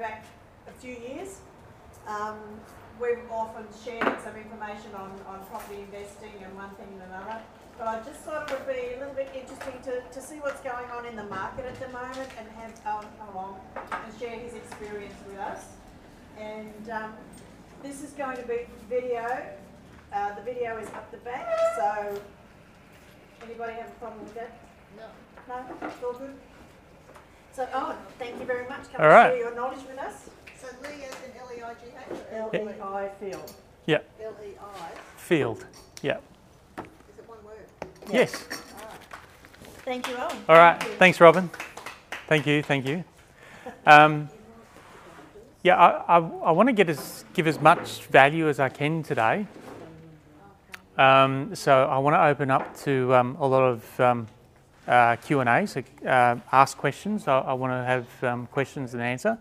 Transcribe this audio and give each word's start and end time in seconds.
back 0.00 0.24
a 0.66 0.72
few 0.80 0.96
years. 0.96 1.40
Um, 2.08 2.38
we've 2.98 3.20
often 3.30 3.66
shared 3.84 4.16
some 4.24 4.34
information 4.34 4.94
on, 4.96 5.12
on 5.28 5.44
property 5.46 5.82
investing 5.82 6.32
and 6.42 6.56
one 6.56 6.70
thing 6.80 6.88
and 6.94 7.02
another. 7.02 7.36
But 7.76 7.86
I 7.86 8.00
just 8.00 8.20
thought 8.20 8.50
it 8.50 8.58
would 8.58 8.66
be 8.66 8.96
a 8.96 8.98
little 8.98 9.14
bit 9.14 9.28
interesting 9.34 9.76
to, 9.84 10.00
to 10.00 10.20
see 10.20 10.36
what's 10.36 10.60
going 10.60 10.88
on 10.90 11.04
in 11.04 11.16
the 11.16 11.24
market 11.24 11.66
at 11.66 11.78
the 11.78 11.88
moment 11.88 12.30
and 12.38 12.48
have 12.56 12.72
Alan 12.86 13.06
come 13.18 13.28
along 13.36 13.60
and 13.76 14.18
share 14.18 14.38
his 14.38 14.54
experience 14.54 15.14
with 15.28 15.38
us. 15.38 15.64
And 16.38 16.90
um, 16.90 17.12
this 17.82 18.02
is 18.02 18.12
going 18.12 18.38
to 18.38 18.46
be 18.48 18.66
video. 18.88 19.24
Uh, 20.12 20.34
the 20.34 20.42
video 20.42 20.78
is 20.78 20.88
up 20.88 21.10
the 21.10 21.18
back, 21.18 21.46
so 21.76 22.20
anybody 23.44 23.74
have 23.74 23.88
a 23.88 23.98
problem 24.00 24.24
with 24.24 24.34
that? 24.34 24.58
No. 24.96 25.04
No, 25.48 25.64
it's 25.86 26.02
all 26.02 26.14
good. 26.14 26.34
So, 27.52 27.68
Owen, 27.74 27.96
thank 28.18 28.38
you 28.38 28.46
very 28.46 28.68
much. 28.68 28.92
Come 28.92 29.04
All 29.04 29.10
and 29.10 29.32
share 29.32 29.38
your 29.38 29.54
knowledge 29.54 29.84
with 29.86 29.98
us. 29.98 30.30
So 30.60 30.68
Lee 30.82 31.04
as 31.04 31.14
in 31.24 31.36
L-E-I-G-H 31.40 32.10
or 32.10 32.36
L 32.36 32.50
L-E-I? 32.52 32.70
E 32.70 32.80
I 32.80 33.08
Field. 33.18 33.54
Yeah, 33.86 33.98
L-E-I, 34.22 34.90
field. 35.16 35.66
Yeah. 36.02 36.18
is 36.78 36.84
it 37.18 37.28
one 37.28 37.38
word? 37.44 37.66
Yes. 38.12 38.32
Thank 39.84 40.08
you, 40.08 40.16
Owen. 40.16 40.36
All 40.48 40.56
right. 40.56 40.78
Thank 40.78 40.92
you. 40.92 40.98
Thanks, 40.98 41.20
Robin. 41.20 41.50
Thank 42.28 42.46
you. 42.46 42.62
Thank 42.62 42.86
you. 42.86 43.02
Um, 43.86 44.28
yeah, 45.62 45.76
I, 45.76 46.18
I, 46.18 46.18
I 46.18 46.50
want 46.52 46.68
to 46.68 46.72
get 46.72 46.88
as, 46.88 47.24
give 47.34 47.46
as 47.46 47.60
much 47.60 48.06
value 48.06 48.48
as 48.48 48.60
I 48.60 48.68
can 48.68 49.02
today. 49.02 49.46
Um, 50.96 51.54
so 51.54 51.84
I 51.84 51.98
want 51.98 52.14
to 52.14 52.24
open 52.24 52.50
up 52.50 52.76
to 52.80 53.14
um, 53.14 53.36
a 53.40 53.46
lot 53.46 53.62
of 53.62 54.00
um, 54.00 54.28
uh, 54.86 55.16
Q 55.16 55.40
and 55.40 55.48
A. 55.48 55.66
So 55.66 55.82
uh, 56.06 56.36
ask 56.52 56.76
questions. 56.76 57.28
I, 57.28 57.38
I 57.38 57.52
want 57.52 57.72
to 57.72 57.84
have 57.84 58.24
um, 58.24 58.46
questions 58.46 58.94
and 58.94 59.02
answer. 59.02 59.38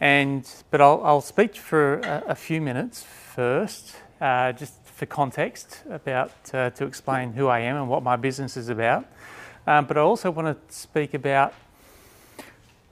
And 0.00 0.48
but 0.70 0.80
I'll, 0.80 1.00
I'll 1.04 1.20
speak 1.20 1.56
for 1.56 2.00
a, 2.00 2.24
a 2.28 2.34
few 2.34 2.60
minutes 2.60 3.02
first, 3.02 3.96
uh, 4.20 4.52
just 4.52 4.74
for 4.84 5.06
context 5.06 5.82
about 5.90 6.32
uh, 6.52 6.70
to 6.70 6.84
explain 6.84 7.32
who 7.32 7.48
I 7.48 7.60
am 7.60 7.76
and 7.76 7.88
what 7.88 8.02
my 8.02 8.16
business 8.16 8.56
is 8.56 8.68
about. 8.68 9.06
Um, 9.66 9.86
but 9.86 9.96
I 9.96 10.00
also 10.00 10.30
want 10.30 10.48
to 10.48 10.74
speak 10.74 11.14
about 11.14 11.54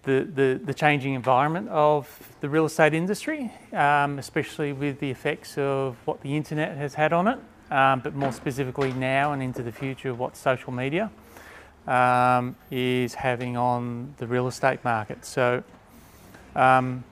the, 0.05 0.27
the, 0.34 0.61
the 0.65 0.75
changing 0.75 1.15
environment 1.15 1.69
of 1.69 2.09
the 2.41 2.48
real 2.48 2.65
estate 2.65 2.95
industry, 2.95 3.53
um, 3.73 4.19
especially 4.19 4.73
with 4.73 4.98
the 4.98 5.11
effects 5.11 5.56
of 5.59 5.97
what 6.06 6.20
the 6.23 6.37
internet 6.37 6.77
has 6.77 6.95
had 6.95 7.12
on 7.12 7.28
it, 7.28 7.39
um, 7.70 8.00
but 8.00 8.15
more 8.15 8.33
specifically 8.33 8.93
now 8.93 9.33
and 9.33 9.43
into 9.43 9.62
the 9.62 9.70
future, 9.70 10.11
of 10.11 10.19
what 10.19 10.37
social 10.37 10.73
media 10.73 11.11
um, 11.86 12.56
is 12.70 13.14
having 13.14 13.56
on 13.56 14.14
the 14.19 14.27
real 14.27 14.47
estate 14.47 14.84
market. 14.84 15.25
So, 15.25 15.62
um, 16.55 17.05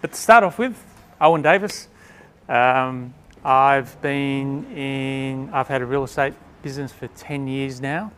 but 0.00 0.12
to 0.12 0.16
start 0.16 0.44
off 0.44 0.58
with, 0.58 0.82
Owen 1.20 1.42
Davis. 1.42 1.88
Um, 2.48 3.12
I've 3.44 4.00
been 4.00 4.64
in, 4.74 5.50
I've 5.52 5.68
had 5.68 5.82
a 5.82 5.86
real 5.86 6.04
estate 6.04 6.34
business 6.62 6.92
for 6.92 7.08
10 7.08 7.46
years 7.46 7.80
now. 7.80 8.12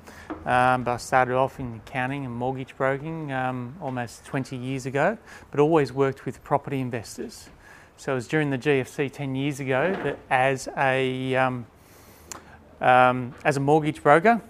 Um, 0.45 0.85
but 0.85 0.93
I 0.93 0.97
started 0.97 1.35
off 1.35 1.61
in 1.61 1.81
accounting 1.87 2.25
and 2.25 2.35
mortgage 2.35 2.77
broking 2.77 3.31
um, 3.33 3.77
almost 3.81 4.25
20 4.25 4.57
years 4.57 4.87
ago, 4.87 5.19
but 5.51 5.61
always 5.61 5.93
worked 5.93 6.25
with 6.25 6.43
property 6.43 6.81
investors. 6.81 7.51
So 7.97 8.13
it 8.13 8.15
was 8.17 8.27
during 8.27 8.51
the 8.51 8.59
GFC 8.59 9.13
10 9.13 9.35
years 9.35 9.61
ago 9.61 9.97
that 10.03 10.19
as 10.31 10.69
a, 10.77 11.35
um, 11.37 11.67
as 12.81 13.57
a 13.57 13.61
mortgage 13.61 14.03
broker, 14.03 14.41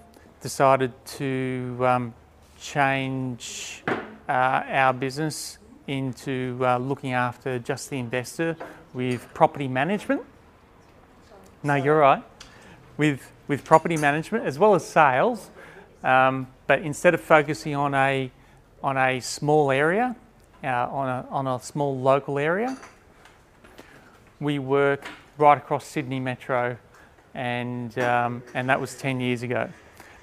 decided 0.43 0.93
to 1.07 1.79
um, 1.81 2.15
change 2.61 3.85
uh, 4.29 4.63
our 4.67 4.93
business 4.93 5.59
into 5.87 6.59
uh, 6.63 6.79
looking 6.79 7.13
after 7.13 7.59
just 7.61 7.91
the 7.91 7.99
investor 7.99 8.57
with 8.93 9.27
property 9.35 9.69
management. 9.69 10.21
No, 11.63 11.77
you're 11.77 11.99
right. 11.99 12.23
With, 12.97 13.31
with 13.47 13.65
property 13.65 13.97
management 13.97 14.45
as 14.45 14.59
well 14.59 14.75
as 14.75 14.85
sales, 14.85 15.51
um, 16.03 16.49
but 16.67 16.83
instead 16.83 17.15
of 17.15 17.21
focusing 17.21 17.77
on 17.77 17.95
a, 17.95 18.31
on 18.83 18.99
a 18.99 19.21
small 19.21 19.71
area, 19.71 20.17
uh, 20.65 20.67
on, 20.67 21.09
a, 21.09 21.27
on 21.31 21.47
a 21.47 21.61
small 21.63 21.99
local 21.99 22.39
area, 22.39 22.77
we 24.41 24.59
work 24.59 25.05
right 25.39 25.57
across 25.57 25.87
Sydney 25.87 26.19
Metro, 26.19 26.77
and, 27.33 27.97
um, 28.01 28.43
and 28.55 28.69
that 28.69 28.81
was 28.81 28.97
10 28.97 29.21
years 29.21 29.43
ago. 29.43 29.71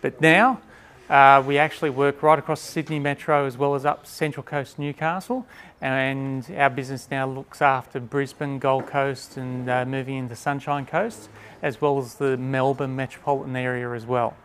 But 0.01 0.21
now 0.21 0.61
uh, 1.09 1.43
we 1.45 1.57
actually 1.57 1.89
work 1.89 2.21
right 2.21 2.37
across 2.37 2.61
Sydney 2.61 2.99
Metro 2.99 3.45
as 3.45 3.57
well 3.57 3.75
as 3.75 3.83
up 3.85 4.05
Central 4.05 4.43
Coast 4.43 4.77
Newcastle, 4.77 5.45
and 5.81 6.45
our 6.55 6.69
business 6.69 7.07
now 7.09 7.27
looks 7.27 7.61
after 7.61 7.99
Brisbane, 7.99 8.59
Gold 8.59 8.87
Coast, 8.87 9.35
and 9.35 9.69
uh, 9.69 9.85
moving 9.85 10.17
into 10.17 10.35
Sunshine 10.35 10.85
Coast, 10.85 11.29
as 11.61 11.81
well 11.81 11.97
as 11.97 12.15
the 12.15 12.37
Melbourne 12.37 12.95
metropolitan 12.95 13.55
area 13.55 13.91
as 13.91 14.05
well. 14.05 14.37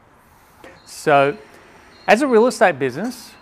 So, 0.86 1.36
as 2.08 2.22
a 2.22 2.26
real 2.26 2.46
estate 2.46 2.78
business, 2.78 3.32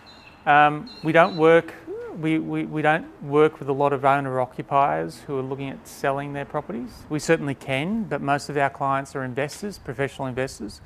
um, 0.45 0.91
we 1.03 1.13
don't 1.13 1.37
work. 1.37 1.75
We, 2.21 2.39
we, 2.39 2.65
we 2.65 2.83
don't 2.83 3.07
work 3.23 3.59
with 3.59 3.69
a 3.69 3.73
lot 3.73 3.95
of 3.95 4.05
owner 4.05 4.39
occupiers 4.39 5.21
who 5.21 5.39
are 5.39 5.43
looking 5.43 5.71
at 5.71 5.89
selling 5.89 6.35
their 6.35 6.45
properties. 6.45 6.91
We 7.09 7.19
certainly 7.19 7.55
can, 7.55 8.05
but 8.05 8.21
most 8.21 8.51
of 8.51 8.57
our 8.59 8.69
clients 8.69 9.17
are 9.17 9.25
investors, 9.25 9.79
professional 9.79 10.29
investors, 10.29 10.83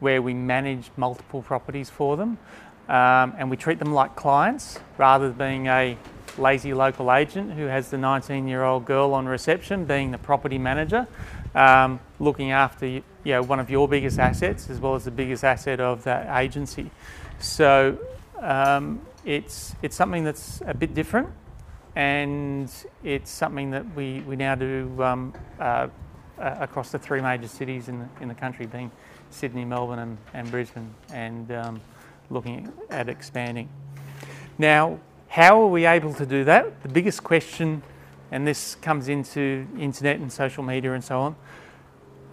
where 0.00 0.20
we 0.20 0.34
manage 0.34 0.90
multiple 0.96 1.42
properties 1.42 1.90
for 1.90 2.16
them, 2.16 2.38
um, 2.88 3.34
and 3.38 3.50
we 3.50 3.56
treat 3.56 3.78
them 3.78 3.92
like 3.92 4.16
clients 4.16 4.78
rather 4.98 5.28
than 5.28 5.38
being 5.38 5.66
a 5.68 5.96
lazy 6.38 6.74
local 6.74 7.12
agent 7.12 7.52
who 7.52 7.66
has 7.66 7.90
the 7.90 7.96
19-year-old 7.96 8.84
girl 8.84 9.14
on 9.14 9.26
reception 9.26 9.84
being 9.84 10.10
the 10.10 10.18
property 10.18 10.58
manager, 10.58 11.06
um, 11.54 11.98
looking 12.20 12.50
after 12.50 12.86
you 12.86 13.02
know 13.24 13.42
one 13.42 13.58
of 13.58 13.70
your 13.70 13.88
biggest 13.88 14.18
assets 14.18 14.70
as 14.70 14.78
well 14.78 14.94
as 14.94 15.04
the 15.04 15.10
biggest 15.10 15.44
asset 15.44 15.80
of 15.80 16.04
that 16.04 16.38
agency. 16.38 16.90
So 17.38 17.98
um, 18.40 19.00
it's 19.24 19.74
it's 19.82 19.96
something 19.96 20.24
that's 20.24 20.62
a 20.66 20.74
bit 20.74 20.94
different, 20.94 21.28
and 21.96 22.70
it's 23.02 23.30
something 23.30 23.70
that 23.70 23.94
we, 23.96 24.20
we 24.20 24.36
now 24.36 24.54
do 24.54 25.02
um, 25.02 25.32
uh, 25.58 25.88
across 26.38 26.90
the 26.90 26.98
three 26.98 27.20
major 27.20 27.48
cities 27.48 27.88
in 27.88 28.00
the, 28.00 28.08
in 28.20 28.28
the 28.28 28.34
country, 28.34 28.66
being 28.66 28.90
Sydney, 29.30 29.64
Melbourne, 29.64 29.98
and, 29.98 30.18
and 30.34 30.50
Brisbane, 30.50 30.94
and 31.12 31.50
um, 31.52 31.80
looking 32.30 32.72
at 32.90 33.08
expanding. 33.08 33.68
Now, 34.58 34.98
how 35.28 35.60
are 35.62 35.66
we 35.66 35.84
able 35.84 36.14
to 36.14 36.24
do 36.24 36.44
that? 36.44 36.82
The 36.82 36.88
biggest 36.88 37.22
question, 37.22 37.82
and 38.30 38.46
this 38.46 38.76
comes 38.76 39.08
into 39.08 39.66
internet 39.78 40.18
and 40.18 40.32
social 40.32 40.62
media 40.62 40.92
and 40.92 41.04
so 41.04 41.20
on. 41.20 41.36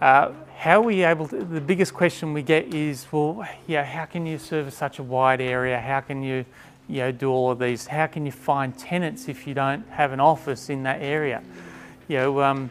Uh, 0.00 0.32
how 0.56 0.80
are 0.80 0.84
we 0.84 1.02
able 1.02 1.28
to? 1.28 1.44
The 1.44 1.60
biggest 1.60 1.92
question 1.92 2.32
we 2.32 2.42
get 2.42 2.74
is, 2.74 3.06
well, 3.12 3.46
yeah, 3.66 3.84
how 3.84 4.06
can 4.06 4.24
you 4.24 4.38
service 4.38 4.74
such 4.74 4.98
a 4.98 5.02
wide 5.02 5.40
area? 5.40 5.78
How 5.80 6.00
can 6.00 6.22
you, 6.22 6.44
you 6.88 7.00
know, 7.00 7.12
do 7.12 7.30
all 7.30 7.50
of 7.50 7.58
these? 7.58 7.86
How 7.86 8.06
can 8.06 8.24
you 8.24 8.32
find 8.32 8.76
tenants 8.78 9.28
if 9.28 9.46
you 9.46 9.54
don't 9.54 9.86
have 9.90 10.12
an 10.12 10.20
office 10.20 10.70
in 10.70 10.82
that 10.84 11.02
area? 11.02 11.42
You 12.08 12.18
know, 12.18 12.42
um, 12.42 12.70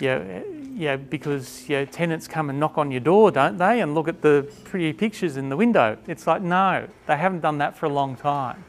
you 0.00 0.08
know, 0.08 0.44
know, 0.84 0.96
because 0.98 1.68
know, 1.68 1.84
tenants 1.86 2.28
come 2.28 2.50
and 2.50 2.60
knock 2.60 2.76
on 2.76 2.90
your 2.90 3.00
door, 3.00 3.30
don't 3.30 3.56
they, 3.56 3.80
and 3.80 3.94
look 3.94 4.08
at 4.08 4.20
the 4.20 4.46
pretty 4.64 4.92
pictures 4.92 5.36
in 5.36 5.48
the 5.48 5.56
window. 5.56 5.96
It's 6.06 6.26
like, 6.26 6.42
no, 6.42 6.86
they 7.06 7.16
haven't 7.16 7.40
done 7.40 7.58
that 7.58 7.76
for 7.76 7.86
a 7.86 7.88
long 7.88 8.14
time. 8.14 8.64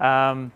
Um, 0.00 0.52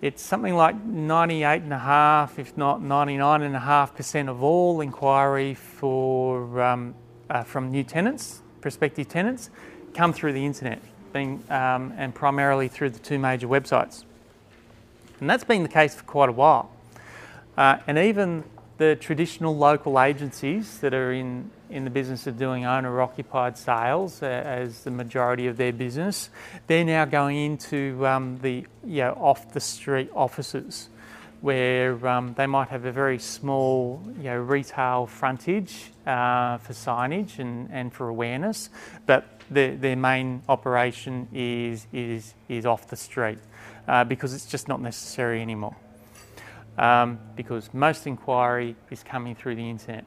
it's 0.00 0.22
something 0.22 0.54
like 0.54 0.82
98 0.82 1.62
and 1.62 1.72
a 1.74 1.78
half, 1.78 2.38
if 2.38 2.56
not 2.56 2.80
99 2.80 3.42
and 3.42 3.54
a 3.54 3.60
half 3.60 3.94
percent 3.94 4.30
of 4.30 4.42
all 4.42 4.80
inquiry 4.80 5.52
for 5.52 6.62
um, 6.62 6.94
uh, 7.28 7.42
from 7.42 7.70
new 7.70 7.84
tenants, 7.84 8.40
prospective 8.62 9.08
tenants, 9.08 9.50
come 9.92 10.14
through 10.14 10.32
the 10.32 10.44
internet, 10.44 10.80
being 11.12 11.44
um, 11.50 11.92
and 11.98 12.14
primarily 12.14 12.68
through 12.68 12.90
the 12.90 12.98
two 12.98 13.18
major 13.18 13.46
websites. 13.46 14.04
And 15.20 15.28
that's 15.28 15.44
been 15.44 15.62
the 15.62 15.68
case 15.68 15.94
for 15.94 16.04
quite 16.04 16.30
a 16.30 16.32
while. 16.32 16.70
Uh, 17.58 17.78
and 17.86 17.98
even 17.98 18.44
the 18.80 18.96
traditional 18.96 19.54
local 19.54 20.00
agencies 20.00 20.78
that 20.78 20.94
are 20.94 21.12
in, 21.12 21.50
in 21.68 21.84
the 21.84 21.90
business 21.90 22.26
of 22.26 22.38
doing 22.38 22.64
owner 22.64 23.02
occupied 23.02 23.58
sales 23.58 24.22
uh, 24.22 24.26
as 24.26 24.84
the 24.84 24.90
majority 24.90 25.46
of 25.48 25.58
their 25.58 25.70
business, 25.70 26.30
they're 26.66 26.82
now 26.82 27.04
going 27.04 27.36
into 27.36 28.06
um, 28.06 28.38
the 28.40 28.66
you 28.82 29.02
know, 29.02 29.12
off 29.20 29.52
the 29.52 29.60
street 29.60 30.08
offices 30.14 30.88
where 31.42 32.08
um, 32.08 32.32
they 32.38 32.46
might 32.46 32.68
have 32.68 32.86
a 32.86 32.92
very 32.92 33.18
small 33.18 34.02
you 34.16 34.24
know, 34.24 34.38
retail 34.38 35.06
frontage 35.06 35.90
uh, 36.06 36.56
for 36.56 36.72
signage 36.72 37.38
and, 37.38 37.68
and 37.70 37.92
for 37.92 38.08
awareness, 38.08 38.70
but 39.04 39.42
their, 39.50 39.76
their 39.76 39.96
main 39.96 40.42
operation 40.48 41.28
is, 41.34 41.86
is, 41.92 42.32
is 42.48 42.64
off 42.64 42.88
the 42.88 42.96
street 42.96 43.38
uh, 43.88 44.04
because 44.04 44.32
it's 44.32 44.46
just 44.46 44.68
not 44.68 44.80
necessary 44.80 45.42
anymore 45.42 45.76
um, 46.78 47.18
because 47.36 47.72
most 47.72 48.06
inquiry 48.06 48.76
is 48.90 49.02
coming 49.02 49.34
through 49.34 49.56
the 49.56 49.68
internet, 49.68 50.04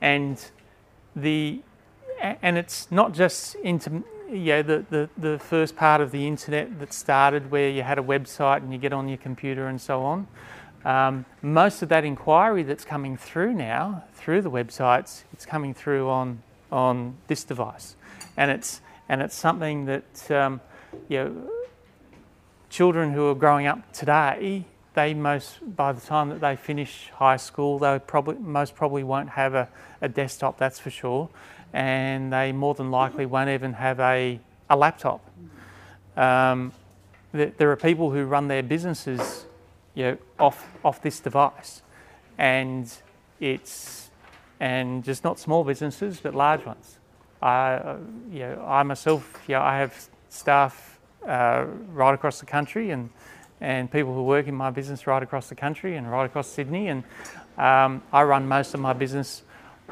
and 0.00 0.44
the 1.14 1.62
and 2.20 2.56
it's 2.56 2.90
not 2.90 3.12
just 3.12 3.56
into 3.56 4.04
yeah, 4.32 4.62
the, 4.62 4.84
the, 4.88 5.10
the 5.18 5.38
first 5.38 5.76
part 5.76 6.00
of 6.00 6.10
the 6.10 6.26
internet 6.26 6.78
that 6.80 6.92
started 6.92 7.50
where 7.50 7.68
you 7.68 7.82
had 7.82 7.98
a 7.98 8.02
website 8.02 8.58
and 8.58 8.72
you 8.72 8.78
get 8.78 8.92
on 8.92 9.08
your 9.08 9.18
computer 9.18 9.66
and 9.66 9.80
so 9.80 10.02
on. 10.02 10.26
Um, 10.84 11.26
most 11.42 11.82
of 11.82 11.88
that 11.90 12.04
inquiry 12.04 12.62
that's 12.62 12.84
coming 12.84 13.16
through 13.16 13.52
now 13.52 14.04
through 14.14 14.42
the 14.42 14.50
websites, 14.50 15.22
it's 15.32 15.46
coming 15.46 15.74
through 15.74 16.08
on 16.08 16.42
on 16.72 17.16
this 17.26 17.44
device, 17.44 17.96
and 18.36 18.50
it's 18.50 18.80
and 19.08 19.20
it's 19.22 19.36
something 19.36 19.84
that 19.84 20.30
um, 20.30 20.60
you 21.08 21.18
know 21.18 21.50
children 22.68 23.12
who 23.12 23.28
are 23.28 23.34
growing 23.34 23.66
up 23.66 23.92
today, 23.92 24.64
they 24.94 25.14
most 25.14 25.58
by 25.76 25.92
the 25.92 26.00
time 26.00 26.28
that 26.30 26.40
they 26.40 26.56
finish 26.56 27.10
high 27.14 27.36
school, 27.36 27.78
they 27.78 27.98
probably 27.98 28.36
most 28.36 28.74
probably 28.74 29.04
won't 29.04 29.30
have 29.30 29.54
a, 29.54 29.68
a 30.00 30.08
desktop, 30.08 30.58
that's 30.58 30.78
for 30.78 30.90
sure, 30.90 31.28
and 31.72 32.32
they 32.32 32.52
more 32.52 32.74
than 32.74 32.90
likely 32.90 33.26
won't 33.26 33.50
even 33.50 33.74
have 33.74 34.00
a 34.00 34.40
a 34.68 34.76
laptop. 34.76 35.20
Um, 36.16 36.72
there, 37.32 37.52
there 37.56 37.70
are 37.70 37.76
people 37.76 38.10
who 38.10 38.24
run 38.24 38.48
their 38.48 38.62
businesses 38.62 39.46
you 39.94 40.02
know, 40.04 40.18
off 40.38 40.66
off 40.84 41.02
this 41.02 41.20
device, 41.20 41.82
and 42.38 42.92
it's 43.40 44.10
and 44.60 45.04
just 45.04 45.24
not 45.24 45.38
small 45.38 45.64
businesses 45.64 46.20
but 46.20 46.34
large 46.34 46.64
ones. 46.64 46.98
I, 47.42 47.96
you 48.30 48.40
know, 48.40 48.64
I 48.66 48.84
myself, 48.84 49.42
you 49.48 49.54
know, 49.54 49.62
I 49.62 49.78
have 49.78 50.08
staff 50.28 51.00
uh, 51.26 51.66
right 51.92 52.14
across 52.14 52.38
the 52.38 52.46
country, 52.46 52.90
and 52.90 53.10
and 53.62 53.90
people 53.90 54.12
who 54.12 54.24
work 54.24 54.48
in 54.48 54.54
my 54.54 54.70
business 54.70 55.06
right 55.06 55.22
across 55.22 55.48
the 55.48 55.54
country 55.54 55.96
and 55.96 56.10
right 56.10 56.26
across 56.26 56.48
Sydney, 56.48 56.88
and 56.88 57.04
um, 57.56 58.02
I 58.12 58.24
run 58.24 58.48
most 58.48 58.74
of 58.74 58.80
my 58.80 58.92
business 58.92 59.42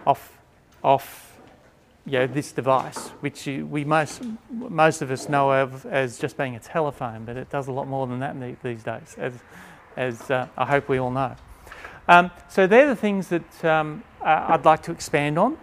off 0.07 0.37
off 0.83 1.39
you 2.05 2.19
know, 2.19 2.27
this 2.27 2.51
device, 2.51 3.11
which 3.21 3.47
we 3.47 3.85
most 3.85 4.23
most 4.51 5.03
of 5.03 5.11
us 5.11 5.29
know 5.29 5.53
of 5.53 5.87
as 5.87 6.19
just 6.19 6.37
being 6.37 6.57
a 6.57 6.61
telephone, 6.61 7.25
but 7.25 7.37
it 7.37 7.49
does 7.49 7.69
a 7.69 7.73
lot 7.73 7.87
more 7.87 8.07
than 8.09 8.19
that 8.19 8.63
these 8.63 8.83
days, 8.83 9.15
as 9.17 9.35
as 9.97 10.31
uh, 10.31 10.49
I 10.59 10.67
hope 10.67 10.89
we 10.89 10.99
all 10.99 11.13
know. 11.13 11.37
Um, 12.09 12.33
so 12.49 12.67
they're 12.67 12.89
the 12.89 12.97
things 12.97 13.29
that 13.29 13.65
um, 13.65 14.03
uh, 14.21 14.47
I'd 14.49 14.65
like 14.65 14.83
to 14.85 14.93
expand 14.93 15.39
on. 15.39 15.57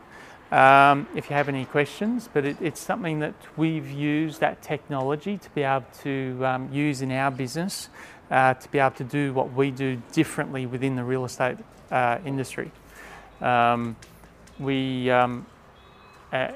Um, 0.52 1.08
if 1.14 1.30
you 1.30 1.36
have 1.36 1.50
any 1.50 1.66
questions, 1.66 2.30
but 2.32 2.46
it, 2.46 2.58
it's 2.62 2.80
something 2.80 3.20
that 3.20 3.34
we've 3.58 3.92
used 3.92 4.40
that 4.40 4.62
technology 4.62 5.38
to 5.38 5.50
be 5.50 5.64
able 5.64 5.86
to 6.04 6.40
um, 6.46 6.70
use 6.72 7.02
in 7.02 7.12
our 7.12 7.32
business 7.32 7.90
uh, 8.32 8.54
to 8.54 8.72
be 8.72 8.80
able 8.80 8.96
to 8.96 9.04
do 9.04 9.34
what 9.34 9.54
we 9.54 9.72
do 9.72 10.02
differently 10.14 10.66
within 10.66 10.96
the 10.96 11.04
real 11.04 11.26
estate 11.26 11.58
uh, 11.92 12.20
industry. 12.26 12.72
Um, 13.42 13.98
we, 14.58 15.10
um, 15.12 15.46
uh, 16.32 16.50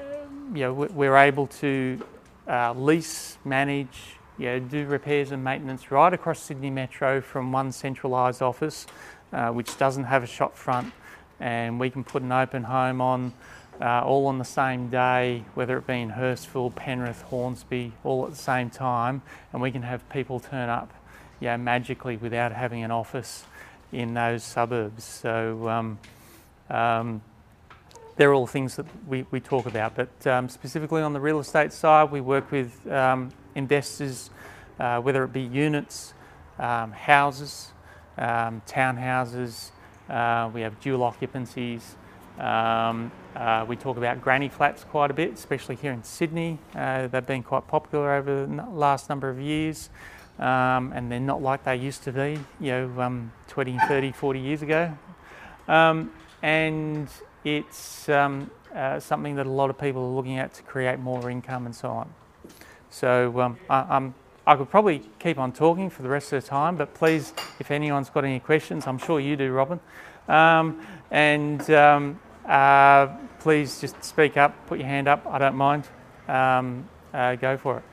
you 0.54 0.60
know, 0.60 0.72
we're 0.72 1.16
able 1.16 1.46
to 1.46 2.00
uh, 2.48 2.72
lease, 2.72 3.36
manage, 3.44 4.16
you 4.38 4.46
know, 4.46 4.58
do 4.58 4.86
repairs 4.86 5.32
and 5.32 5.44
maintenance 5.44 5.90
right 5.90 6.12
across 6.12 6.40
Sydney 6.40 6.70
Metro 6.70 7.20
from 7.20 7.52
one 7.52 7.70
centralised 7.70 8.42
office, 8.42 8.86
uh, 9.32 9.50
which 9.50 9.76
doesn't 9.76 10.04
have 10.04 10.22
a 10.22 10.26
shop 10.26 10.56
front, 10.56 10.92
and 11.40 11.78
we 11.78 11.90
can 11.90 12.02
put 12.02 12.22
an 12.22 12.32
open 12.32 12.64
home 12.64 13.00
on 13.00 13.32
uh, 13.80 14.02
all 14.04 14.26
on 14.26 14.38
the 14.38 14.44
same 14.44 14.88
day, 14.88 15.44
whether 15.54 15.76
it 15.78 15.86
be 15.86 16.00
in 16.00 16.10
Hurstville, 16.10 16.74
Penrith, 16.74 17.22
Hornsby, 17.22 17.92
all 18.04 18.24
at 18.24 18.30
the 18.30 18.36
same 18.36 18.70
time, 18.70 19.22
and 19.52 19.62
we 19.62 19.70
can 19.70 19.82
have 19.82 20.08
people 20.10 20.40
turn 20.40 20.68
up, 20.68 20.92
yeah, 21.40 21.56
magically 21.56 22.16
without 22.16 22.52
having 22.52 22.84
an 22.84 22.90
office 22.90 23.44
in 23.90 24.14
those 24.14 24.42
suburbs. 24.42 25.04
So 25.04 25.68
um, 25.68 25.98
um, 26.70 27.22
they're 28.16 28.34
all 28.34 28.46
things 28.46 28.76
that 28.76 28.86
we, 29.06 29.26
we 29.30 29.40
talk 29.40 29.66
about. 29.66 29.94
But 29.94 30.26
um, 30.26 30.48
specifically 30.48 31.02
on 31.02 31.12
the 31.12 31.20
real 31.20 31.40
estate 31.40 31.72
side, 31.72 32.10
we 32.10 32.20
work 32.20 32.50
with 32.50 32.90
um, 32.90 33.30
investors, 33.54 34.30
uh, 34.78 35.00
whether 35.00 35.24
it 35.24 35.32
be 35.32 35.42
units, 35.42 36.14
um, 36.58 36.92
houses, 36.92 37.70
um, 38.18 38.62
townhouses. 38.66 39.70
Uh, 40.08 40.50
we 40.52 40.60
have 40.60 40.78
dual 40.80 41.00
occupancies. 41.00 41.96
Um, 42.38 43.12
uh, 43.36 43.64
we 43.68 43.76
talk 43.76 43.96
about 43.96 44.20
granny 44.20 44.48
flats 44.48 44.84
quite 44.84 45.10
a 45.10 45.14
bit, 45.14 45.32
especially 45.34 45.76
here 45.76 45.92
in 45.92 46.02
Sydney. 46.02 46.58
Uh, 46.74 47.06
they've 47.06 47.26
been 47.26 47.42
quite 47.42 47.66
popular 47.66 48.14
over 48.14 48.46
the 48.46 48.66
last 48.70 49.08
number 49.08 49.28
of 49.28 49.38
years, 49.38 49.90
um, 50.38 50.92
and 50.94 51.10
they're 51.10 51.20
not 51.20 51.42
like 51.42 51.64
they 51.64 51.76
used 51.76 52.02
to 52.04 52.12
be, 52.12 52.38
you 52.60 52.72
know, 52.72 53.00
um, 53.00 53.32
20, 53.48 53.78
30, 53.88 54.12
40 54.12 54.40
years 54.40 54.62
ago. 54.62 54.96
Um, 55.68 56.12
and 56.42 57.08
it's 57.44 58.08
um, 58.08 58.50
uh, 58.74 58.98
something 58.98 59.36
that 59.36 59.46
a 59.46 59.50
lot 59.50 59.70
of 59.70 59.78
people 59.78 60.02
are 60.02 60.14
looking 60.14 60.38
at 60.38 60.54
to 60.54 60.62
create 60.62 60.98
more 60.98 61.30
income 61.30 61.66
and 61.66 61.74
so 61.74 61.88
on. 61.90 62.12
So 62.90 63.40
um, 63.40 63.58
I, 63.70 64.10
I 64.46 64.56
could 64.56 64.70
probably 64.70 65.02
keep 65.18 65.38
on 65.38 65.52
talking 65.52 65.88
for 65.88 66.02
the 66.02 66.08
rest 66.08 66.32
of 66.32 66.42
the 66.42 66.48
time, 66.48 66.76
but 66.76 66.94
please, 66.94 67.32
if 67.60 67.70
anyone's 67.70 68.10
got 68.10 68.24
any 68.24 68.40
questions, 68.40 68.86
I'm 68.86 68.98
sure 68.98 69.20
you 69.20 69.36
do, 69.36 69.52
Robin. 69.52 69.78
Um, 70.28 70.84
and 71.12 71.70
um, 71.70 72.18
uh, 72.46 73.06
please 73.38 73.80
just 73.80 74.02
speak 74.02 74.36
up, 74.36 74.66
put 74.66 74.78
your 74.78 74.88
hand 74.88 75.06
up. 75.06 75.24
I 75.26 75.38
don't 75.38 75.54
mind. 75.54 75.86
Um, 76.26 76.88
uh, 77.12 77.36
go 77.36 77.56
for 77.56 77.78
it. 77.78 77.84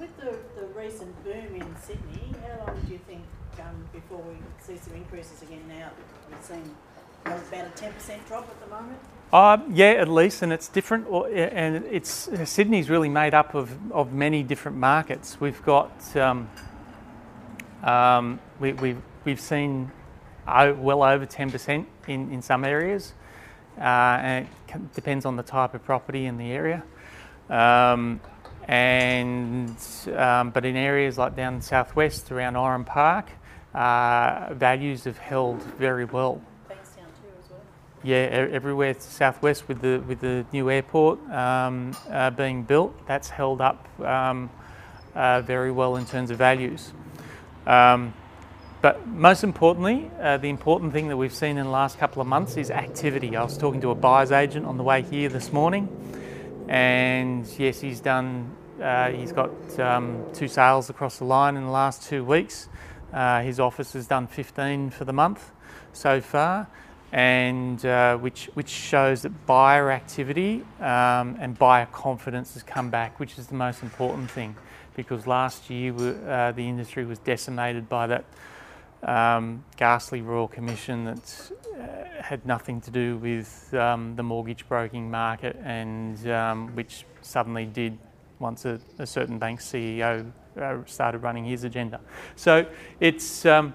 With 0.00 0.16
the, 0.16 0.36
the 0.58 0.66
recent 0.68 1.22
boom 1.22 1.54
in 1.54 1.76
Sydney, 1.82 2.34
how 2.42 2.66
long 2.66 2.80
do 2.80 2.92
you 2.92 2.98
think 3.06 3.22
um, 3.60 3.88
before 3.92 4.22
we 4.22 4.36
see 4.58 4.78
some 4.78 4.94
increases 4.94 5.42
again 5.42 5.62
now? 5.68 5.90
We've 6.30 6.42
seen 6.42 6.74
about 7.26 7.66
a 7.66 7.70
10% 7.76 8.26
drop 8.26 8.48
at 8.48 8.60
the 8.60 8.74
moment. 8.74 8.98
Uh, 9.30 9.58
yeah, 9.72 9.92
at 9.92 10.08
least, 10.08 10.42
and 10.42 10.52
it's 10.52 10.68
different. 10.68 11.06
And 11.08 11.84
it's 11.86 12.30
Sydney's 12.44 12.88
really 12.88 13.08
made 13.08 13.34
up 13.34 13.54
of, 13.54 13.92
of 13.92 14.12
many 14.12 14.42
different 14.42 14.78
markets. 14.78 15.40
We've 15.40 15.62
got 15.64 16.16
um, 16.16 16.48
um, 17.82 18.40
we, 18.60 18.72
we've 18.74 19.02
we've 19.24 19.40
seen 19.40 19.90
well 20.46 21.02
over 21.02 21.26
10% 21.26 21.86
in, 22.08 22.32
in 22.32 22.42
some 22.42 22.64
areas, 22.64 23.12
uh, 23.78 23.82
and 23.82 24.48
it 24.68 24.94
depends 24.94 25.24
on 25.24 25.36
the 25.36 25.42
type 25.42 25.74
of 25.74 25.84
property 25.84 26.26
in 26.26 26.36
the 26.36 26.52
area. 26.52 26.82
Um, 27.48 28.20
and 28.66 29.76
um, 30.16 30.50
but 30.50 30.64
in 30.64 30.76
areas 30.76 31.18
like 31.18 31.36
down 31.36 31.60
southwest 31.60 32.32
around 32.32 32.56
Oran 32.56 32.84
Park, 32.84 33.30
uh, 33.74 34.54
values 34.54 35.04
have 35.04 35.18
held 35.18 35.62
very 35.78 36.04
well. 36.04 36.40
Bankstown 36.68 36.94
too 36.94 37.28
as 37.42 37.50
well. 37.50 37.60
Yeah, 38.02 38.16
everywhere 38.16 38.94
southwest 38.98 39.68
with 39.68 39.82
the 39.82 40.02
with 40.06 40.20
the 40.20 40.46
new 40.52 40.70
airport 40.70 41.18
um, 41.30 41.94
uh, 42.10 42.30
being 42.30 42.62
built, 42.62 42.94
that's 43.06 43.28
held 43.28 43.60
up 43.60 43.86
um, 44.00 44.48
uh, 45.14 45.42
very 45.42 45.70
well 45.70 45.96
in 45.96 46.06
terms 46.06 46.30
of 46.30 46.38
values. 46.38 46.92
Um, 47.66 48.14
but 48.84 49.06
most 49.06 49.44
importantly, 49.44 50.10
uh, 50.20 50.36
the 50.36 50.50
important 50.50 50.92
thing 50.92 51.08
that 51.08 51.16
we've 51.16 51.32
seen 51.32 51.56
in 51.56 51.64
the 51.64 51.70
last 51.70 51.98
couple 51.98 52.20
of 52.20 52.28
months 52.28 52.58
is 52.58 52.70
activity. 52.70 53.34
I 53.34 53.42
was 53.42 53.56
talking 53.56 53.80
to 53.80 53.88
a 53.88 53.94
buyer's 53.94 54.30
agent 54.30 54.66
on 54.66 54.76
the 54.76 54.82
way 54.82 55.00
here 55.00 55.30
this 55.30 55.54
morning, 55.54 55.88
and 56.68 57.46
yes, 57.58 57.80
he's 57.80 58.00
done. 58.00 58.54
Uh, 58.78 59.08
he's 59.08 59.32
got 59.32 59.50
um, 59.80 60.22
two 60.34 60.48
sales 60.48 60.90
across 60.90 61.16
the 61.16 61.24
line 61.24 61.56
in 61.56 61.64
the 61.64 61.70
last 61.70 62.02
two 62.02 62.26
weeks. 62.26 62.68
Uh, 63.10 63.40
his 63.40 63.58
office 63.58 63.94
has 63.94 64.06
done 64.06 64.26
15 64.26 64.90
for 64.90 65.06
the 65.06 65.14
month 65.14 65.50
so 65.94 66.20
far, 66.20 66.68
and 67.10 67.86
uh, 67.86 68.18
which 68.18 68.50
which 68.52 68.68
shows 68.68 69.22
that 69.22 69.46
buyer 69.46 69.90
activity 69.92 70.62
um, 70.80 71.38
and 71.40 71.58
buyer 71.58 71.86
confidence 71.86 72.52
has 72.52 72.62
come 72.62 72.90
back, 72.90 73.18
which 73.18 73.38
is 73.38 73.46
the 73.46 73.54
most 73.54 73.82
important 73.82 74.30
thing, 74.30 74.54
because 74.94 75.26
last 75.26 75.70
year 75.70 75.94
uh, 76.28 76.52
the 76.52 76.68
industry 76.68 77.06
was 77.06 77.18
decimated 77.20 77.88
by 77.88 78.06
that 78.06 78.26
um, 79.04 79.64
ghastly 79.76 80.22
Royal 80.22 80.48
Commission 80.48 81.04
that 81.04 81.50
uh, 81.78 82.22
had 82.22 82.44
nothing 82.46 82.80
to 82.82 82.90
do 82.90 83.16
with 83.18 83.72
um, 83.74 84.16
the 84.16 84.22
mortgage 84.22 84.68
broking 84.68 85.10
market 85.10 85.56
and 85.62 86.28
um, 86.30 86.74
which 86.74 87.04
suddenly 87.22 87.66
did 87.66 87.98
once 88.38 88.64
a, 88.64 88.80
a 88.98 89.06
certain 89.06 89.38
bank 89.38 89.60
CEO 89.60 90.30
uh, 90.60 90.76
started 90.86 91.18
running 91.18 91.44
his 91.44 91.64
agenda. 91.64 92.00
So 92.36 92.66
it's 93.00 93.44
um, 93.46 93.74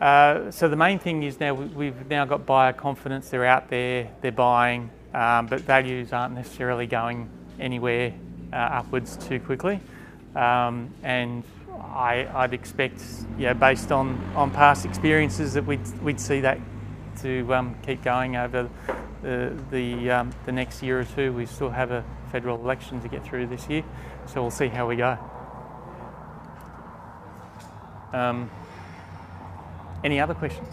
uh, 0.00 0.50
so 0.50 0.68
the 0.68 0.76
main 0.76 0.98
thing 0.98 1.22
is 1.22 1.40
now 1.40 1.54
we've 1.54 2.08
now 2.08 2.24
got 2.24 2.44
buyer 2.44 2.72
confidence. 2.72 3.30
They're 3.30 3.46
out 3.46 3.68
there, 3.68 4.10
they're 4.20 4.32
buying, 4.32 4.90
um, 5.12 5.46
but 5.46 5.60
values 5.60 6.12
aren't 6.12 6.34
necessarily 6.34 6.86
going 6.86 7.28
anywhere 7.60 8.12
uh, 8.52 8.56
upwards 8.56 9.16
too 9.16 9.40
quickly. 9.40 9.80
Um, 10.34 10.92
and 11.02 11.44
I, 11.80 12.42
would 12.42 12.54
expect, 12.54 13.02
yeah, 13.38 13.52
based 13.52 13.92
on, 13.92 14.18
on 14.34 14.50
past 14.50 14.84
experiences, 14.84 15.54
that 15.54 15.64
we'd, 15.64 15.86
we'd 16.02 16.20
see 16.20 16.40
that 16.40 16.58
to 17.22 17.54
um, 17.54 17.76
keep 17.82 18.02
going 18.02 18.36
over 18.36 18.68
the 19.22 19.56
the, 19.70 20.10
um, 20.10 20.30
the 20.44 20.52
next 20.52 20.82
year 20.82 21.00
or 21.00 21.04
two. 21.04 21.32
We 21.32 21.46
still 21.46 21.70
have 21.70 21.90
a 21.90 22.04
federal 22.30 22.60
election 22.60 23.00
to 23.00 23.08
get 23.08 23.24
through 23.24 23.46
this 23.46 23.68
year, 23.68 23.82
so 24.26 24.42
we'll 24.42 24.50
see 24.50 24.68
how 24.68 24.86
we 24.86 24.96
go. 24.96 25.16
Um, 28.12 28.50
any 30.04 30.20
other 30.20 30.34
questions? 30.34 30.68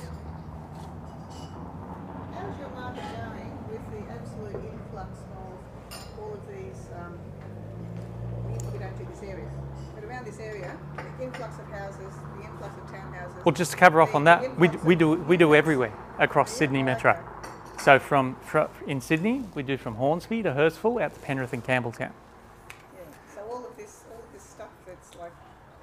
How's 2.36 2.60
your 2.60 2.70
market 2.70 3.04
going 3.16 3.58
with 3.72 3.82
the 3.92 4.12
absolute 4.12 4.56
influx 4.56 5.20
of 5.38 6.20
all 6.20 6.34
of 6.34 6.48
these 6.50 6.90
um, 7.00 7.18
this 9.22 9.30
area. 9.30 9.50
But 9.96 10.04
around 10.04 10.26
this 10.26 10.40
area, 10.40 10.78
the 10.96 11.24
influx 11.24 11.58
of 11.60 11.68
houses, 11.68 12.14
the 12.38 12.44
influx 12.46 12.76
of 12.78 12.84
townhouses. 12.92 13.31
Well, 13.44 13.54
just 13.54 13.72
to 13.72 13.78
cover 13.78 14.02
off 14.02 14.14
on 14.14 14.26
that, 14.26 14.60
we, 14.60 14.68
we 14.70 14.96
do 14.96 15.14
we 15.14 15.36
do 15.36 15.56
everywhere 15.56 15.94
across 16.20 16.52
Sydney 16.52 16.84
Metro. 16.84 17.18
So 17.80 17.98
from, 17.98 18.36
fro 18.42 18.70
in 18.86 19.02
Sydney, 19.02 19.44
we 19.56 19.64
do 19.64 19.76
from 19.76 19.96
Hornsby 19.96 20.44
to 20.44 20.52
Hurstville 20.52 21.02
out 21.02 21.16
to 21.16 21.20
Penrith 21.22 21.52
and 21.52 21.64
Campbelltown. 21.64 22.12
Yeah, 22.12 23.02
so 23.34 23.42
all 23.50 23.66
of 23.66 23.76
this, 23.76 24.04
all 24.12 24.20
of 24.20 24.32
this 24.32 24.44
stuff 24.44 24.70
that's 24.86 25.16
like, 25.16 25.32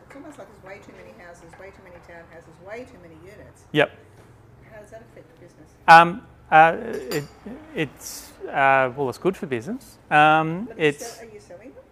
it's 0.06 0.14
almost 0.14 0.38
like 0.38 0.46
there's 0.52 0.62
way 0.62 0.80
too 0.86 0.92
many 0.96 1.12
houses, 1.18 1.50
way 1.58 1.70
too 1.70 1.82
many 1.82 1.96
townhouses, 2.06 2.68
way 2.68 2.84
too 2.84 2.98
many 3.02 3.16
units. 3.24 3.64
Yep. 3.72 3.90
How 4.72 4.80
does 4.80 4.90
that 4.90 5.02
affect 5.10 5.34
the 5.34 5.44
business? 5.44 5.68
Um, 5.88 6.22
uh, 6.52 6.76
it, 6.80 7.24
it's 7.74 8.30
uh, 8.48 8.92
well, 8.96 9.08
it's 9.08 9.18
good 9.18 9.36
for 9.36 9.46
business. 9.46 9.98
Um, 10.08 10.16
are 10.16 10.74
you 10.74 10.74
it's 10.78 11.06
sell- 11.06 11.26
Are 11.26 11.32
you 11.32 11.40
selling 11.40 11.72
them? 11.74 11.84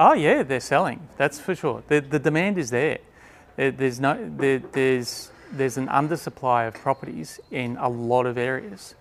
oh 0.00 0.12
yeah, 0.14 0.42
they're 0.42 0.58
selling. 0.58 1.08
That's 1.16 1.38
for 1.38 1.54
sure. 1.54 1.84
The, 1.86 2.00
the 2.00 2.18
demand 2.18 2.58
is 2.58 2.70
there. 2.70 2.98
There- 3.56 3.70
There's 3.70 4.00
no 4.00 4.16
there, 4.36 4.58
there's 4.58 5.30
there's 5.52 5.76
an 5.76 5.86
undersupply 5.88 6.66
of 6.68 6.74
properties 6.74 7.38
in 7.50 7.76
a 7.76 7.88
lot 7.88 8.24
of 8.26 8.38
areas. 8.38 8.94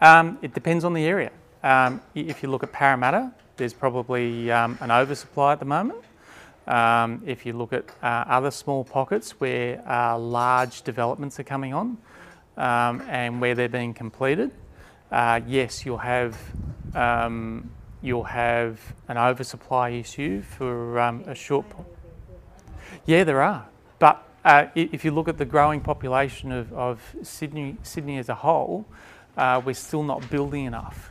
Um, 0.00 0.38
it 0.42 0.52
depends 0.52 0.84
on 0.84 0.94
the 0.94 1.04
area. 1.04 1.30
Um, 1.62 2.00
if 2.14 2.42
you 2.42 2.50
look 2.50 2.62
at 2.62 2.72
Parramatta, 2.72 3.32
there's 3.56 3.72
probably 3.72 4.50
um, 4.50 4.76
an 4.80 4.90
oversupply 4.90 5.52
at 5.52 5.58
the 5.60 5.64
moment. 5.64 6.00
Um, 6.66 7.22
if 7.24 7.46
you 7.46 7.52
look 7.52 7.72
at 7.72 7.84
uh, 8.02 8.24
other 8.28 8.50
small 8.50 8.82
pockets 8.84 9.38
where 9.40 9.80
uh, 9.88 10.18
large 10.18 10.82
developments 10.82 11.38
are 11.38 11.44
coming 11.44 11.72
on 11.72 11.96
um, 12.56 13.00
and 13.08 13.40
where 13.40 13.54
they're 13.54 13.68
being 13.68 13.94
completed, 13.94 14.50
uh, 15.12 15.40
yes, 15.46 15.86
you'll 15.86 15.98
have 15.98 16.36
um, 16.94 17.70
you'll 18.02 18.24
have 18.24 18.80
an 19.08 19.16
oversupply 19.16 19.90
issue 19.90 20.42
for 20.42 20.98
a 20.98 21.34
short. 21.34 21.70
Po- 21.70 21.86
yeah, 23.04 23.24
there 23.24 23.42
are, 23.42 23.66
but 23.98 24.22
uh, 24.44 24.66
if 24.74 25.04
you 25.04 25.10
look 25.10 25.28
at 25.28 25.38
the 25.38 25.44
growing 25.44 25.80
population 25.80 26.52
of, 26.52 26.72
of 26.72 27.00
Sydney, 27.22 27.76
Sydney 27.82 28.18
as 28.18 28.28
a 28.28 28.34
whole, 28.34 28.86
uh, 29.36 29.60
we're 29.64 29.74
still 29.74 30.02
not 30.02 30.28
building 30.30 30.64
enough. 30.64 31.10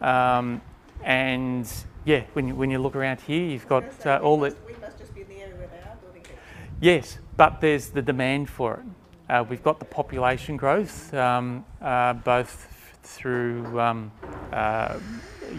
Um, 0.00 0.60
and 1.04 1.70
yeah, 2.04 2.24
when 2.32 2.48
you, 2.48 2.54
when 2.54 2.70
you 2.70 2.78
look 2.78 2.96
around 2.96 3.20
here, 3.20 3.44
you've 3.44 3.68
got 3.68 3.84
uh, 4.06 4.18
all 4.22 4.38
the 4.40 4.54
We 4.66 4.74
must 4.80 4.98
just 4.98 5.14
be 5.14 5.22
in 5.22 5.28
the 5.28 5.40
area 5.40 5.54
where 5.56 5.68
they 5.68 5.78
are 5.78 5.96
building 6.02 6.22
it. 6.22 6.36
yes, 6.80 7.18
but 7.36 7.60
there's 7.60 7.88
the 7.90 8.02
demand 8.02 8.50
for 8.50 8.74
it. 8.80 9.32
Uh, 9.32 9.44
we've 9.48 9.62
got 9.62 9.78
the 9.78 9.84
population 9.84 10.56
growth, 10.56 11.14
um, 11.14 11.64
uh, 11.80 12.12
both 12.12 12.68
through 13.02 13.80
um, 13.80 14.12
uh, 14.52 14.98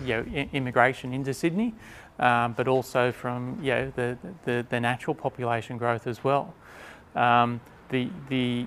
you 0.06 0.08
know, 0.08 0.25
i- 0.34 0.50
immigration 0.54 1.13
into 1.13 1.34
Sydney, 1.34 1.74
um, 2.20 2.53
but 2.53 2.67
also 2.67 3.12
from 3.12 3.60
you 3.62 3.72
know, 3.72 3.93
the, 3.96 4.17
the, 4.46 4.65
the 4.70 4.79
natural 4.79 5.15
population 5.15 5.77
growth 5.77 6.08
as 6.08 6.24
well. 6.24 6.53
Um, 7.15 7.62
the, 7.89 8.10
the, 8.29 8.65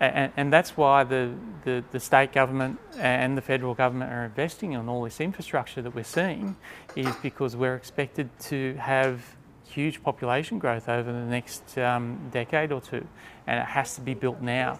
and, 0.00 0.32
and 0.36 0.52
that's 0.52 0.76
why 0.76 1.04
the, 1.04 1.32
the, 1.64 1.84
the 1.90 2.00
state 2.00 2.32
government 2.32 2.78
and 2.98 3.36
the 3.36 3.42
federal 3.42 3.74
government 3.74 4.12
are 4.12 4.24
investing 4.24 4.72
in 4.72 4.88
all 4.88 5.02
this 5.02 5.20
infrastructure 5.20 5.82
that 5.82 5.94
we're 5.94 6.04
seeing, 6.04 6.56
is 6.96 7.14
because 7.22 7.56
we're 7.56 7.76
expected 7.76 8.28
to 8.40 8.74
have 8.74 9.22
huge 9.68 10.02
population 10.02 10.58
growth 10.58 10.88
over 10.88 11.12
the 11.12 11.26
next 11.26 11.78
um, 11.78 12.18
decade 12.32 12.72
or 12.72 12.80
two, 12.80 13.06
and 13.46 13.60
it 13.60 13.66
has 13.66 13.94
to 13.94 14.00
be 14.00 14.14
built 14.14 14.40
now. 14.40 14.78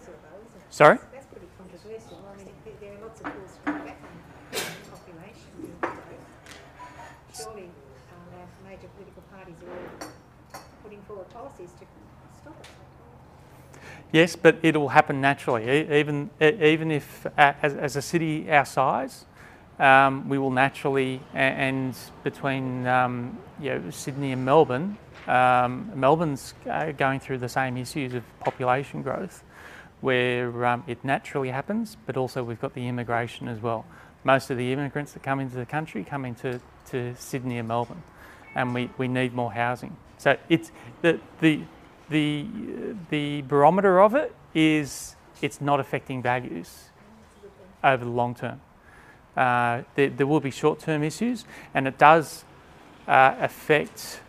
Sorry? 0.69 0.97
That's 1.13 1.25
pretty 1.27 1.47
controversial. 1.57 2.19
I 2.33 2.37
mean, 2.37 2.47
it- 2.47 2.79
there 2.81 2.93
are 2.93 3.01
lots 3.01 3.19
of 3.21 3.25
bills 3.25 3.57
to 3.65 3.71
back 3.71 3.99
on 4.03 4.61
population 4.91 5.51
growth. 5.79 5.95
Surely, 7.35 7.63
um, 7.63 8.39
our 8.39 8.47
major 8.69 8.87
political 9.01 9.23
parties 9.33 9.55
are 10.53 10.59
putting 10.83 11.01
forward 11.03 11.29
policies 11.29 11.69
to 11.79 11.85
stop 12.41 12.55
it. 12.61 12.67
Yes, 14.11 14.35
but 14.35 14.57
it 14.61 14.75
will 14.75 14.89
happen 14.89 15.21
naturally. 15.21 15.63
Even 15.91 16.29
even 16.39 16.91
if, 16.91 17.25
as, 17.37 17.95
a 17.95 18.01
city 18.01 18.51
our 18.51 18.65
size, 18.65 19.25
um, 19.79 20.27
we 20.27 20.37
will 20.37 20.51
naturally, 20.51 21.21
and 21.33 21.95
between 22.23 22.85
um, 22.87 23.37
you 23.59 23.69
know, 23.69 23.89
Sydney 23.89 24.33
and 24.33 24.43
Melbourne, 24.43 24.97
um, 25.27 25.91
Melbourne's 25.95 26.53
uh, 26.69 26.91
going 26.91 27.19
through 27.19 27.37
the 27.37 27.49
same 27.49 27.77
issues 27.77 28.13
of 28.13 28.23
population 28.41 29.01
growth, 29.01 29.43
where 30.01 30.65
um, 30.65 30.83
it 30.87 31.03
naturally 31.05 31.49
happens, 31.49 31.95
but 32.05 32.17
also 32.17 32.43
we've 32.43 32.61
got 32.61 32.73
the 32.73 32.87
immigration 32.87 33.47
as 33.47 33.61
well. 33.61 33.85
Most 34.23 34.51
of 34.51 34.57
the 34.57 34.73
immigrants 34.73 35.13
that 35.13 35.23
come 35.23 35.39
into 35.39 35.55
the 35.55 35.65
country 35.65 36.03
come 36.03 36.25
into 36.25 36.59
to 36.89 37.15
Sydney 37.15 37.57
and 37.57 37.67
Melbourne, 37.67 38.03
and 38.55 38.73
we, 38.73 38.89
we 38.97 39.07
need 39.07 39.33
more 39.33 39.51
housing. 39.51 39.95
So 40.17 40.37
it's 40.49 40.71
the 41.01 41.19
the 41.39 41.61
the 42.09 42.45
the 43.09 43.41
barometer 43.43 44.01
of 44.01 44.15
it 44.15 44.35
is 44.53 45.15
it's 45.41 45.61
not 45.61 45.79
affecting 45.79 46.21
values 46.21 46.89
over 47.83 48.03
the 48.03 48.11
long 48.11 48.35
term. 48.35 48.61
Uh, 49.35 49.81
there, 49.95 50.09
there 50.09 50.27
will 50.27 50.39
be 50.41 50.51
short 50.51 50.79
term 50.79 51.03
issues, 51.03 51.45
and 51.73 51.87
it 51.87 51.97
does 51.97 52.43
uh, 53.07 53.35
affect 53.39 54.21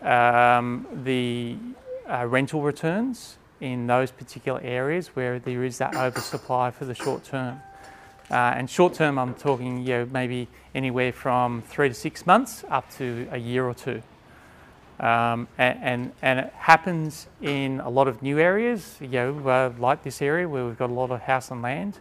um, 0.00 0.86
the 1.04 1.56
uh, 2.08 2.26
rental 2.26 2.62
returns 2.62 3.38
in 3.60 3.86
those 3.86 4.10
particular 4.10 4.60
areas 4.62 5.08
where 5.08 5.38
there 5.38 5.64
is 5.64 5.78
that 5.78 5.94
oversupply 5.94 6.70
for 6.70 6.84
the 6.84 6.94
short 6.94 7.24
term. 7.24 7.60
Uh, 8.32 8.54
and 8.56 8.70
short 8.70 8.94
term, 8.94 9.18
I'm 9.18 9.34
talking 9.34 9.86
you 9.86 9.98
know, 9.98 10.08
maybe 10.10 10.48
anywhere 10.74 11.12
from 11.12 11.60
three 11.68 11.90
to 11.90 11.94
six 11.94 12.26
months 12.26 12.64
up 12.70 12.90
to 12.96 13.28
a 13.30 13.36
year 13.36 13.66
or 13.66 13.74
two. 13.74 14.02
Um, 14.98 15.48
and, 15.58 15.78
and, 15.82 16.12
and 16.22 16.38
it 16.38 16.52
happens 16.54 17.26
in 17.42 17.80
a 17.80 17.90
lot 17.90 18.08
of 18.08 18.22
new 18.22 18.38
areas, 18.38 18.96
you 19.02 19.08
know, 19.08 19.48
uh, 19.48 19.72
like 19.78 20.02
this 20.02 20.22
area 20.22 20.48
where 20.48 20.64
we've 20.64 20.78
got 20.78 20.88
a 20.88 20.94
lot 20.94 21.10
of 21.10 21.20
house 21.20 21.50
and 21.50 21.60
land, 21.60 21.98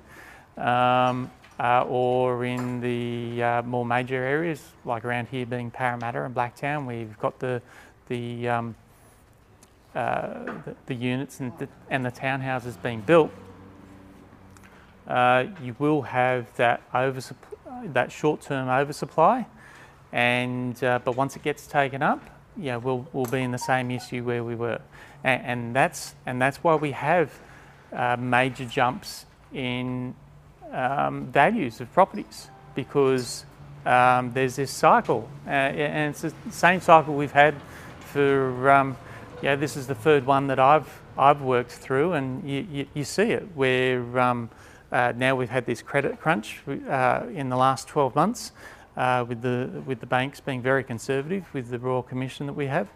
um, 0.58 1.30
uh, 1.60 1.84
or 1.84 2.46
in 2.46 2.80
the 2.80 3.44
uh, 3.44 3.62
more 3.64 3.86
major 3.86 4.24
areas, 4.24 4.64
like 4.86 5.04
around 5.04 5.28
here 5.28 5.46
being 5.46 5.70
Parramatta 5.70 6.24
and 6.24 6.34
Blacktown, 6.34 6.86
where 6.86 6.96
you've 6.96 7.20
got 7.20 7.40
the, 7.40 7.62
the, 8.08 8.48
um, 8.48 8.76
uh, 9.96 10.46
the, 10.64 10.76
the 10.86 10.96
units 10.96 11.42
and 11.42 11.52
the, 11.60 11.68
and 11.90 12.06
the 12.06 12.12
townhouses 12.12 12.82
being 12.82 13.02
built. 13.02 13.32
Uh, 15.08 15.46
you 15.64 15.76
will 15.80 16.04
have 16.04 16.56
that 16.58 16.82
oversupp- 16.94 17.36
that 17.94 18.12
short-term 18.12 18.70
oversupply, 18.70 19.46
and 20.12 20.82
uh, 20.84 21.00
but 21.04 21.16
once 21.16 21.36
it 21.36 21.44
gets 21.44 21.68
taken 21.68 22.04
up, 22.04 22.22
yeah, 22.58 22.76
we'll 22.76 23.08
we'll 23.14 23.26
be 23.26 23.42
in 23.42 23.52
the 23.52 23.58
same 23.58 23.92
issue 23.92 24.24
where 24.24 24.44
we 24.44 24.56
were, 24.56 24.80
and, 25.24 25.46
and 25.46 25.76
that's 25.76 26.16
and 26.26 26.42
that's 26.42 26.58
why 26.58 26.76
we 26.76 26.92
have 26.92 27.32
uh, 27.94 28.16
major 28.20 28.66
jumps 28.66 29.26
in 29.54 30.14
um, 30.72 31.26
values 31.28 31.82
of 31.82 31.92
properties 31.94 32.50
because 32.76 33.46
um, 33.86 34.32
there's 34.34 34.56
this 34.56 34.72
cycle, 34.72 35.28
uh, 35.48 35.50
and 35.50 36.12
it's 36.12 36.22
the 36.22 36.34
same 36.52 36.80
cycle 36.82 37.16
we've 37.16 37.32
had 37.32 37.56
for. 38.00 38.70
Um, 38.70 38.98
yeah, 39.42 39.56
this 39.56 39.76
is 39.76 39.88
the 39.88 39.96
third 39.96 40.26
one 40.26 40.48
that 40.48 40.60
I've 40.60 41.02
I've 41.18 41.42
worked 41.42 41.72
through, 41.72 42.14
and 42.14 42.48
you, 42.48 42.68
you, 42.72 42.88
you 42.94 43.04
see 43.04 43.32
it 43.32 43.48
where 43.56 44.20
um, 44.20 44.50
uh, 44.92 45.14
now 45.16 45.36
we've 45.36 45.50
had 45.50 45.66
this 45.66 45.82
credit 45.82 46.20
crunch 46.20 46.62
uh, 46.68 47.24
in 47.34 47.50
the 47.50 47.56
last 47.56 47.88
12 47.88 48.16
months, 48.16 48.52
uh, 48.98 49.26
with 49.28 49.42
the 49.42 49.82
with 49.86 50.00
the 50.00 50.06
banks 50.06 50.40
being 50.40 50.62
very 50.62 50.84
conservative 50.84 51.46
with 51.54 51.70
the 51.70 51.80
Royal 51.80 52.04
Commission 52.04 52.46
that 52.46 52.54
we 52.54 52.68
have 52.68 52.90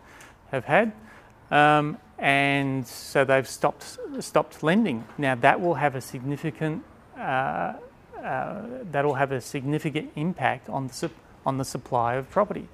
have 0.52 0.66
had, 0.66 0.92
um, 1.52 1.98
and 2.20 2.86
so 2.86 3.24
they've 3.24 3.48
stopped 3.48 3.98
stopped 4.20 4.62
lending. 4.62 5.06
Now 5.18 5.36
that 5.36 5.62
will 5.62 5.76
have 5.76 5.96
a 5.96 6.02
significant 6.02 6.84
uh, 7.18 7.74
uh, 8.22 8.62
that 8.92 9.06
will 9.06 9.14
have 9.14 9.32
a 9.32 9.40
significant 9.40 10.12
impact 10.16 10.70
on 10.70 10.88
the 10.88 11.12
on 11.46 11.58
the 11.58 11.66
supply 11.66 12.16
of 12.16 12.30
property, 12.30 12.68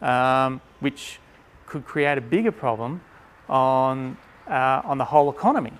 um, 0.00 0.60
which 0.80 1.18
could 1.66 1.84
create 1.84 2.16
a 2.16 2.22
bigger 2.22 2.52
problem 2.52 3.02
on 3.48 4.16
uh, 4.48 4.80
on 4.84 4.98
the 4.98 5.04
whole 5.04 5.30
economy. 5.30 5.72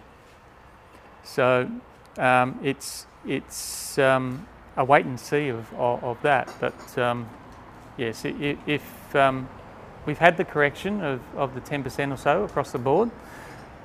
So 1.22 1.70
um, 2.18 2.59
it's 2.62 3.06
it's 3.26 3.99
um, 3.99 4.47
a 4.76 4.85
wait 4.85 5.06
and 5.06 5.18
see 5.18 5.49
of, 5.49 5.73
of, 5.75 6.02
of 6.04 6.23
that. 6.23 6.49
But 6.61 6.99
um, 6.99 7.28
yes, 7.97 8.25
i- 8.25 8.28
i- 8.28 8.59
if 8.66 9.16
um, 9.16 9.49
we've 10.06 10.18
had 10.18 10.37
the 10.37 10.44
correction 10.44 11.02
of, 11.02 11.21
of 11.37 11.54
the 11.54 11.61
10% 11.62 12.12
or 12.12 12.16
so 12.16 12.44
across 12.44 12.71
the 12.73 12.78
board, 12.78 13.11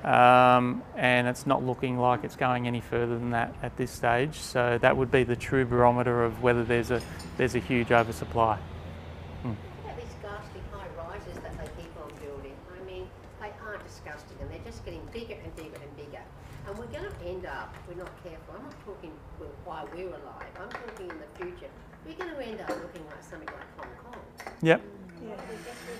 um, 0.04 0.82
and 0.96 1.26
it's 1.26 1.46
not 1.46 1.64
looking 1.64 1.98
like 1.98 2.24
it's 2.24 2.36
going 2.36 2.66
any 2.66 2.80
further 2.80 3.18
than 3.18 3.30
that 3.30 3.54
at 3.62 3.76
this 3.76 3.90
stage. 3.90 4.34
So 4.36 4.78
that 4.80 4.96
would 4.96 5.10
be 5.10 5.24
the 5.24 5.36
true 5.36 5.64
barometer 5.64 6.22
of 6.24 6.42
whether 6.42 6.64
there's 6.64 6.90
a 6.90 7.00
there's 7.36 7.54
a 7.54 7.58
huge 7.60 7.92
oversupply. 7.92 8.58
What 9.42 9.54
about 9.84 9.96
these 9.96 10.14
ghastly 10.22 10.60
high 10.72 10.88
rises 10.96 11.34
that 11.42 11.52
they 11.58 11.82
keep 11.82 11.92
on 12.02 12.10
building? 12.20 12.54
I 12.80 12.84
mean, 12.84 13.06
they 13.40 13.52
aren't 13.66 13.84
disgusting 13.86 14.36
and 14.40 14.50
they're 14.50 14.64
just 14.64 14.84
getting 14.84 15.02
bigger 15.12 15.36
and 15.42 15.54
bigger 15.56 15.76
and 15.82 15.96
bigger. 15.96 16.22
And 16.68 16.78
we're 16.78 16.86
going 16.86 17.04
to 17.10 17.26
end 17.26 17.46
up, 17.46 17.74
if 17.74 17.88
we're 17.96 18.02
not 18.02 18.12
careful, 18.22 18.54
I'm 18.56 18.62
not 18.64 18.84
talking 18.86 19.12
wh- 19.40 19.66
while 19.66 19.88
we're 20.04 20.16
alive, 20.16 20.52
I'm 20.60 20.68
talking 20.70 21.10
in 21.10 21.16
the 21.18 21.30
future, 21.38 21.70
we're 22.06 22.14
going 22.14 22.30
to 22.34 22.40
end 22.42 22.60
up 22.60 22.68
looking 22.70 23.04
like 23.06 23.22
something 23.22 23.48
like 23.48 23.70
Hong 23.78 23.94
Kong. 24.12 24.22
Yep. 24.62 24.80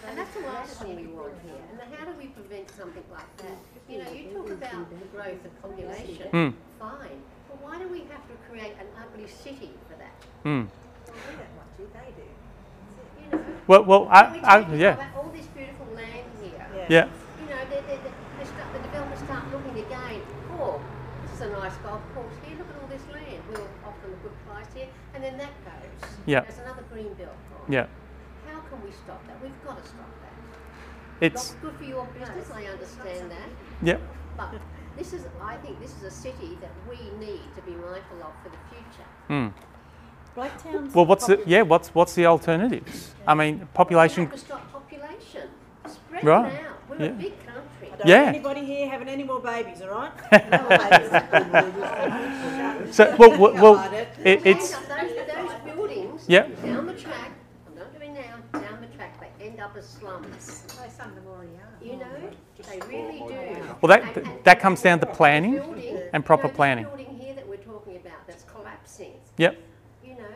And 0.09 0.17
that's 0.19 0.33
the 0.35 0.41
last 0.41 0.81
thing 0.81 0.97
we 0.97 1.07
want 1.13 1.35
here. 1.45 1.61
And 1.71 1.95
how 1.95 2.05
do 2.07 2.13
we 2.19 2.29
prevent 2.29 2.71
something 2.71 3.05
like 3.13 3.37
that? 3.39 3.59
You 3.89 4.03
know, 4.03 4.11
you 4.11 4.31
talk 4.33 4.51
about 4.51 4.89
the 4.91 5.07
growth 5.13 5.45
of 5.45 5.63
population, 5.63 6.29
Mm. 6.33 6.55
fine. 6.79 7.21
But 7.49 7.61
why 7.63 7.79
do 7.79 7.89
we 7.89 8.01
have 8.11 8.25
to 8.29 8.35
create 8.49 8.73
an 8.81 8.87
ugly 8.97 9.29
city 9.29 9.71
for 9.89 9.97
that? 9.99 10.17
Mm. 10.45 10.67
Well, 11.07 11.17
we 11.29 11.37
don't 11.37 11.55
want 11.59 11.69
to, 11.77 11.83
they 11.93 12.11
do. 12.17 12.27
You 13.21 13.39
know? 13.39 13.45
Well, 13.67 13.85
well, 13.85 14.07
Can 14.07 14.33
we 14.33 14.41
I, 14.41 14.57
I, 14.61 14.75
yeah, 14.75 15.11
all 15.17 15.29
this 15.37 15.47
beautiful 15.47 15.87
land 15.95 16.25
here? 16.43 16.67
yeah, 16.89 17.09
You 17.45 17.47
know, 17.51 17.61
they, 17.69 17.81
they, 17.87 17.99
they, 18.01 18.13
they 18.39 18.45
start, 18.47 18.73
the 18.73 18.79
developers 18.81 19.19
start 19.21 19.45
looking 19.53 19.85
again. 19.85 20.23
Oh, 20.59 20.81
this 21.25 21.35
is 21.35 21.41
a 21.43 21.51
nice 21.51 21.77
golf 21.85 22.01
course 22.15 22.35
here. 22.47 22.57
Look 22.57 22.69
at 22.73 22.77
all 22.83 22.89
this 22.89 23.05
land. 23.13 23.43
We'll 23.53 23.69
offer 23.85 24.01
them 24.09 24.15
a 24.17 24.23
good 24.25 24.37
price 24.49 24.67
here, 24.75 24.89
and 25.15 25.23
then 25.23 25.37
that 25.39 25.53
goes. 25.67 26.10
Yeah. 26.27 26.41
There's 26.41 26.59
another 26.59 26.85
green 26.93 27.13
belt. 27.15 27.31
gone. 27.51 27.73
yeah. 27.73 27.87
How 28.47 28.61
can 28.61 28.83
we 28.85 28.91
stop 28.93 29.25
that? 29.27 29.43
We've 29.43 29.65
got 29.65 29.83
to 29.83 29.89
stop 29.89 30.11
that. 30.23 31.25
It's 31.27 31.53
Not 31.53 31.63
good 31.63 31.75
for 31.77 31.85
your 31.85 32.07
business. 32.19 32.51
I 32.55 32.65
understand 32.65 33.31
that, 33.31 33.49
yep. 33.83 34.01
but 34.37 34.55
this 34.97 35.13
is. 35.13 35.25
I 35.43 35.57
think 35.57 35.79
this 35.81 35.95
is 35.97 36.03
a 36.05 36.11
city 36.11 36.57
that 36.61 36.71
we 36.89 36.97
need 37.25 37.43
to 37.57 37.63
be 37.63 37.73
mindful 37.73 38.23
of 38.23 38.33
for 38.43 38.49
the 38.49 38.57
future. 38.71 39.09
Mm. 39.29 39.53
Blacktown's 40.35 40.95
Well, 40.95 41.07
what's 41.07 41.27
the 41.27 41.43
yeah? 41.47 41.63
What's 41.63 41.95
what's 41.95 42.15
the 42.15 42.27
alternatives? 42.27 43.15
I 43.27 43.35
mean, 43.35 43.59
We 43.61 43.65
population. 43.75 44.25
have 44.25 44.33
to 44.35 44.39
stop 44.39 44.73
population. 44.73 45.49
Spread 45.87 46.25
Right. 46.25 46.53
it 46.55 46.61
out. 46.67 46.89
We're 46.89 46.97
Yeah. 46.99 47.07
a 47.07 47.13
big 47.13 47.47
country. 47.47 47.89
I 47.93 47.97
don't 47.97 48.07
Yeah. 48.09 48.23
want 48.23 48.29
anybody 48.37 48.65
here 48.65 48.89
having 48.89 49.09
any 49.09 49.25
more 49.25 49.41
babies, 49.41 49.83
all 49.83 49.89
right? 49.91 50.13
No 50.51 50.59
more 50.59 50.79
babies. 50.79 51.11
So 52.97 53.15
well, 53.19 53.39
well, 53.39 53.53
well 53.55 53.93
it. 53.93 54.09
it, 54.25 54.47
it's 54.47 54.73
End 54.73 54.85
up 54.89 55.01
those, 55.01 55.11
those 55.37 55.53
buildings 56.31 56.63
Yep. 56.63 56.75
down 56.75 56.87
the 56.87 56.95
track. 56.95 57.31
I'm 57.69 57.75
not 57.77 57.99
doing 57.99 58.15
now. 58.15 58.61
Down 58.61 58.81
the 58.81 58.87
track, 58.97 59.15
they 59.21 59.47
end 59.47 59.61
up 59.61 59.77
as 59.77 59.89
slums. 59.89 60.65
Some 60.97 61.09
of 61.09 61.15
them 61.15 61.25
already 61.29 61.51
are. 61.57 61.85
You 61.85 61.97
know, 61.99 62.31
they 62.69 62.81
really 62.89 63.19
do. 63.19 63.63
well 63.81 63.89
that 63.89 64.03
And- 64.03 64.27
and- 64.27 64.45
that 64.45 64.61
comes 64.61 64.83
down 64.83 65.01
to 65.01 65.07
planning. 65.07 65.55
building, 65.57 65.99
and 66.13 66.25
proper 66.25 66.43
you 66.43 66.49
know, 66.49 66.49
this 66.49 66.57
planning. 66.57 66.85
building 66.85 67.07
here 67.19 67.35
that 67.35 67.49
we're 67.49 67.57
talking 67.57 67.97
about 67.97 68.27
that's 68.27 68.45
collapsing. 68.45 69.13
Yep. 69.39 69.57
You 70.05 70.15
know, 70.15 70.35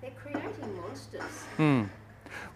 they're 0.00 0.10
creating 0.22 0.76
monsters. 0.80 1.44
Mm. 1.58 1.88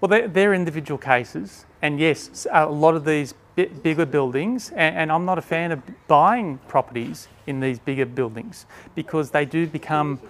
Well, 0.01 0.09
they're, 0.09 0.29
they're 0.29 0.55
individual 0.55 0.99
cases, 0.99 1.65
and 1.83 1.99
yes, 2.01 2.29
s- 2.31 2.47
a 2.53 2.67
lot 2.67 2.95
of 2.95 3.05
these 3.05 3.35
bi- 3.57 3.67
bigger 3.83 4.05
buildings, 4.07 4.71
and, 4.71 4.97
and 4.97 5.13
I'm 5.13 5.25
not 5.25 5.39
a 5.39 5.43
fan 5.43 5.73
of 5.73 5.81
buying 6.09 6.59
properties 6.69 7.29
in 7.47 7.61
these 7.61 7.79
bigger 7.79 8.07
buildings 8.07 8.67
because 8.95 9.31
they 9.31 9.45
do 9.45 9.67
become 9.67 10.21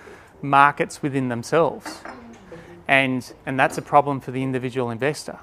markets 0.43 1.02
within 1.02 1.28
themselves, 1.28 2.00
and 2.88 3.35
and 3.47 3.59
that's 3.59 3.78
a 3.78 3.83
problem 3.83 4.21
for 4.21 4.31
the 4.31 4.43
individual 4.43 4.90
investor. 4.90 5.38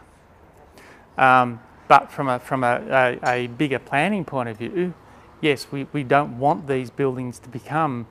Um, 1.18 1.60
but 1.88 2.12
from 2.12 2.28
a 2.28 2.40
from 2.40 2.64
a, 2.64 3.20
a, 3.24 3.30
a 3.30 3.48
bigger 3.48 3.80
planning 3.80 4.26
point 4.26 4.50
of 4.50 4.58
view, 4.58 4.94
yes, 5.42 5.68
we, 5.72 5.88
we 5.94 6.04
don't 6.04 6.40
want 6.40 6.68
these 6.68 6.90
buildings 6.90 7.40
to 7.40 7.50
become 7.50 8.08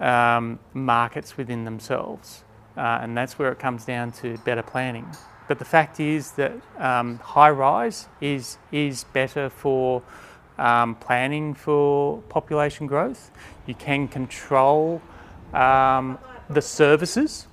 um, 0.00 0.58
markets 0.74 1.36
within 1.36 1.64
themselves. 1.64 2.44
Uh, 2.76 3.00
and 3.02 3.16
that's 3.16 3.38
where 3.40 3.50
it 3.50 3.58
comes 3.58 3.84
down 3.84 4.12
to 4.12 4.38
better 4.44 4.62
planning. 4.62 5.04
But 5.48 5.58
the 5.58 5.64
fact 5.64 5.98
is 5.98 6.32
that 6.32 6.52
um, 6.78 7.18
high 7.18 7.50
rise 7.50 8.06
is, 8.20 8.58
is 8.70 9.04
better 9.12 9.50
for 9.50 10.02
um, 10.58 10.94
planning 10.94 11.54
for 11.54 12.20
population 12.28 12.86
growth. 12.86 13.32
You 13.66 13.74
can 13.74 14.06
control 14.06 15.02
um, 15.52 16.18
the 16.48 16.62
services. 16.62 17.48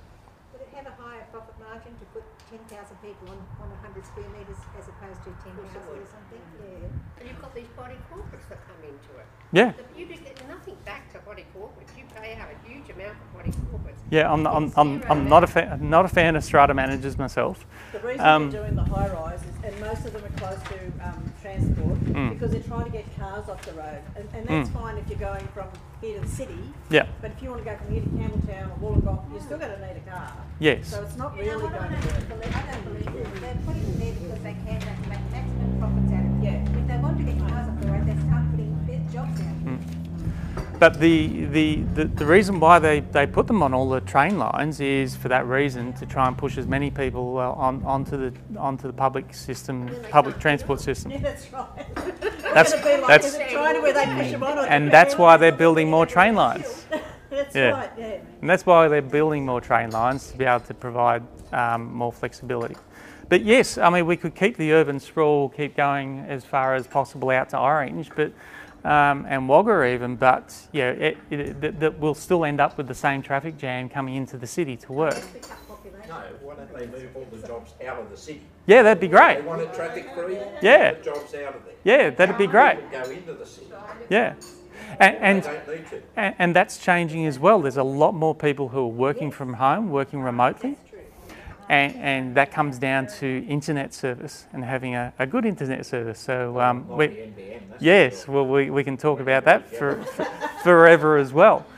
Would 0.52 0.62
it 0.62 0.68
have 0.76 0.86
a 0.86 1.02
higher 1.02 1.26
profit 1.32 1.54
margin 1.58 1.92
to 1.98 2.04
put 2.14 2.22
ten 2.48 2.60
thousand 2.68 2.96
people 3.02 3.28
on, 3.28 3.38
on 3.62 3.72
a 3.72 3.76
hundred 3.82 4.06
square 4.06 4.28
metres 4.28 4.58
as 4.78 4.86
opposed 4.86 5.24
to 5.24 5.30
ten 5.42 5.56
houses 5.56 5.90
or 5.90 6.06
something? 6.06 6.42
Yeah. 6.62 7.18
And 7.18 7.28
you've 7.28 7.40
got 7.40 7.54
these 7.54 7.68
body 7.76 7.96
corporates 8.12 8.48
that 8.48 8.60
come 8.68 8.85
into 8.96 9.18
it. 9.20 9.26
Yeah, 9.52 9.72
you 9.96 10.06
do 10.06 10.14
get 10.16 10.48
nothing 10.48 10.76
back 10.84 11.12
to 11.12 11.18
body 11.20 11.44
corporates. 11.56 11.96
You 11.96 12.04
pay 12.14 12.34
out 12.34 12.48
a 12.50 12.68
huge 12.68 12.90
amount 12.90 13.16
for 13.32 13.38
body 13.38 13.50
corporates. 13.52 13.94
yeah. 14.10 14.30
I'm, 14.32 14.46
I'm, 14.46 14.72
I'm, 14.76 15.02
I'm 15.08 15.28
not 15.28 15.44
a 15.44 15.46
fan, 15.46 15.88
not 15.88 16.04
a 16.04 16.08
fan 16.08 16.34
of 16.36 16.42
strata 16.44 16.74
managers 16.74 17.16
myself. 17.16 17.64
The 17.92 18.00
reason 18.00 18.20
Um, 18.26 18.50
they're 18.50 18.62
doing 18.62 18.74
the 18.74 18.84
high 18.84 19.08
rise 19.08 19.40
is, 19.42 19.64
and 19.64 19.80
most 19.80 20.04
of 20.06 20.12
them 20.12 20.24
are 20.24 20.38
close 20.38 20.58
to 20.68 21.08
um, 21.08 21.32
transport, 21.42 21.96
Mm. 22.06 22.30
because 22.30 22.50
they're 22.52 22.62
trying 22.62 22.84
to 22.84 22.90
get 22.90 23.04
cars 23.18 23.48
off 23.48 23.60
the 23.66 23.72
road. 23.72 24.00
And, 24.16 24.28
and 24.34 24.46
that's 24.48 24.70
fine 24.70 24.96
if 24.96 25.08
you're 25.08 25.18
going 25.18 25.46
from 25.48 25.66
here 26.00 26.14
to 26.18 26.24
the 26.26 26.28
city, 26.32 26.58
Yeah. 26.90 27.06
but 27.20 27.30
if 27.32 27.42
you 27.42 27.50
want 27.50 27.64
to 27.64 27.70
go 27.70 27.76
from 27.76 27.92
here 27.92 28.02
to 28.02 28.08
Campbelltown 28.08 28.70
or 28.82 28.96
Wollongong, 28.96 29.30
you're 29.32 29.40
still 29.42 29.58
going 29.58 29.72
to 29.72 29.78
need 29.86 29.96
a 30.06 30.10
car. 30.10 30.32
Yes. 30.58 30.88
So 30.88 31.02
it's 31.02 31.16
not 31.16 31.36
You 31.36 31.42
really 31.42 31.64
what, 31.64 31.74
I 31.74 31.88
going 31.88 32.00
to 32.00 32.08
don't 32.08 32.28
believe, 32.28 32.56
I 32.56 32.72
don't 32.72 32.84
believe 32.84 33.06
it. 33.26 33.40
They're 33.40 33.58
putting 33.66 33.82
it 33.82 33.98
there 34.00 34.12
because 34.14 34.42
they 34.42 34.52
can, 34.64 34.78
they 34.80 34.96
can 34.96 35.08
make 35.08 35.24
maximum 35.30 35.78
profits 35.78 36.12
out 36.12 36.24
of 36.24 36.32
it. 36.40 36.44
Yeah. 36.44 36.78
If 36.80 36.86
they 36.88 36.98
want 36.98 37.18
to 37.18 37.24
get 37.24 37.38
cars 37.48 37.68
off 37.68 37.80
the 37.80 37.86
road, 37.92 38.06
they 38.06 38.16
start 38.26 38.44
putting 38.50 38.72
bed 38.86 39.02
jobs 39.12 39.40
out. 39.40 40.65
But 40.78 41.00
the, 41.00 41.46
the, 41.46 41.76
the, 41.94 42.04
the 42.04 42.26
reason 42.26 42.60
why 42.60 42.78
they, 42.78 43.00
they 43.00 43.26
put 43.26 43.46
them 43.46 43.62
on 43.62 43.72
all 43.72 43.88
the 43.88 44.02
train 44.02 44.38
lines 44.38 44.78
is 44.80 45.16
for 45.16 45.28
that 45.28 45.46
reason 45.46 45.94
to 45.94 46.04
try 46.04 46.26
and 46.28 46.36
push 46.36 46.58
as 46.58 46.66
many 46.66 46.90
people 46.90 47.38
uh, 47.38 47.50
on, 47.52 47.82
onto 47.84 48.16
the 48.18 48.32
onto 48.60 48.86
the 48.86 48.92
public 48.92 49.32
system, 49.32 49.88
public 50.10 50.38
transport 50.38 50.80
system. 50.80 51.12
Yeah, 51.12 51.18
that's 51.20 51.50
right. 51.52 51.70
That's 52.54 52.72
It's 52.72 52.82
gonna 52.82 52.96
be 52.96 53.00
like 53.02 53.08
that's 53.08 53.26
is 53.26 53.34
it 53.34 53.48
China 53.50 53.80
where 53.82 53.92
they 53.92 54.06
push 54.22 54.30
them 54.30 54.42
on. 54.42 54.66
and 54.68 54.90
that's 54.90 55.18
why 55.18 55.36
they're 55.36 55.52
building 55.52 55.90
more 55.90 56.06
train 56.06 56.34
lines. 56.44 56.86
That's 57.28 57.54
Yeah. 57.54 57.70
right, 57.70 57.90
yeah. 57.98 58.18
And 58.40 58.48
that's 58.48 58.64
why 58.64 58.88
they're 58.88 59.02
building 59.02 59.44
more 59.44 59.60
train 59.60 59.90
lines 59.90 60.30
to 60.30 60.38
be 60.38 60.44
able 60.46 60.60
to 60.60 60.72
provide 60.74 61.22
um, 61.52 61.92
more 61.92 62.12
flexibility. 62.12 62.76
But 63.28 63.42
yes, 63.42 63.76
I 63.76 63.90
mean, 63.90 64.06
we 64.06 64.16
could 64.16 64.34
keep 64.34 64.56
the 64.56 64.72
urban 64.72 65.00
sprawl, 65.00 65.48
keep 65.50 65.76
going 65.76 66.20
as 66.28 66.44
far 66.44 66.74
as 66.74 66.86
possible 66.86 67.28
out 67.30 67.50
to 67.50 67.58
Orange, 67.58 68.10
but 68.16 68.32
um, 68.86 69.26
and 69.28 69.48
Wagga 69.48 69.84
even, 69.94 70.14
but 70.16 70.54
yeah, 70.72 70.90
it, 70.90 71.18
it, 71.30 71.60
that, 71.60 71.80
that 71.80 71.98
we'll 71.98 72.14
still 72.14 72.44
end 72.44 72.60
up 72.60 72.78
with 72.78 72.86
the 72.86 72.94
same 72.94 73.20
traffic 73.20 73.58
jam 73.58 73.88
coming 73.88 74.14
into 74.14 74.38
the 74.38 74.46
city 74.46 74.76
to 74.76 74.92
work. 74.92 75.14
Pick 75.32 75.50
up 75.50 75.66
population. 75.66 76.08
No, 76.08 76.22
why 76.40 76.54
don't 76.54 76.72
they 76.72 76.86
move 76.86 77.08
all 77.16 77.26
the 77.32 77.44
jobs 77.46 77.74
out 77.84 77.98
of 77.98 78.10
the 78.10 78.16
city? 78.16 78.42
Yeah, 78.66 78.82
that'd 78.82 79.00
be 79.00 79.08
great. 79.08 79.38
They 79.38 79.42
want 79.42 79.62
it 79.62 79.74
traffic 79.74 80.08
free? 80.14 80.38
Yeah. 80.62 80.92
Move 80.92 81.04
jobs 81.04 81.34
out 81.34 81.56
of 81.56 81.64
there. 81.64 81.74
Yeah, 81.84 82.10
that'd 82.10 82.38
be 82.38 82.46
great. 82.46 82.76
People 82.76 83.04
Go 83.04 83.10
into 83.10 83.32
the 83.34 83.46
city. 83.46 83.66
Yeah, 84.08 84.34
and 85.00 85.16
and, 85.16 85.42
They 85.42 85.48
don't 85.48 85.68
need 85.68 85.90
to. 85.90 86.02
and 86.16 86.34
and 86.38 86.56
that's 86.56 86.78
changing 86.78 87.26
as 87.26 87.40
well. 87.40 87.60
There's 87.62 87.76
a 87.76 87.82
lot 87.82 88.14
more 88.14 88.34
people 88.36 88.68
who 88.68 88.78
are 88.78 88.86
working 88.86 89.32
from 89.32 89.54
home, 89.54 89.90
working 89.90 90.20
remotely. 90.22 90.78
And, 91.68 91.96
and 91.96 92.34
that 92.36 92.52
comes 92.52 92.78
down 92.78 93.08
to 93.18 93.44
internet 93.48 93.92
service 93.92 94.46
and 94.52 94.64
having 94.64 94.94
a, 94.94 95.12
a 95.18 95.26
good 95.26 95.44
internet 95.44 95.84
service. 95.84 96.20
So 96.20 96.60
um, 96.60 96.86
we, 96.96 97.08
NBN, 97.08 97.60
Yes, 97.80 98.28
well, 98.28 98.46
we, 98.46 98.70
we 98.70 98.84
can 98.84 98.96
talk 98.96 99.20
about 99.20 99.44
that 99.44 99.68
for, 99.68 100.02
for 100.04 100.24
forever 100.62 101.16
as 101.18 101.32
well. 101.32 101.66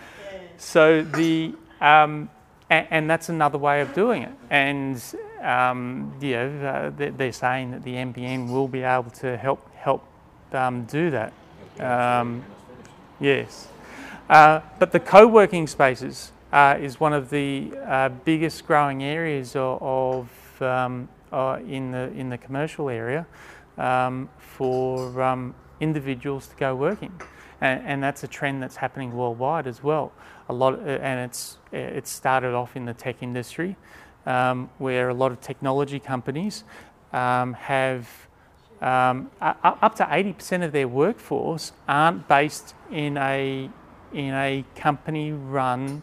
So 0.60 1.02
the 1.02 1.54
um, 1.80 2.28
and, 2.70 2.86
and 2.90 3.10
that's 3.10 3.28
another 3.28 3.58
way 3.58 3.80
of 3.80 3.94
doing 3.94 4.22
it. 4.22 4.32
And 4.50 5.00
um, 5.40 6.12
yeah, 6.20 6.42
uh, 6.44 6.90
they- 6.90 7.10
they're 7.10 7.32
saying 7.32 7.70
that 7.70 7.84
the 7.84 7.94
NBN 7.94 8.50
will 8.50 8.68
be 8.68 8.82
able 8.82 9.10
to 9.22 9.36
help 9.36 9.72
help 9.76 10.04
um, 10.52 10.84
do 10.84 11.10
that. 11.10 11.32
Um, 11.78 12.42
yes, 13.20 13.68
uh, 14.28 14.60
but 14.78 14.90
the 14.92 15.00
co-working 15.00 15.66
spaces 15.68 16.32
uh, 16.52 16.78
is 16.80 16.98
one 16.98 17.12
of 17.12 17.30
the 17.30 17.72
uh, 17.86 18.08
biggest 18.24 18.66
growing 18.66 19.02
areas 19.02 19.54
of, 19.54 19.82
of 19.82 20.62
um, 20.62 21.08
uh, 21.32 21.58
in 21.66 21.90
the 21.90 22.10
in 22.12 22.30
the 22.30 22.38
commercial 22.38 22.88
area 22.88 23.26
um, 23.76 24.28
for 24.38 25.22
um, 25.22 25.54
individuals 25.80 26.46
to 26.48 26.56
go 26.56 26.74
working, 26.74 27.12
and, 27.60 27.82
and 27.86 28.02
that's 28.02 28.24
a 28.24 28.28
trend 28.28 28.62
that's 28.62 28.76
happening 28.76 29.12
worldwide 29.14 29.66
as 29.66 29.82
well. 29.82 30.12
A 30.48 30.52
lot, 30.52 30.74
uh, 30.74 30.86
and 30.86 31.20
it's 31.20 31.58
it 31.70 32.06
started 32.06 32.54
off 32.54 32.76
in 32.76 32.86
the 32.86 32.94
tech 32.94 33.22
industry, 33.22 33.76
um, 34.24 34.70
where 34.78 35.10
a 35.10 35.14
lot 35.14 35.32
of 35.32 35.40
technology 35.40 36.00
companies 36.00 36.64
um, 37.12 37.52
have 37.54 38.08
um, 38.80 39.30
up 39.40 39.96
to 39.96 40.04
80% 40.04 40.64
of 40.64 40.72
their 40.72 40.86
workforce 40.86 41.72
aren't 41.88 42.28
based 42.28 42.74
in 42.90 43.16
a 43.16 43.68
in 44.12 44.32
a 44.32 44.64
company-run 44.74 46.00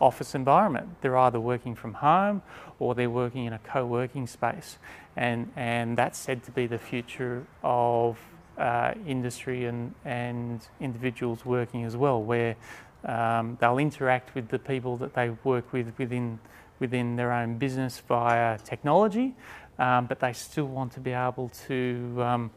office 0.00 0.34
environment. 0.34 0.88
They're 1.00 1.18
either 1.18 1.40
working 1.40 1.74
from 1.74 1.94
home 1.94 2.42
or 2.78 2.94
they're 2.94 3.10
working 3.10 3.44
in 3.44 3.52
a 3.52 3.58
co-working 3.58 4.26
space, 4.26 4.78
and 5.16 5.50
and 5.56 5.96
that's 5.96 6.18
said 6.18 6.42
to 6.44 6.50
be 6.50 6.66
the 6.66 6.78
future 6.78 7.46
of 7.62 8.18
uh, 8.58 8.94
industry 9.06 9.66
and 9.66 9.94
and 10.04 10.66
individuals 10.80 11.44
working 11.44 11.84
as 11.84 11.96
well, 11.96 12.22
where 12.22 12.56
um, 13.04 13.56
they'll 13.60 13.78
interact 13.78 14.34
with 14.34 14.48
the 14.48 14.58
people 14.58 14.96
that 14.98 15.14
they 15.14 15.30
work 15.44 15.72
with 15.72 15.92
within 15.98 16.38
within 16.78 17.16
their 17.16 17.32
own 17.32 17.58
business 17.58 18.00
via 18.08 18.58
technology, 18.58 19.34
um, 19.78 20.06
but 20.06 20.18
they 20.18 20.32
still 20.32 20.66
want 20.66 20.92
to 20.92 21.00
be 21.00 21.12
able 21.12 21.50
to 21.66 22.16
um, 22.18 22.50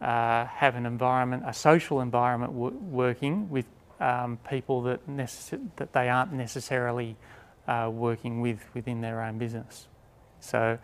uh, 0.00 0.46
have 0.46 0.76
an 0.76 0.86
environment, 0.86 1.42
a 1.46 1.52
social 1.52 2.00
environment 2.00 2.52
working 2.52 3.50
with 3.50 3.66
um, 4.00 4.38
people 4.48 4.82
that 4.82 5.00
that 5.76 5.92
they 5.92 6.08
aren't 6.08 6.32
necessarily 6.32 7.16
uh, 7.68 7.90
working 7.92 8.40
with 8.40 8.58
within 8.74 9.00
their 9.00 9.22
own 9.22 9.38
business. 9.38 9.86
So 10.40 10.78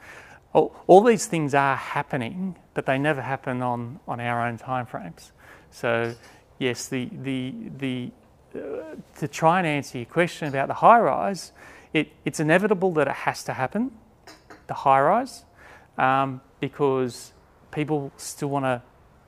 all, 0.52 0.74
all 0.86 1.02
these 1.02 1.26
things 1.26 1.54
are 1.54 1.76
happening, 1.76 2.56
but 2.74 2.86
they 2.86 2.98
never 2.98 3.20
happen 3.22 3.62
on, 3.62 4.00
on 4.06 4.20
our 4.20 4.46
own 4.46 4.58
timeframes. 4.58 5.30
So 5.70 6.14
yes, 6.58 6.88
the, 6.88 7.10
the, 7.22 7.54
the, 7.78 8.10
uh, 8.54 8.96
to 9.18 9.28
try 9.28 9.58
and 9.58 9.66
answer 9.66 9.98
your 9.98 10.06
question 10.06 10.48
about 10.48 10.68
the 10.68 10.74
high 10.74 10.98
rise, 10.98 11.52
it, 11.92 12.08
it's 12.24 12.40
inevitable 12.40 12.92
that 12.94 13.06
it 13.06 13.14
has 13.14 13.44
to 13.44 13.52
happen, 13.52 13.92
the 14.66 14.74
high 14.74 15.00
rise, 15.00 15.44
um, 15.98 16.40
because 16.60 17.32
people 17.70 18.12
still 18.16 18.48
want 18.48 18.64
to 18.64 18.82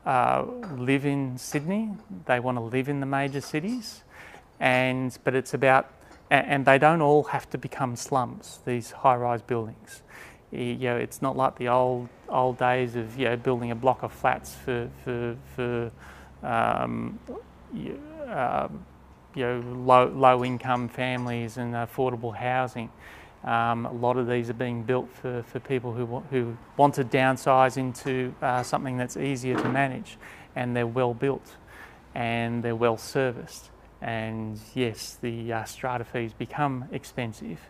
uh, 0.09 0.43
live 0.79 1.05
in 1.05 1.37
Sydney, 1.37 1.91
they 2.25 2.41
want 2.41 2.57
to 2.57 2.63
live 2.63 2.89
in 2.89 3.01
the 3.01 3.07
major 3.07 3.43
cities, 3.43 4.05
and 4.59 5.17
but 5.23 5.35
it's 5.35 5.53
about 5.53 5.93
and, 6.31 6.65
they 6.65 6.79
don't 6.79 7.03
all 7.03 7.25
have 7.25 7.49
to 7.51 7.59
become 7.59 7.95
slums. 7.95 8.61
These 8.65 8.91
high-rise 8.91 9.43
buildings, 9.43 10.03
you 10.51 10.77
know, 10.77 10.97
it's 10.97 11.21
not 11.21 11.37
like 11.37 11.57
the 11.59 11.69
old 11.69 12.09
old 12.31 12.59
days 12.59 12.97
of 12.97 13.19
you 13.19 13.27
know 13.27 13.37
building 13.37 13.71
a 13.71 13.75
block 13.75 14.03
of 14.03 14.13
flats 14.13 14.55
for 14.55 14.89
for 15.05 15.37
for 15.55 15.93
um, 16.43 17.19
you, 17.75 18.01
um, 18.29 18.83
you 19.35 19.43
know 19.45 19.61
low 19.61 20.07
low 20.09 20.43
income 20.43 20.89
families 20.89 21.59
and 21.59 21.75
affordable 21.75 22.35
housing. 22.35 22.91
Um, 23.45 23.87
a 23.87 23.93
lot 23.93 24.17
of 24.17 24.27
these 24.27 24.51
are 24.51 24.55
being 24.55 24.83
built 24.83 25.09
for, 25.13 25.45
for 25.45 25.61
people 25.61 25.93
who, 25.93 26.07
who 26.31 26.57
want 26.77 26.95
to 26.95 27.05
downsize 27.05 27.77
into 27.77 28.35
uh, 28.43 28.63
something 28.63 28.97
that's 28.97 29.17
easier 29.17 29.57
to 29.57 29.69
manage 29.69 30.19
and 30.57 30.75
they're 30.75 30.87
well 30.87 31.15
built 31.15 31.57
and 32.15 32.63
they're 32.63 32.77
well 32.77 32.97
serviced. 32.97 33.71
And 34.01 34.61
yes, 34.75 35.19
the 35.21 35.53
uh, 35.53 35.65
strata 35.65 36.05
fees 36.05 36.33
become 36.33 36.89
expensive, 36.93 37.61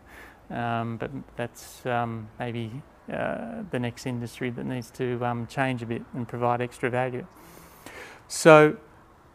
um, 0.50 0.96
but 0.96 1.11
that's 1.37 1.85
um, 1.87 2.28
maybe 2.38 2.83
uh, 3.12 3.62
the 3.70 3.78
next 3.78 4.07
industry 4.07 4.50
that 4.50 4.64
needs 4.64 4.90
to 4.92 5.24
um, 5.24 5.46
change 5.46 5.83
a 5.83 5.87
bit 5.87 6.02
and 6.14 6.26
provide 6.26 6.61
extra 6.61 6.90
value. 6.90 7.26
So, 8.26 8.76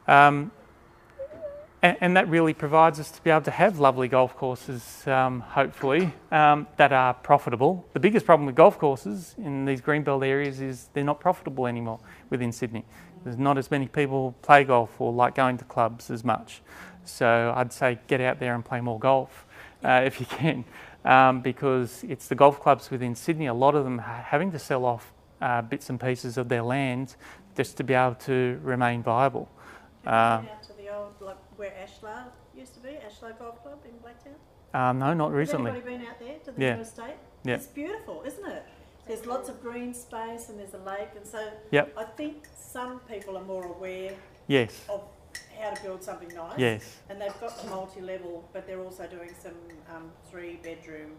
um, 0.07 0.51
and, 1.83 1.97
and 1.99 2.17
that 2.17 2.29
really 2.29 2.53
provides 2.53 2.99
us 2.99 3.11
to 3.11 3.21
be 3.21 3.29
able 3.29 3.41
to 3.41 3.51
have 3.51 3.77
lovely 3.77 4.07
golf 4.07 4.35
courses, 4.37 5.05
um, 5.05 5.41
hopefully, 5.41 6.13
um, 6.31 6.65
that 6.77 6.93
are 6.93 7.13
profitable. 7.13 7.85
The 7.91 7.99
biggest 7.99 8.25
problem 8.25 8.45
with 8.45 8.55
golf 8.55 8.79
courses 8.79 9.35
in 9.37 9.65
these 9.65 9.81
greenbelt 9.81 10.25
areas 10.25 10.61
is 10.61 10.89
they're 10.93 11.03
not 11.03 11.19
profitable 11.19 11.67
anymore 11.67 11.99
within 12.29 12.53
Sydney. 12.53 12.85
There's 13.25 13.37
not 13.37 13.57
as 13.57 13.69
many 13.69 13.87
people 13.87 14.33
play 14.41 14.63
golf 14.63 14.99
or 14.99 15.11
like 15.11 15.35
going 15.35 15.57
to 15.57 15.65
clubs 15.65 16.09
as 16.09 16.23
much. 16.23 16.61
So 17.03 17.53
I'd 17.55 17.73
say 17.73 17.99
get 18.07 18.21
out 18.21 18.39
there 18.39 18.55
and 18.55 18.63
play 18.63 18.79
more 18.79 18.97
golf 18.97 19.45
uh, 19.83 20.03
if 20.05 20.21
you 20.21 20.25
can, 20.25 20.63
um, 21.03 21.41
because 21.41 22.05
it's 22.07 22.29
the 22.29 22.35
golf 22.35 22.61
clubs 22.61 22.91
within 22.91 23.13
Sydney. 23.13 23.47
A 23.47 23.53
lot 23.53 23.75
of 23.75 23.83
them 23.83 23.97
ha- 23.97 24.23
having 24.25 24.51
to 24.53 24.59
sell 24.59 24.85
off 24.85 25.11
uh, 25.41 25.61
bits 25.61 25.89
and 25.89 25.99
pieces 25.99 26.37
of 26.37 26.47
their 26.47 26.63
land 26.63 27.17
just 27.57 27.75
to 27.75 27.83
be 27.83 27.93
able 27.93 28.15
to 28.15 28.57
remain 28.63 29.03
viable. 29.03 29.49
Uh, 30.05 30.37
Been 30.37 30.49
out 30.49 30.63
to 30.63 30.73
the 30.73 30.95
old, 30.95 31.13
like 31.19 31.37
where 31.57 31.71
Ashlar 31.71 32.25
used 32.55 32.73
to 32.75 32.79
be, 32.79 32.89
Ashlar 33.07 33.33
Golf 33.39 33.61
Club 33.63 33.79
in 33.85 33.91
Blacktown? 34.03 34.35
uh, 34.73 34.91
no, 34.93 35.13
not 35.13 35.31
recently. 35.31 35.71
Has 35.71 35.81
anybody 35.81 35.97
been 35.97 36.07
out 36.07 36.19
there 36.19 36.39
to 36.45 36.51
the 36.51 36.61
Yeah. 36.61 36.75
new 36.75 36.81
estate? 36.81 37.15
Yeah. 37.43 37.55
It's 37.55 37.67
beautiful, 37.67 38.23
isn't 38.25 38.45
it? 38.47 38.63
There's 39.07 39.25
lots 39.25 39.49
of 39.49 39.61
green 39.61 39.93
space 39.93 40.49
and 40.49 40.57
there's 40.59 40.73
a 40.73 40.77
lake 40.79 41.09
and 41.15 41.25
so 41.25 41.39
Yep. 41.71 41.93
I 41.97 42.03
think 42.05 42.47
some 42.55 42.99
people 43.01 43.37
are 43.37 43.43
more 43.43 43.65
aware 43.65 44.13
Yes. 44.47 44.85
of 44.89 45.01
how 45.59 45.71
to 45.71 45.83
build 45.83 46.01
something 46.03 46.29
nice. 46.35 46.57
Yes. 46.57 47.01
And 47.09 47.19
they've 47.21 47.39
got 47.39 47.57
the 47.61 47.69
multi-level, 47.69 48.43
but 48.53 48.65
they're 48.65 48.79
also 48.81 49.05
doing 49.07 49.33
some 49.41 49.53
um, 49.93 50.11
three-bedroom 50.31 51.11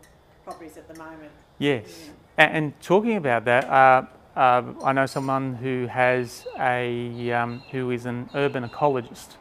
properties 0.44 0.76
at 0.76 0.88
the 0.88 0.94
moment. 0.98 1.30
Yes. 1.58 2.10
A- 2.38 2.42
And, 2.42 2.78
talking 2.80 3.16
about 3.16 3.44
that, 3.44 3.64
uh, 3.68 4.06
uh, 4.36 4.62
I 4.82 4.92
know 4.92 5.06
someone 5.06 5.54
who 5.54 5.86
has 5.86 6.46
a 6.58 7.30
um, 7.32 7.62
who 7.70 7.90
is 7.90 8.04
an 8.06 8.28
urban 8.34 8.68
ecologist, 8.68 9.36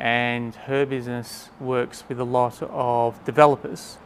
and 0.00 0.54
her 0.54 0.86
business 0.86 1.50
works 1.60 2.04
with 2.08 2.18
a 2.18 2.24
lot 2.24 2.62
of 2.62 3.22
developers, 3.24 3.98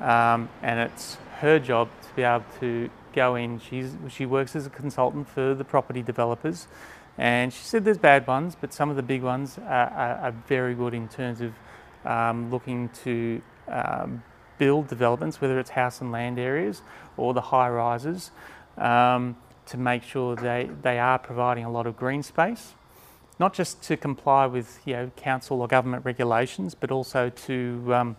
um, 0.00 0.48
and 0.62 0.80
it's 0.80 1.18
her 1.40 1.58
job 1.58 1.88
to 2.02 2.08
be 2.16 2.22
able 2.22 2.44
to 2.60 2.88
go 3.12 3.34
in. 3.34 3.60
She's 3.60 3.92
she 4.08 4.24
works 4.24 4.56
as 4.56 4.66
a 4.66 4.70
consultant 4.70 5.28
for 5.28 5.54
the 5.54 5.64
property 5.64 6.02
developers, 6.02 6.66
and 7.18 7.52
she 7.52 7.62
said 7.62 7.84
there's 7.84 7.98
bad 7.98 8.26
ones, 8.26 8.56
but 8.58 8.72
some 8.72 8.88
of 8.88 8.96
the 8.96 9.02
big 9.02 9.22
ones 9.22 9.58
are, 9.58 9.90
are, 9.90 10.14
are 10.16 10.34
very 10.48 10.74
good 10.74 10.94
in 10.94 11.08
terms 11.08 11.42
of 11.42 11.52
um, 12.06 12.50
looking 12.50 12.88
to 13.04 13.42
um, 13.68 14.22
build 14.56 14.88
developments, 14.88 15.40
whether 15.40 15.58
it's 15.58 15.70
house 15.70 16.00
and 16.00 16.10
land 16.10 16.38
areas 16.38 16.80
or 17.16 17.34
the 17.34 17.40
high 17.40 17.68
rises, 17.68 18.30
um, 18.78 19.36
to 19.66 19.76
make 19.76 20.02
sure 20.02 20.36
they, 20.36 20.70
they 20.82 20.98
are 20.98 21.18
providing 21.18 21.64
a 21.64 21.70
lot 21.70 21.86
of 21.86 21.96
green 21.96 22.22
space, 22.22 22.74
not 23.38 23.54
just 23.54 23.82
to 23.82 23.96
comply 23.96 24.46
with 24.46 24.80
you 24.84 24.94
know 24.94 25.10
council 25.16 25.60
or 25.60 25.68
government 25.68 26.04
regulations, 26.04 26.74
but 26.74 26.90
also 26.90 27.30
to 27.30 27.94
um, 27.94 28.16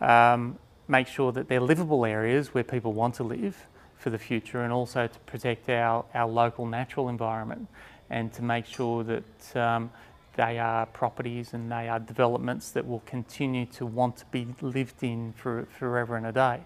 um, 0.00 0.58
make 0.86 1.06
sure 1.06 1.32
that 1.32 1.48
they're 1.48 1.60
livable 1.60 2.06
areas 2.06 2.54
where 2.54 2.64
people 2.64 2.92
want 2.92 3.14
to 3.16 3.22
live 3.22 3.66
for 3.96 4.10
the 4.10 4.18
future, 4.18 4.62
and 4.62 4.72
also 4.72 5.06
to 5.06 5.18
protect 5.20 5.68
our, 5.68 6.04
our 6.14 6.28
local 6.28 6.66
natural 6.66 7.08
environment, 7.08 7.68
and 8.10 8.32
to 8.32 8.42
make 8.42 8.64
sure 8.64 9.04
that 9.04 9.56
um, 9.56 9.90
they 10.36 10.58
are 10.58 10.86
properties 10.86 11.52
and 11.52 11.70
they 11.70 11.88
are 11.88 11.98
developments 11.98 12.70
that 12.70 12.86
will 12.86 13.02
continue 13.06 13.66
to 13.66 13.84
want 13.84 14.16
to 14.16 14.24
be 14.26 14.46
lived 14.60 15.02
in 15.02 15.32
for 15.32 15.66
forever 15.78 16.16
and 16.16 16.26
a 16.26 16.32
day. 16.32 16.60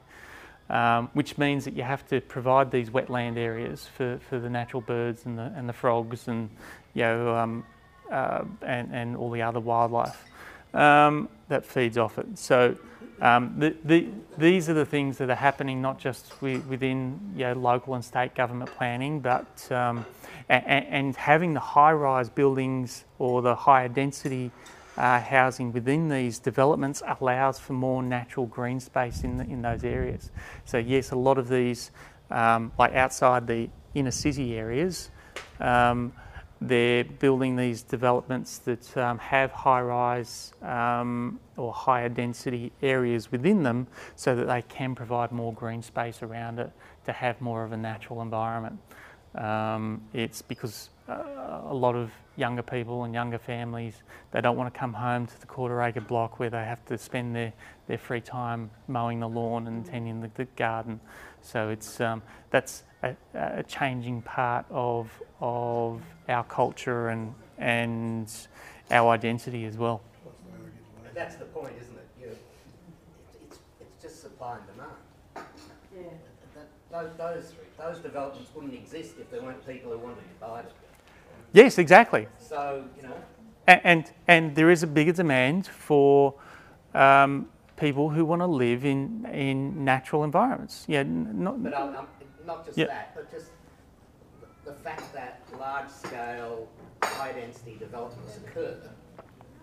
Um, 0.72 1.10
which 1.12 1.36
means 1.36 1.66
that 1.66 1.74
you 1.76 1.82
have 1.82 2.08
to 2.08 2.22
provide 2.22 2.70
these 2.70 2.88
wetland 2.88 3.36
areas 3.36 3.86
for, 3.94 4.18
for 4.30 4.38
the 4.38 4.48
natural 4.48 4.80
birds 4.80 5.26
and 5.26 5.38
the, 5.38 5.52
and 5.54 5.68
the 5.68 5.72
frogs 5.74 6.28
and 6.28 6.48
you 6.94 7.02
know 7.02 7.36
um, 7.36 7.64
uh, 8.10 8.44
and, 8.62 8.88
and 8.90 9.14
all 9.14 9.30
the 9.30 9.42
other 9.42 9.60
wildlife 9.60 10.24
um, 10.72 11.28
that 11.48 11.66
feeds 11.66 11.98
off 11.98 12.16
it. 12.16 12.38
So 12.38 12.74
um, 13.20 13.54
the, 13.58 13.76
the, 13.84 14.08
these 14.38 14.70
are 14.70 14.74
the 14.74 14.86
things 14.86 15.18
that 15.18 15.28
are 15.28 15.34
happening 15.34 15.82
not 15.82 15.98
just 15.98 16.30
wi- 16.40 16.62
within 16.68 17.20
you 17.36 17.44
know, 17.44 17.52
local 17.52 17.94
and 17.94 18.02
state 18.02 18.34
government 18.34 18.70
planning, 18.74 19.20
but 19.20 19.70
um, 19.70 20.06
and 20.48 21.14
having 21.16 21.54
the 21.54 21.60
high-rise 21.60 22.30
buildings 22.30 23.04
or 23.18 23.42
the 23.42 23.54
higher 23.54 23.88
density 23.88 24.50
uh, 24.96 25.20
housing 25.20 25.72
within 25.72 26.08
these 26.08 26.38
developments 26.38 27.02
allows 27.20 27.58
for 27.58 27.72
more 27.72 28.02
natural 28.02 28.46
green 28.46 28.80
space 28.80 29.24
in, 29.24 29.38
the, 29.38 29.44
in 29.44 29.62
those 29.62 29.84
areas. 29.84 30.30
So 30.64 30.78
yes, 30.78 31.12
a 31.12 31.16
lot 31.16 31.38
of 31.38 31.48
these, 31.48 31.90
um, 32.30 32.72
like 32.78 32.94
outside 32.94 33.46
the 33.46 33.68
inner 33.94 34.10
city 34.10 34.56
areas, 34.56 35.10
um, 35.60 36.12
they're 36.60 37.04
building 37.04 37.56
these 37.56 37.82
developments 37.82 38.58
that 38.58 38.96
um, 38.96 39.18
have 39.18 39.50
high-rise 39.50 40.52
um, 40.62 41.40
or 41.56 41.72
higher 41.72 42.08
density 42.08 42.70
areas 42.82 43.32
within 43.32 43.64
them, 43.64 43.88
so 44.14 44.36
that 44.36 44.46
they 44.46 44.62
can 44.62 44.94
provide 44.94 45.32
more 45.32 45.52
green 45.52 45.82
space 45.82 46.22
around 46.22 46.60
it 46.60 46.70
to 47.04 47.12
have 47.12 47.40
more 47.40 47.64
of 47.64 47.72
a 47.72 47.76
natural 47.76 48.22
environment. 48.22 48.78
Um, 49.34 50.02
it's 50.12 50.40
because 50.42 50.90
a 51.68 51.74
lot 51.74 51.94
of 51.94 52.10
younger 52.36 52.62
people 52.62 53.04
and 53.04 53.12
younger 53.12 53.38
families 53.38 54.02
they 54.30 54.40
don't 54.40 54.56
want 54.56 54.72
to 54.72 54.78
come 54.78 54.94
home 54.94 55.26
to 55.26 55.40
the 55.40 55.46
quarter 55.46 55.82
acre 55.82 56.00
block 56.00 56.38
where 56.38 56.48
they 56.48 56.64
have 56.64 56.84
to 56.86 56.96
spend 56.96 57.36
their, 57.36 57.52
their 57.86 57.98
free 57.98 58.20
time 58.20 58.70
mowing 58.88 59.20
the 59.20 59.28
lawn 59.28 59.66
and 59.66 59.84
tending 59.84 60.20
the, 60.20 60.30
the 60.34 60.46
garden. 60.56 60.98
So 61.42 61.68
it's 61.68 62.00
um, 62.00 62.22
that's 62.50 62.84
a, 63.02 63.14
a 63.34 63.62
changing 63.62 64.22
part 64.22 64.64
of 64.70 65.10
of 65.40 66.00
our 66.28 66.44
culture 66.44 67.08
and 67.08 67.34
and 67.58 68.32
our 68.90 69.10
identity 69.10 69.64
as 69.66 69.76
well. 69.76 70.00
But 71.02 71.14
that's 71.14 71.36
the 71.36 71.44
point, 71.44 71.74
isn't 71.80 71.96
it? 71.96 72.08
You, 72.20 72.36
it's, 73.42 73.58
it's 73.80 74.02
just 74.02 74.22
supply 74.22 74.56
and 74.56 74.66
demand. 74.66 75.48
Yeah. 75.94 76.10
That, 76.54 76.68
those, 76.90 77.16
those, 77.16 77.52
those 77.78 78.02
developments 78.02 78.50
wouldn't 78.54 78.74
exist 78.74 79.14
if 79.20 79.30
there 79.30 79.42
weren't 79.42 79.66
people 79.66 79.92
who 79.92 79.98
wanted 79.98 80.16
to 80.16 80.40
buy 80.40 80.62
them. 80.62 80.70
Yes, 81.52 81.78
exactly. 81.78 82.28
So, 82.38 82.84
you 82.96 83.02
know, 83.02 83.14
And 83.66 83.80
and, 83.84 84.12
and 84.28 84.54
there 84.56 84.70
is 84.70 84.82
a 84.82 84.86
bigger 84.86 85.12
demand 85.12 85.66
for 85.66 86.34
um, 86.94 87.46
people 87.76 88.10
who 88.10 88.24
want 88.24 88.40
to 88.42 88.46
live 88.46 88.84
in 88.84 89.26
in 89.32 89.84
natural 89.84 90.24
environments. 90.24 90.84
Yeah, 90.88 91.04
not, 91.06 91.62
but 91.62 91.74
um, 91.74 91.96
um, 91.96 92.06
not 92.46 92.64
just 92.66 92.78
Yeah. 92.78 92.86
that, 92.86 93.14
but 93.14 93.30
just 93.30 93.46
the, 94.64 94.72
fact 94.72 95.12
that 95.14 95.40
large 95.58 95.88
scale, 95.90 96.68
high 97.02 97.32
density 97.32 97.76
developments 97.78 98.38
occur. 98.38 98.76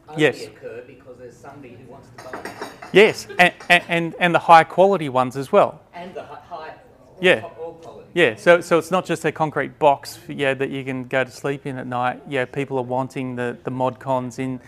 Only 0.08 0.22
Yes. 0.24 0.48
occur 0.48 0.84
because 0.88 1.18
there's 1.20 1.38
somebody 1.38 1.76
who 1.76 1.92
wants 1.92 2.08
to 2.10 2.24
buy 2.24 2.42
them. 2.42 2.54
yes, 2.94 3.28
and, 3.38 3.54
and 3.90 4.16
and 4.20 4.34
the 4.34 4.40
high 4.40 4.64
quality 4.64 5.10
ones 5.10 5.36
as 5.38 5.52
well. 5.52 5.82
And 5.94 6.14
the 6.14 6.24
hi- 6.24 6.40
high, 6.50 6.70
all, 6.70 7.18
Yeah. 7.22 7.42
co- 7.42 7.52
all 7.62 7.74
quality. 7.74 7.99
Yeah, 8.14 8.36
so 8.36 8.62
so 8.62 8.80
it's 8.80 8.92
not 8.92 9.06
just 9.06 9.24
a 9.26 9.32
concrete 9.32 9.78
box, 9.78 10.20
yeah, 10.28 10.54
that 10.56 10.70
you 10.70 10.84
can 10.84 11.04
go 11.04 11.24
to 11.24 11.32
sleep 11.32 11.66
in 11.66 11.78
at 11.78 11.88
night. 11.88 12.22
Yeah, 12.28 12.46
people 12.46 12.78
are 12.78 12.84
wanting 12.84 13.36
the, 13.36 13.58
the 13.64 13.72
mod 13.72 14.00
cons 14.00 14.40
in 14.40 14.60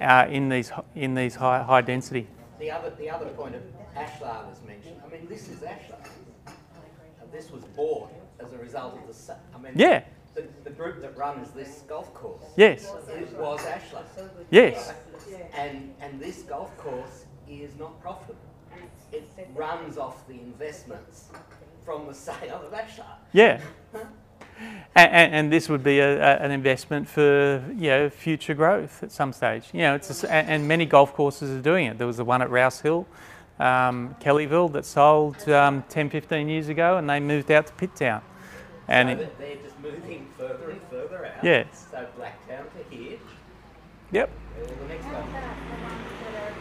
uh, 0.00 0.26
in 0.30 0.48
these 0.48 0.70
in 0.94 1.14
these 1.14 1.34
high 1.34 1.62
high 1.62 1.80
density. 1.80 2.28
the 2.58 2.70
other, 2.70 2.90
the 2.90 3.10
other 3.10 3.26
point 3.26 3.54
of 3.54 3.62
Ashlar 3.96 4.48
was 4.48 4.58
mentioned, 4.66 4.96
I 5.04 5.10
mean, 5.10 5.26
this 5.28 5.48
is 5.48 5.60
Ashlar. 5.60 5.98
This 7.32 7.50
was 7.50 7.64
bought 7.76 8.10
as 8.40 8.52
a 8.52 8.58
result 8.58 8.94
of 8.96 9.06
the, 9.06 9.36
I 9.54 9.58
mean. 9.58 9.72
Yeah. 9.74 10.04
The, 10.34 10.46
the 10.64 10.70
group 10.70 11.00
that 11.00 11.16
runs 11.16 11.50
this 11.52 11.82
golf 11.88 12.12
course. 12.12 12.42
Yes. 12.56 12.92
It 13.08 13.36
was 13.38 13.60
Ashlar. 13.60 14.04
Yes. 14.50 14.92
And, 15.54 15.94
and 16.00 16.20
this 16.20 16.42
golf 16.42 16.76
course 16.78 17.24
is 17.48 17.76
not 17.78 18.00
profitable. 18.00 18.40
It 19.12 19.28
runs 19.54 19.96
off 19.96 20.26
the 20.26 20.34
investments 20.34 21.28
from 21.84 22.06
the 22.06 22.14
sale 22.14 22.62
of 22.64 22.72
Ashlar. 22.72 23.06
Yeah. 23.32 23.60
And, 24.96 25.10
and, 25.12 25.34
and 25.34 25.52
this 25.52 25.68
would 25.68 25.82
be 25.82 25.98
a, 25.98 26.16
a, 26.16 26.36
an 26.36 26.50
investment 26.50 27.08
for 27.08 27.64
you 27.76 27.90
know 27.90 28.08
future 28.08 28.54
growth 28.54 29.02
at 29.02 29.10
some 29.10 29.32
stage. 29.32 29.68
You 29.72 29.80
know, 29.80 29.94
it's 29.96 30.22
a 30.22 30.32
and 30.32 30.68
many 30.68 30.86
golf 30.86 31.12
courses 31.12 31.50
are 31.50 31.62
doing 31.62 31.86
it. 31.86 31.98
There 31.98 32.06
was 32.06 32.18
the 32.18 32.24
one 32.24 32.40
at 32.40 32.50
Rouse 32.50 32.80
Hill, 32.80 33.06
um, 33.58 34.14
Kellyville, 34.20 34.72
that 34.72 34.84
sold 34.84 35.48
um, 35.48 35.82
10, 35.88 36.10
15 36.10 36.48
years 36.48 36.68
ago, 36.68 36.96
and 36.96 37.10
they 37.10 37.18
moved 37.18 37.50
out 37.50 37.66
to 37.66 37.72
Pitt 37.72 37.96
Town. 37.96 38.22
And 38.86 39.18
so 39.18 39.24
it, 39.24 39.38
they're 39.38 39.56
just 39.56 39.78
moving 39.80 40.28
further 40.38 40.70
and 40.70 40.80
further 40.90 41.26
out. 41.26 41.42
Yes. 41.42 41.88
So 41.90 42.06
Blacktown 42.18 42.64
to 42.64 42.96
here, 42.96 43.18
yep, 44.12 44.30
or 44.60 44.66
the 44.66 44.74
next 44.86 45.04
How 45.04 45.14
one. 45.14 45.28
about 45.30 45.56
the 45.56 45.76
ones 45.82 46.04
that 46.22 46.34
are 46.42 46.54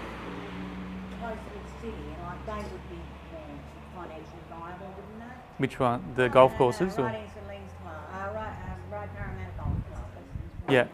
close 1.20 1.38
to 1.38 1.54
the 1.54 1.66
city, 1.82 2.10
like 2.24 2.46
they 2.48 2.72
would 2.72 2.90
be 2.90 3.02
more 3.34 3.54
financially 3.96 4.44
viable, 4.50 4.94
wouldn't 4.96 5.20
they? 5.20 5.53
Which 5.63 5.80
one? 5.80 6.04
The 6.17 6.28
golf 6.28 6.54
courses? 6.58 6.99
Or? 6.99 7.06
right 7.06 7.21
into 7.23 7.49
Leeds 7.49 7.71
Club, 7.82 7.95
right, 8.36 9.58
Golf 9.58 9.69
Club. 9.93 10.67
Yeah. 10.69 10.88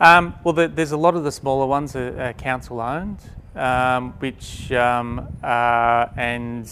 Um, 0.00 0.34
well, 0.42 0.54
the, 0.54 0.66
there's 0.66 0.90
a 0.90 0.96
lot 0.96 1.14
of 1.14 1.22
the 1.22 1.30
smaller 1.30 1.66
ones 1.66 1.94
are, 1.94 2.20
are 2.20 2.32
council 2.32 2.80
owned, 2.80 3.20
um, 3.54 4.10
which 4.14 4.72
um, 4.72 5.20
uh, 5.40 6.06
and 6.16 6.68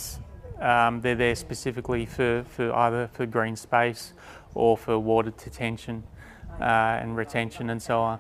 um, 0.59 1.01
they're 1.03 1.15
there 1.15 1.37
specifically 1.37 2.05
for, 2.05 2.45
for 2.49 2.73
either 2.75 3.11
for 3.13 3.27
green 3.27 3.55
space 3.55 4.13
or 4.57 4.77
for 4.77 4.99
water 4.99 5.31
detention 5.31 6.03
uh, 6.61 6.65
and 6.65 7.17
retention 7.17 7.71
and 7.71 7.81
so 7.81 8.01
on. 8.01 8.19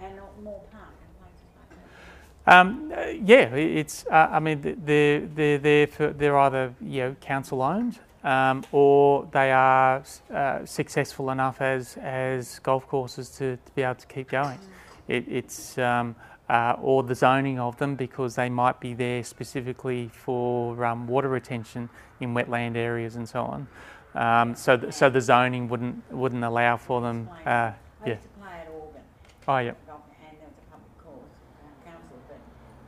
And 0.00 0.14
not 0.14 0.40
Moore 0.40 0.62
Park 0.70 0.84
and 1.02 1.18
places 1.18 1.42
like 1.58 2.44
that. 2.46 2.60
Um, 2.60 3.26
yeah, 3.26 3.52
it's. 3.56 4.06
Uh, 4.06 4.28
I 4.30 4.38
mean, 4.38 4.62
th- 4.62 4.78
they're 4.84 5.26
they're 5.26 5.58
there 5.58 5.86
for 5.88 6.10
they're 6.10 6.38
either 6.38 6.72
you 6.80 7.00
know 7.00 7.16
council 7.20 7.60
owned 7.60 7.98
um, 8.24 8.64
or 8.72 9.28
they 9.32 9.52
are 9.52 10.02
uh, 10.32 10.64
successful 10.64 11.30
enough 11.30 11.60
as 11.60 11.96
as 11.98 12.58
golf 12.60 12.86
courses 12.88 13.30
to, 13.30 13.56
to 13.56 13.72
be 13.74 13.82
able 13.82 13.94
to 13.94 14.06
keep 14.06 14.28
going. 14.28 14.58
It, 15.06 15.24
it's 15.28 15.78
um, 15.78 16.16
uh, 16.48 16.76
or 16.80 17.02
the 17.02 17.14
zoning 17.14 17.58
of 17.58 17.76
them 17.78 17.94
because 17.94 18.34
they 18.34 18.48
might 18.48 18.80
be 18.80 18.94
there 18.94 19.22
specifically 19.22 20.10
for 20.12 20.84
um, 20.84 21.06
water 21.06 21.28
retention 21.28 21.88
in 22.20 22.34
wetland 22.34 22.76
areas 22.76 23.16
and 23.16 23.28
so 23.28 23.42
on. 23.42 23.68
Um, 24.14 24.54
so 24.54 24.76
th- 24.76 24.92
so 24.92 25.10
the 25.10 25.20
zoning 25.20 25.68
wouldn't 25.68 26.10
wouldn't 26.10 26.42
allow 26.42 26.76
for 26.76 27.00
them. 27.00 27.28
Uh, 27.44 27.72
yeah. 28.04 28.14
used 28.14 28.22
to 28.22 28.28
play 28.40 28.60
at 28.60 28.68
Organ. 28.68 29.02
Oh 29.46 29.58
yeah. 29.58 29.72
golf, 29.86 30.00
And 30.26 30.38
there 30.38 30.48
was 30.48 30.56
a 30.58 30.70
public 30.72 30.98
course, 31.04 31.34
uh, 31.62 31.90
council, 31.90 32.16
but 32.26 32.38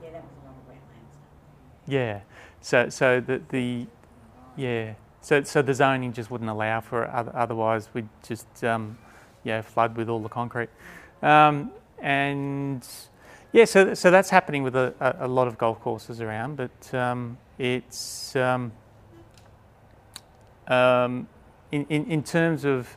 yeah, 0.03 0.11
that 0.13 0.23
was 0.23 0.33
a 0.43 0.47
lot 0.47 0.57
of 0.57 0.69
wetlands. 0.69 1.13
Yeah. 1.87 2.21
So 2.61 2.89
so 2.89 3.21
the 3.21 3.43
the 3.51 3.87
yeah. 4.57 4.95
So, 5.23 5.43
so 5.43 5.63
the 5.63 5.75
zoning 5.75 6.13
just 6.13 6.31
wouldn't 6.31 6.51
allow 6.51 6.81
for 6.81 7.05
it. 7.05 7.11
Otherwise, 7.11 7.89
we'd 7.93 8.09
just 8.27 8.65
um, 8.65 8.97
yeah 9.45 9.61
flood 9.63 9.97
with 9.97 10.09
all 10.09 10.21
the 10.21 10.29
concrete. 10.29 10.71
Um, 11.23 11.71
and 11.99 12.87
yeah, 13.53 13.65
so 13.65 13.95
so 13.95 14.11
that's 14.11 14.31
happening 14.31 14.63
with 14.63 14.77
a, 14.77 15.17
a 15.21 15.29
lot 15.29 15.49
of 15.49 15.59
golf 15.59 15.81
courses 15.81 16.21
around, 16.21 16.57
but 16.57 16.95
um, 16.95 17.37
it's 17.59 18.35
um, 18.37 18.73
um, 20.69 21.29
in, 21.73 21.85
in 21.91 22.07
in 22.07 22.23
terms 22.23 22.65
of 22.65 22.97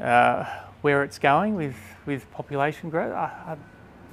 uh, 0.00 0.44
where 0.82 1.02
it's 1.02 1.18
going 1.18 1.56
with 1.56 1.76
with 2.06 2.30
population 2.30 2.90
growth. 2.90 3.12
I, 3.12 3.24
I, 3.24 3.56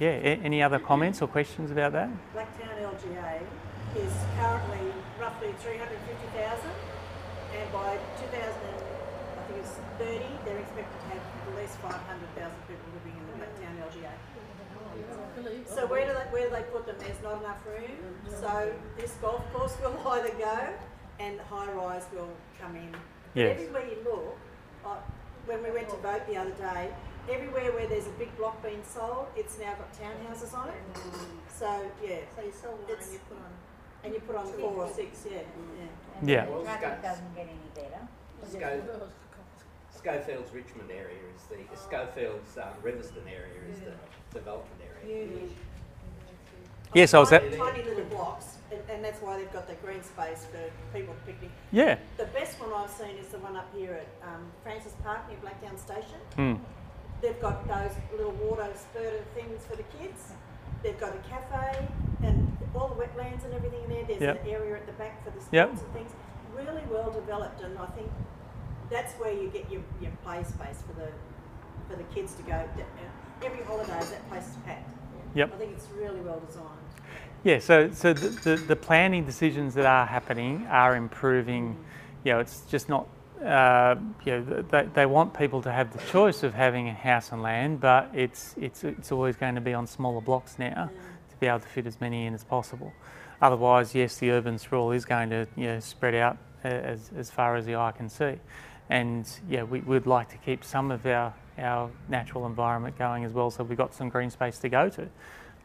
yeah, 0.00 0.08
any 0.08 0.62
other 0.62 0.80
comments 0.80 1.22
or 1.22 1.28
questions 1.28 1.70
about 1.70 1.92
that? 1.92 2.08
Blacktown 2.34 2.74
LGA 2.80 3.40
is 3.94 4.12
currently 4.36 4.92
roughly 5.20 5.54
350 5.60 6.11
by 7.72 7.96
two 8.20 8.28
thousand 8.28 8.72
I 8.72 9.42
think 9.48 9.58
it's 9.64 9.74
thirty, 9.98 10.30
they're 10.44 10.58
expected 10.60 10.98
to 11.00 11.06
have 11.16 11.22
at 11.48 11.54
least 11.56 11.74
five 11.80 12.02
hundred 12.06 12.28
thousand 12.36 12.60
people 12.68 12.86
living 12.94 13.16
in 13.16 13.24
the 13.26 13.34
Blacktown 13.40 13.74
LGA. 13.88 14.12
So 15.66 15.86
where 15.86 16.06
do 16.06 16.12
they, 16.12 16.26
where 16.30 16.48
do 16.48 16.54
they 16.54 16.62
put 16.70 16.86
them? 16.86 16.96
There's 16.98 17.22
not 17.22 17.40
enough 17.40 17.64
room, 17.66 17.96
so 18.28 18.72
this 18.96 19.12
golf 19.22 19.42
course 19.52 19.74
will 19.82 19.98
either 20.12 20.30
go, 20.38 20.68
and 21.18 21.40
high 21.40 21.72
rise 21.72 22.04
will 22.14 22.28
come 22.60 22.76
in. 22.76 22.94
Yes. 23.34 23.58
Everywhere 23.58 23.86
you 23.88 23.98
look, 24.04 24.36
uh, 24.84 24.96
when 25.46 25.62
we 25.62 25.70
went 25.70 25.88
to 25.88 25.96
vote 25.96 26.26
the 26.28 26.36
other 26.36 26.52
day, 26.52 26.92
everywhere 27.30 27.72
where 27.72 27.86
there's 27.88 28.06
a 28.06 28.16
big 28.18 28.36
block 28.36 28.62
being 28.62 28.82
sold, 28.84 29.26
it's 29.36 29.58
now 29.58 29.74
got 29.74 29.90
townhouses 29.94 30.52
on 30.54 30.68
it. 30.68 30.82
So, 31.48 31.66
yeah, 32.04 32.18
So 32.36 32.42
you 32.44 32.52
sell 32.52 32.72
one 32.72 32.90
and 32.90 33.12
you 33.12 33.20
put 33.28 33.38
on. 33.38 33.52
And 34.04 34.12
you 34.14 34.20
put 34.20 34.36
on 34.36 34.46
four 34.46 34.84
or 34.84 34.88
six, 34.92 35.24
yeah, 35.30 35.38
yeah. 35.38 36.18
And 36.20 36.28
Yeah. 36.28 36.44
the 36.46 36.50
Well, 36.52 36.62
traffic 36.62 36.88
Scots- 36.88 37.02
doesn't 37.02 37.34
get 37.34 37.46
any 37.48 37.70
better. 37.74 38.08
Sco- 38.48 39.08
Schofields 39.96 40.52
Richmond 40.52 40.90
area 40.90 41.18
is 41.36 41.42
the, 41.44 41.76
Schofields 41.76 42.58
um, 42.58 42.74
Riverstone 42.82 43.26
area 43.28 43.60
is 43.70 43.78
the 43.80 43.92
development 44.38 44.80
area. 45.04 45.48
Yes, 46.94 47.14
I 47.14 47.20
was 47.20 47.32
at. 47.32 47.42
Tiny, 47.42 47.56
tiny 47.56 47.82
little 47.84 48.04
blocks, 48.06 48.56
and, 48.70 48.80
and 48.90 49.04
that's 49.04 49.22
why 49.22 49.38
they've 49.38 49.52
got 49.52 49.66
the 49.68 49.74
green 49.76 50.02
space 50.02 50.46
for 50.50 50.58
people 50.98 51.14
to 51.14 51.20
picnic. 51.20 51.50
Yeah. 51.70 51.98
The 52.18 52.26
best 52.26 52.60
one 52.60 52.70
I've 52.74 52.90
seen 52.90 53.16
is 53.16 53.28
the 53.28 53.38
one 53.38 53.56
up 53.56 53.72
here 53.74 53.94
at 53.94 54.28
um, 54.28 54.44
Francis 54.62 54.92
Park 55.02 55.20
near 55.28 55.38
Blacktown 55.38 55.78
Station. 55.78 56.18
Hmm. 56.36 56.54
They've 57.22 57.40
got 57.40 57.66
those 57.68 57.92
little 58.16 58.32
water 58.32 58.68
spurter 58.74 59.22
things 59.34 59.64
for 59.64 59.76
the 59.76 59.84
kids. 59.98 60.32
They've 60.82 60.98
got 60.98 61.14
a 61.14 61.18
cafe 61.28 61.86
and 62.24 62.56
all 62.74 62.88
the 62.88 62.94
wetlands 62.94 63.44
and 63.44 63.54
everything 63.54 63.82
in 63.84 63.90
there. 63.90 64.04
There's 64.06 64.20
Yep. 64.20 64.44
an 64.44 64.50
area 64.50 64.76
at 64.76 64.86
the 64.86 64.92
back 64.92 65.22
for 65.24 65.30
the 65.30 65.40
sports 65.40 65.52
Yep. 65.52 65.70
and 65.70 65.92
things. 65.92 66.12
Really 66.56 66.82
well 66.90 67.10
developed, 67.10 67.62
and 67.62 67.78
I 67.78 67.86
think 67.86 68.10
that's 68.90 69.14
where 69.14 69.32
you 69.32 69.48
get 69.48 69.70
your, 69.70 69.82
your 70.00 70.12
play 70.24 70.42
space 70.44 70.82
for 70.86 70.92
the 71.00 71.08
for 71.88 71.96
the 71.96 72.04
kids 72.14 72.34
to 72.34 72.42
go. 72.42 72.52
Uh, 72.54 73.44
Every 73.44 73.64
holiday, 73.64 73.88
that 73.92 74.28
place 74.28 74.46
is 74.48 74.56
packed. 74.64 74.88
Yep. 75.34 75.52
I 75.54 75.58
think 75.58 75.72
it's 75.72 75.88
really 75.98 76.20
well 76.20 76.40
designed. 76.46 76.68
Yeah, 77.42 77.58
so, 77.58 77.90
so 77.90 78.12
the, 78.12 78.28
the, 78.28 78.56
the 78.56 78.76
planning 78.76 79.24
decisions 79.24 79.74
that 79.74 79.84
are 79.84 80.06
happening 80.06 80.64
are 80.70 80.94
improving. 80.94 81.76
You 82.22 82.34
know, 82.34 82.38
it's 82.38 82.60
just 82.70 82.88
not, 82.88 83.08
uh, 83.44 83.96
you 84.24 84.32
know, 84.32 84.62
they, 84.70 84.88
they 84.94 85.06
want 85.06 85.34
people 85.34 85.60
to 85.62 85.72
have 85.72 85.92
the 85.92 85.98
choice 86.12 86.44
of 86.44 86.54
having 86.54 86.88
a 86.88 86.92
house 86.94 87.32
and 87.32 87.42
land, 87.42 87.80
but 87.80 88.10
it's, 88.14 88.54
it's, 88.56 88.84
it's 88.84 89.10
always 89.10 89.34
going 89.34 89.56
to 89.56 89.60
be 89.60 89.74
on 89.74 89.88
smaller 89.88 90.20
blocks 90.20 90.56
now 90.58 90.88
be 91.42 91.48
able 91.48 91.58
to 91.58 91.68
fit 91.68 91.86
as 91.86 92.00
many 92.00 92.26
in 92.26 92.34
as 92.34 92.44
possible. 92.44 92.92
Otherwise, 93.42 93.96
yes, 93.96 94.16
the 94.18 94.30
urban 94.30 94.58
sprawl 94.58 94.92
is 94.92 95.04
going 95.04 95.28
to 95.30 95.46
you 95.56 95.64
know, 95.64 95.80
spread 95.80 96.14
out 96.14 96.38
uh, 96.64 96.68
as, 96.68 97.10
as 97.16 97.30
far 97.30 97.56
as 97.56 97.66
the 97.66 97.74
eye 97.74 97.90
can 97.90 98.08
see. 98.08 98.34
And 98.88 99.28
yeah, 99.48 99.64
we 99.64 99.80
would 99.80 100.06
like 100.06 100.28
to 100.28 100.36
keep 100.36 100.62
some 100.62 100.92
of 100.92 101.04
our, 101.04 101.34
our 101.58 101.90
natural 102.08 102.46
environment 102.46 102.96
going 102.96 103.24
as 103.24 103.32
well, 103.32 103.50
so 103.50 103.64
we've 103.64 103.76
got 103.76 103.92
some 103.92 104.08
green 104.08 104.30
space 104.30 104.58
to 104.60 104.68
go 104.68 104.88
to. 104.90 105.08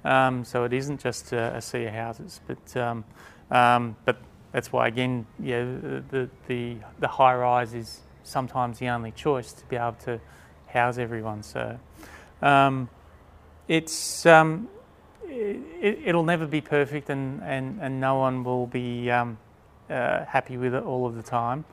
Um, 0.03 0.43
so 0.43 0.63
it 0.63 0.73
isn't 0.73 0.99
just 0.99 1.31
a, 1.31 1.57
a 1.57 1.61
sea 1.61 1.85
of 1.85 1.93
houses, 1.93 2.41
but 2.47 2.77
um, 2.77 3.03
um, 3.51 3.95
but 4.05 4.17
that's 4.51 4.71
why 4.71 4.87
again, 4.87 5.25
yeah, 5.39 5.63
the, 6.09 6.29
the 6.47 6.77
the 6.99 7.07
high 7.07 7.35
rise 7.35 7.73
is 7.73 8.01
sometimes 8.23 8.79
the 8.79 8.87
only 8.89 9.11
choice 9.11 9.53
to 9.53 9.65
be 9.65 9.75
able 9.75 9.97
to 10.05 10.19
house 10.67 10.97
everyone. 10.97 11.43
So 11.43 11.79
um, 12.41 12.89
it's 13.67 14.25
um, 14.25 14.69
it, 15.38 16.00
it'll 16.06 16.23
never 16.23 16.45
be 16.45 16.62
perfect, 16.62 17.10
and, 17.10 17.41
and, 17.43 17.80
and 17.82 18.00
no 18.00 18.15
one 18.15 18.43
will 18.43 18.67
be 18.67 19.10
um, 19.12 19.38
uh, 19.89 20.26
happy 20.26 20.58
with 20.58 20.73
it 20.73 20.84
all 20.84 21.06
of 21.06 21.15
the 21.15 21.23
time. 21.23 21.65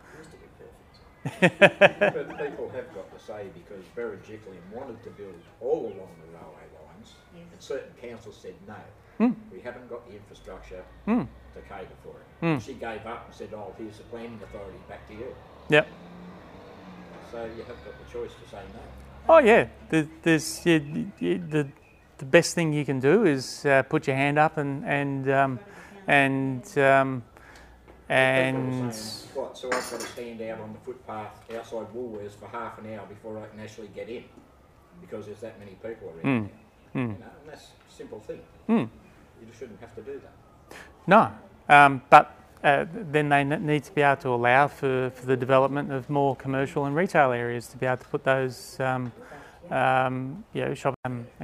But 1.40 2.29
people 2.38 2.70
have 2.74 2.94
got 2.94 3.11
to 3.16 3.24
say, 3.24 3.46
because 3.55 3.85
Berejiklian 3.96 4.61
wanted 4.70 5.03
to 5.05 5.11
build 5.11 5.35
all 5.61 5.87
along 5.87 6.11
the 6.20 6.29
railway 6.37 6.68
lines, 6.87 7.14
and 7.35 7.46
certain 7.59 7.92
councils 8.00 8.37
said 8.37 8.55
no. 8.68 8.77
Hmm. 9.18 9.33
We 9.50 9.61
haven't 9.61 9.88
got 9.88 10.07
the 10.09 10.14
infrastructure 10.16 10.83
Hmm. 11.07 11.22
to 11.55 11.61
cater 11.68 11.88
for 12.03 12.11
it. 12.11 12.27
Hmm. 12.40 12.59
She 12.59 12.74
gave 12.74 13.07
up 13.07 13.27
and 13.27 13.35
said, 13.35 13.55
oh, 13.55 13.72
here's 13.79 13.96
the 13.98 14.03
planning 14.05 14.38
authority, 14.42 14.79
back 14.88 15.07
to 15.09 15.14
you. 15.14 15.35
Yep. 15.70 15.87
So 17.33 17.44
you 17.44 17.62
have 17.62 17.85
got 17.85 17.94
the 18.05 18.12
choice 18.12 18.33
to 18.42 18.50
say 18.50 18.62
no. 18.74 18.81
Oh 19.27 19.38
yeah, 19.38 19.68
the, 19.88 20.07
there's 20.22 20.66
yeah, 20.66 20.79
the 20.79 21.66
the 22.18 22.24
best 22.24 22.55
thing 22.55 22.72
you 22.72 22.85
can 22.85 23.00
do 23.00 23.24
is 23.24 23.64
uh, 23.66 23.83
put 23.83 24.07
your 24.07 24.16
hand 24.16 24.38
up 24.38 24.57
and 24.59 24.85
and 24.85 25.31
um, 25.31 25.59
and 26.07 26.79
um, 26.79 27.22
and 28.09 28.92
What, 29.35 29.57
so 29.57 29.68
I've 29.72 29.90
got 29.90 30.00
to 30.00 30.07
stand 30.07 30.42
out 30.42 30.61
on 30.61 30.72
the 30.72 30.79
footpath 30.81 31.33
outside 31.57 31.87
Woolworths 31.94 32.33
for 32.38 32.46
half 32.48 32.79
an 32.79 32.92
hour 32.92 33.07
before 33.07 33.38
I 33.38 33.46
can 33.46 33.61
actually 33.61 33.88
get 33.88 34.09
in? 34.09 34.24
Because 35.00 35.27
there's 35.27 35.40
that 35.40 35.59
many 35.59 35.72
people 35.72 36.09
around 36.09 36.44
Mm. 36.44 36.48
there. 36.94 37.03
Mm. 37.03 37.09
You 37.09 37.18
know, 37.18 37.27
and 37.40 37.48
that's 37.48 37.64
a 37.88 37.92
simple 37.92 38.20
thing. 38.20 38.40
Mm. 38.68 38.88
You 39.40 39.46
shouldn't 39.59 39.81
have 39.81 39.94
to 39.94 40.03
do 40.03 40.20
that. 40.20 40.77
No, 41.07 41.31
um, 41.68 42.03
but 42.11 42.37
uh, 42.62 42.85
then 42.92 43.29
they 43.29 43.40
n- 43.40 43.66
need 43.66 43.85
to 43.85 43.94
be 43.94 44.03
able 44.03 44.20
to 44.22 44.29
allow 44.29 44.68
for, 44.68 45.11
for 45.11 45.27
the 45.27 45.37
development 45.37 45.92
of 45.92 46.09
more 46.09 46.35
commercial 46.37 46.85
and 46.87 46.94
retail 46.94 47.33
areas 47.33 47.66
to 47.68 47.77
be 47.77 47.87
able 47.87 47.98
to 47.98 48.09
put 48.09 48.24
those 48.24 48.79
um, 48.81 49.12
um, 49.70 50.44
you 50.53 50.64
know, 50.64 50.74
shop 50.74 50.94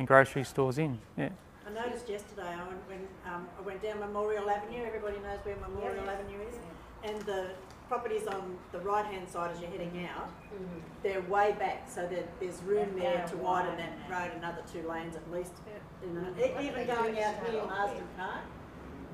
and 0.00 0.08
grocery 0.08 0.42
stores 0.44 0.78
in. 0.78 0.98
Yeah. 1.16 1.28
I 1.68 1.70
noticed 1.86 2.08
yesterday, 2.08 2.42
I 2.48 2.66
went, 2.66 2.80
when, 2.88 3.06
um, 3.32 3.46
I 3.56 3.60
went 3.60 3.82
down 3.82 4.00
Memorial 4.00 4.48
Avenue, 4.50 4.82
everybody 4.84 5.18
knows 5.18 5.38
where 5.44 5.56
Memorial 5.56 6.08
Avenue 6.08 6.40
is, 6.48 6.56
and 7.04 7.20
the 7.22 7.50
properties 7.86 8.26
on 8.26 8.56
the 8.72 8.78
right-hand 8.80 9.28
side 9.28 9.50
as 9.52 9.60
you're 9.60 9.70
heading 9.70 10.08
out, 10.12 10.30
they're 11.02 11.20
way 11.22 11.54
back, 11.58 11.88
so 11.88 12.06
that 12.06 12.40
there's 12.40 12.62
room 12.62 12.88
there 12.98 13.24
to 13.28 13.36
widen 13.36 13.76
that 13.76 13.92
road 14.10 14.32
another 14.38 14.62
two 14.72 14.88
lanes 14.88 15.16
at 15.16 15.30
least. 15.30 15.52
You 16.02 16.12
know, 16.14 16.60
even 16.60 16.86
going 16.86 17.22
out 17.22 17.34
here 17.46 17.60
in 17.60 17.68
Marsden 17.68 18.04
Park, 18.16 18.40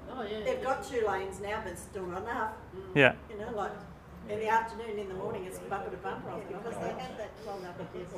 Oh, 0.09 0.23
yeah. 0.23 0.45
they've 0.45 0.63
got 0.63 0.87
two 0.87 1.05
lanes 1.07 1.41
now, 1.41 1.63
but 1.65 1.77
still 1.77 2.07
not 2.07 2.23
enough. 2.23 2.53
Yeah. 2.95 3.15
You 3.29 3.39
know, 3.39 3.51
like, 3.57 3.73
in 4.29 4.39
the 4.41 4.49
afternoon, 4.49 4.99
in 4.99 5.09
the 5.09 5.15
morning, 5.15 5.45
it's 5.45 5.59
bumper 5.71 5.91
to 5.91 5.97
bumper 5.99 6.31
off 6.31 6.41
Because 6.49 6.63
because 6.65 6.79
they 6.83 6.93
they 6.93 7.01
have 7.03 7.19
that 7.19 7.31
clog 7.45 7.65
up 7.65 7.79
at 7.81 7.93
this, 7.93 8.11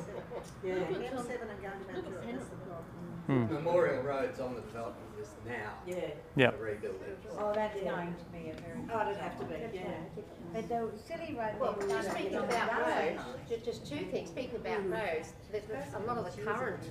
Yeah. 0.63 0.73
M 0.73 1.17
seven 1.23 1.47
and 1.49 1.61
going 1.61 1.83
back 1.87 1.95
to 1.95 2.29
it, 2.29 2.33
that's 2.33 2.49
the 2.49 2.55
problem. 2.57 2.85
Mm. 3.29 3.49
Memorial 3.51 4.01
Road's 4.01 4.39
on 4.39 4.55
the 4.55 4.61
development 4.61 5.05
list 5.17 5.33
now. 5.45 5.73
Yeah, 5.85 5.95
Yeah. 6.35 6.49
To 6.51 6.57
rebuild 6.57 6.95
it. 7.03 7.19
Oh, 7.37 7.53
that's 7.53 7.77
Yeah. 7.77 7.91
going 7.91 8.15
to 8.15 8.25
be 8.33 8.49
a 8.49 8.53
very. 8.53 8.79
oh, 8.91 9.01
it'd 9.09 9.21
have 9.21 9.37
to 9.39 9.45
be, 9.45 9.55
yeah. 9.77 9.83
But 10.53 10.67
the 10.67 10.89
silly 10.97 11.35
road. 11.37 11.53
Well, 11.59 11.73
they've 11.79 11.89
done 11.89 12.05
it 12.05 12.11
speaking 12.11 12.37
on 12.37 12.45
about 12.45 12.87
railway 12.87 13.17
roads, 13.17 13.49
ju- 13.49 13.57
just 13.63 13.85
two 13.85 14.05
things, 14.05 14.29
speaking 14.29 14.55
about 14.55 14.89
roads, 14.89 15.33
there's 15.51 15.93
a 15.93 15.99
lot 15.99 16.17
of 16.17 16.35
the 16.35 16.41
current 16.41 16.89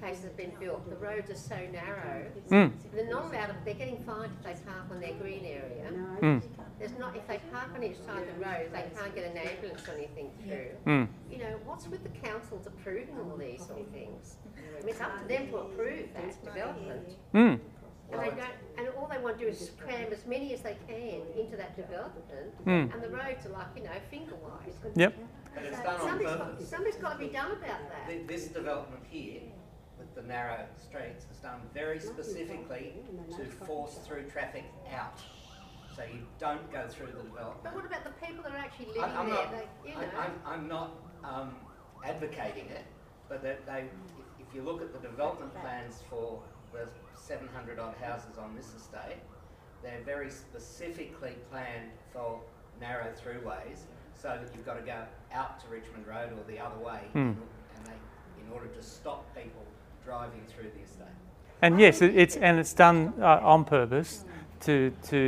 places 0.00 0.24
have 0.24 0.36
been 0.36 0.52
built, 0.60 0.88
the 0.88 0.96
roads 0.96 1.30
are 1.30 1.34
so 1.34 1.56
narrow, 1.72 2.24
Mm. 2.50 2.72
they're 2.94 3.10
not 3.10 3.24
allowed, 3.24 3.54
they're 3.64 3.74
getting 3.74 3.98
fined 4.04 4.32
if 4.38 4.42
they 4.44 4.64
park 4.70 4.84
on 4.90 5.00
their 5.00 5.14
green 5.14 5.44
area. 5.44 5.90
Mm. 6.20 6.42
There's 6.78 6.96
not, 6.98 7.16
if 7.16 7.26
they 7.26 7.38
park 7.52 7.68
on 7.74 7.82
each 7.82 7.96
side 7.98 8.22
of 8.22 8.34
the 8.38 8.44
road, 8.44 8.70
they 8.72 8.84
can't 8.96 9.14
get 9.14 9.24
an 9.30 9.36
ambulance 9.36 9.88
or 9.88 9.92
anything 9.92 10.30
through. 10.44 10.70
Mm. 10.86 11.08
You 11.30 11.38
know, 11.38 11.58
what's 11.64 11.86
with 11.88 12.02
the 12.02 12.10
councils 12.26 12.66
approving 12.66 13.18
all 13.18 13.36
these 13.36 13.66
sort 13.66 13.80
of 13.80 13.88
things? 13.88 14.36
I 14.56 14.80
mean, 14.80 14.88
it's 14.90 15.00
up 15.00 15.20
to 15.20 15.28
them 15.28 15.48
to 15.48 15.56
approve 15.58 16.08
that 16.14 16.44
development. 16.44 17.08
Mm. 17.34 17.60
And 18.10 18.20
they 18.22 18.30
don't, 18.30 18.56
and 18.78 18.88
all 18.96 19.06
they 19.06 19.18
want 19.18 19.38
to 19.38 19.44
do 19.44 19.50
is 19.50 19.70
cram 19.78 20.10
as 20.12 20.24
many 20.24 20.54
as 20.54 20.62
they 20.62 20.76
can 20.88 21.20
into 21.38 21.56
that 21.56 21.76
development, 21.76 22.24
Mm. 22.64 22.94
and 22.94 23.02
the 23.02 23.10
roads 23.10 23.44
are 23.46 23.50
like, 23.50 23.66
you 23.76 23.82
know, 23.82 23.90
finger 24.10 24.34
wide. 24.36 24.72
Yep. 24.96 25.14
But 25.54 25.64
it's 25.64 25.76
done 25.80 25.86
on 25.94 26.00
Somebody's 26.00 26.26
got, 26.36 26.38
purpose. 26.52 26.68
somebody's 26.68 26.96
got 26.96 27.12
to 27.14 27.18
be 27.18 27.28
done 27.32 27.50
about 27.50 27.90
that. 27.90 28.06
Th- 28.08 28.26
This 28.26 28.46
development 28.48 29.02
here, 29.10 29.40
with 29.42 29.67
the 30.18 30.26
narrow 30.26 30.66
streets, 30.76 31.26
is 31.30 31.38
done 31.38 31.60
very 31.72 32.00
specifically 32.00 32.94
to 33.36 33.44
force 33.64 33.98
through 34.06 34.24
traffic 34.24 34.64
out. 34.92 35.20
So 35.94 36.02
you 36.02 36.20
don't 36.38 36.70
go 36.72 36.86
through 36.88 37.06
the 37.06 37.22
development. 37.22 37.62
But 37.62 37.74
what 37.74 37.86
about 37.86 38.04
the 38.04 38.26
people 38.26 38.42
that 38.42 38.52
are 38.52 38.58
actually 38.58 38.86
living 38.86 39.02
I'm 39.02 39.26
there? 39.26 39.34
not, 39.34 39.52
They, 39.52 39.90
you 39.90 39.94
know, 39.94 40.00
I'm, 40.00 40.32
I'm, 40.46 40.52
I'm 40.52 40.68
not 40.68 40.90
um, 41.24 41.54
advocating 42.04 42.66
it, 42.66 42.84
but 43.28 43.42
that 43.42 43.64
they, 43.66 43.84
if, 44.18 44.48
if 44.48 44.54
you 44.54 44.62
look 44.62 44.82
at 44.82 44.92
the 44.92 44.98
development 44.98 45.54
plans 45.60 46.02
for 46.10 46.40
the 46.72 46.88
700 47.14 47.78
odd 47.78 47.94
houses 47.96 48.38
on 48.38 48.54
this 48.56 48.72
estate, 48.76 49.18
they're 49.82 50.02
very 50.04 50.30
specifically 50.30 51.36
planned 51.50 51.90
for 52.12 52.40
narrow 52.80 53.12
throughways, 53.12 53.86
so 54.16 54.38
that 54.40 54.50
you've 54.54 54.66
got 54.66 54.74
to 54.74 54.84
go 54.84 55.02
out 55.32 55.60
to 55.60 55.68
Richmond 55.68 56.06
Road 56.06 56.32
or 56.32 56.42
the 56.48 56.58
other 56.58 56.78
way, 56.78 57.00
in, 57.14 57.20
and 57.76 57.86
they, 57.86 58.44
in 58.44 58.52
order 58.52 58.66
to 58.66 58.82
stop 58.82 59.24
people 59.34 59.62
driving 60.08 60.40
through 60.48 60.70
the 60.76 60.82
estate. 60.82 61.06
And 61.60 61.78
yes, 61.78 62.00
it, 62.02 62.16
it's 62.16 62.36
and 62.36 62.58
it's 62.58 62.72
done 62.72 63.12
uh, 63.20 63.40
on 63.42 63.64
purpose 63.64 64.24
to 64.60 64.92
to 65.08 65.20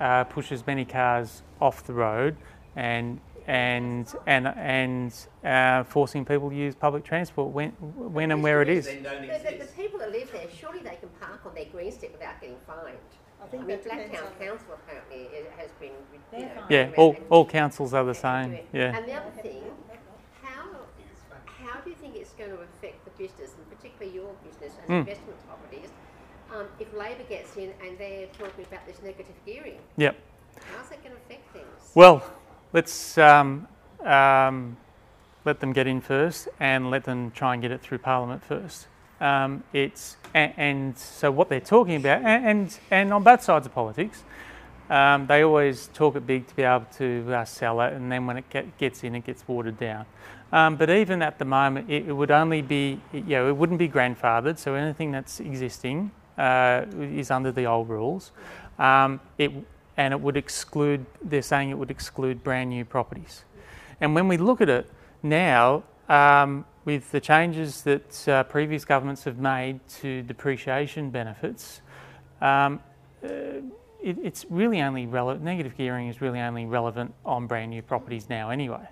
uh, 0.00 0.24
push 0.24 0.50
as 0.50 0.66
many 0.66 0.84
cars 0.84 1.42
off 1.60 1.84
the 1.84 1.92
road 1.92 2.36
and 2.74 3.20
and 3.46 4.12
and 4.26 4.48
and 4.48 5.12
uh, 5.44 5.84
forcing 5.84 6.24
people 6.24 6.50
to 6.50 6.56
use 6.56 6.74
public 6.74 7.04
transport 7.04 7.52
when 7.52 7.70
when 8.16 8.32
and 8.32 8.42
where 8.42 8.60
it 8.62 8.68
is. 8.68 8.86
Then 8.86 9.02
the, 9.02 9.50
the, 9.50 9.58
the 9.66 9.72
people 9.76 9.98
that 10.00 10.10
live 10.10 10.30
there, 10.32 10.48
surely 10.60 10.80
they 10.80 10.96
can 10.96 11.10
park 11.20 11.40
on 11.46 11.54
their 11.54 11.66
green 11.66 11.92
stick 11.92 12.12
without 12.12 12.40
getting 12.40 12.56
fined. 12.66 12.96
I 13.40 13.44
I 13.44 13.48
think 13.48 13.66
mean, 13.66 13.76
that 13.76 13.84
depends 13.84 14.16
Blacktown. 14.16 14.46
Council 14.46 14.68
apparently 14.74 15.28
has 15.58 15.70
been, 15.78 15.92
you 16.32 16.46
know. 16.46 16.64
Yeah, 16.68 16.90
all 16.96 17.16
all 17.30 17.46
councils 17.46 17.92
are 17.94 18.04
the 18.04 18.14
same. 18.14 18.58
Yeah. 18.72 18.96
And 18.96 19.06
the 19.06 19.12
other 19.12 19.30
thing, 19.42 19.62
how 20.42 20.64
how 21.64 21.80
do 21.80 21.90
you 21.90 21.96
think 21.96 22.16
it's 22.16 22.32
going 22.32 22.50
to 22.50 22.60
affect 22.68 23.04
the 23.04 23.10
business, 23.22 23.50
and 24.00 24.10
particularly 24.10 24.16
your 24.16 24.34
business 24.44 24.78
as 24.82 24.88
Mm. 24.88 24.98
investment 25.00 25.46
properties, 25.46 25.90
um, 26.52 26.66
if 26.78 26.92
Labor 26.94 27.22
gets 27.28 27.56
in 27.56 27.72
and 27.82 27.98
they're 27.98 28.26
talking 28.26 28.64
about 28.64 28.86
this 28.86 29.02
negative 29.02 29.34
gearing? 29.46 29.78
Yep. 29.96 30.16
How's 30.76 30.88
that 30.88 31.02
going 31.02 31.14
to 31.14 31.20
affect 31.22 31.52
things? 31.52 31.92
Well, 31.94 32.22
let's 32.72 33.18
um, 33.18 33.66
um, 34.04 34.76
let 35.44 35.60
them 35.60 35.72
get 35.72 35.86
in 35.86 36.00
first 36.00 36.48
and 36.60 36.90
let 36.90 37.04
them 37.04 37.30
try 37.32 37.54
and 37.54 37.62
get 37.62 37.70
it 37.70 37.80
through 37.80 37.98
Parliament 37.98 38.42
first. 38.44 38.86
Um, 39.20 39.62
it's 39.72 40.16
and, 40.34 40.52
and 40.56 40.98
so 40.98 41.30
what 41.30 41.48
they're 41.48 41.60
talking 41.60 41.96
about, 41.96 42.22
and 42.22 42.46
and, 42.46 42.78
and 42.90 43.12
on 43.12 43.22
both 43.22 43.42
sides 43.42 43.66
of 43.66 43.74
politics, 43.74 44.22
um, 44.90 45.26
they 45.26 45.42
always 45.42 45.88
talk 45.94 46.16
it 46.16 46.26
big 46.26 46.46
to 46.48 46.56
be 46.56 46.62
able 46.62 46.86
to 46.96 47.32
uh, 47.32 47.44
sell 47.44 47.80
it, 47.80 47.92
and 47.92 48.10
then 48.10 48.26
when 48.26 48.36
it 48.36 48.50
get, 48.50 48.76
gets 48.76 49.04
in, 49.04 49.14
it 49.14 49.24
gets 49.24 49.46
watered 49.46 49.78
down. 49.78 50.04
Um, 50.54 50.76
but 50.76 50.88
even 50.88 51.20
at 51.20 51.40
the 51.40 51.44
moment, 51.44 51.90
it, 51.90 52.06
it 52.06 52.12
would 52.12 52.30
only 52.30 52.62
be, 52.62 53.00
you 53.12 53.22
know, 53.22 53.48
it 53.48 53.56
wouldn't 53.56 53.80
be 53.80 53.88
grandfathered. 53.88 54.56
So 54.56 54.74
anything 54.74 55.10
that's 55.10 55.40
existing 55.40 56.12
uh, 56.38 56.84
is 57.00 57.32
under 57.32 57.50
the 57.50 57.64
old 57.64 57.88
rules. 57.88 58.30
Um, 58.78 59.20
it 59.36 59.50
and 59.96 60.14
it 60.14 60.20
would 60.20 60.36
exclude. 60.36 61.04
They're 61.22 61.42
saying 61.42 61.70
it 61.70 61.78
would 61.78 61.90
exclude 61.90 62.44
brand 62.44 62.70
new 62.70 62.84
properties. 62.84 63.42
And 64.00 64.14
when 64.14 64.28
we 64.28 64.36
look 64.36 64.60
at 64.60 64.68
it 64.68 64.88
now, 65.24 65.82
um, 66.08 66.64
with 66.84 67.10
the 67.10 67.20
changes 67.20 67.82
that 67.82 68.28
uh, 68.28 68.44
previous 68.44 68.84
governments 68.84 69.24
have 69.24 69.38
made 69.38 69.80
to 69.88 70.22
depreciation 70.22 71.10
benefits, 71.10 71.80
um, 72.40 72.80
uh, 73.24 73.28
it, 74.00 74.18
it's 74.22 74.46
really 74.50 74.80
only 74.82 75.06
relevant. 75.06 75.44
Negative 75.44 75.76
gearing 75.76 76.06
is 76.06 76.20
really 76.20 76.38
only 76.38 76.64
relevant 76.64 77.12
on 77.24 77.48
brand 77.48 77.72
new 77.72 77.82
properties 77.82 78.28
now, 78.28 78.50
anyway. 78.50 78.86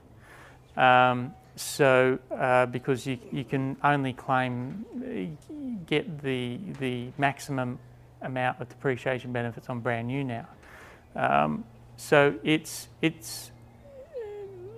Um, 0.76 1.34
so, 1.56 2.18
uh, 2.30 2.66
because 2.66 3.06
you, 3.06 3.18
you 3.30 3.44
can 3.44 3.76
only 3.84 4.12
claim, 4.12 4.84
get 5.86 6.22
the, 6.22 6.58
the 6.78 7.08
maximum 7.18 7.78
amount 8.22 8.60
of 8.60 8.68
depreciation 8.68 9.32
benefits 9.32 9.68
on 9.68 9.80
brand 9.80 10.08
new 10.08 10.24
now. 10.24 10.48
Um, 11.14 11.64
so 11.96 12.34
it's, 12.42 12.88
it's, 13.02 13.50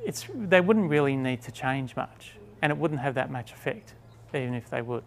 it's, 0.04 0.26
they 0.34 0.60
wouldn't 0.60 0.90
really 0.90 1.16
need 1.16 1.42
to 1.42 1.52
change 1.52 1.94
much, 1.96 2.32
and 2.60 2.72
it 2.72 2.78
wouldn't 2.78 3.00
have 3.00 3.14
that 3.14 3.30
much 3.30 3.52
effect, 3.52 3.94
even 4.34 4.54
if 4.54 4.68
they 4.68 4.82
would. 4.82 5.04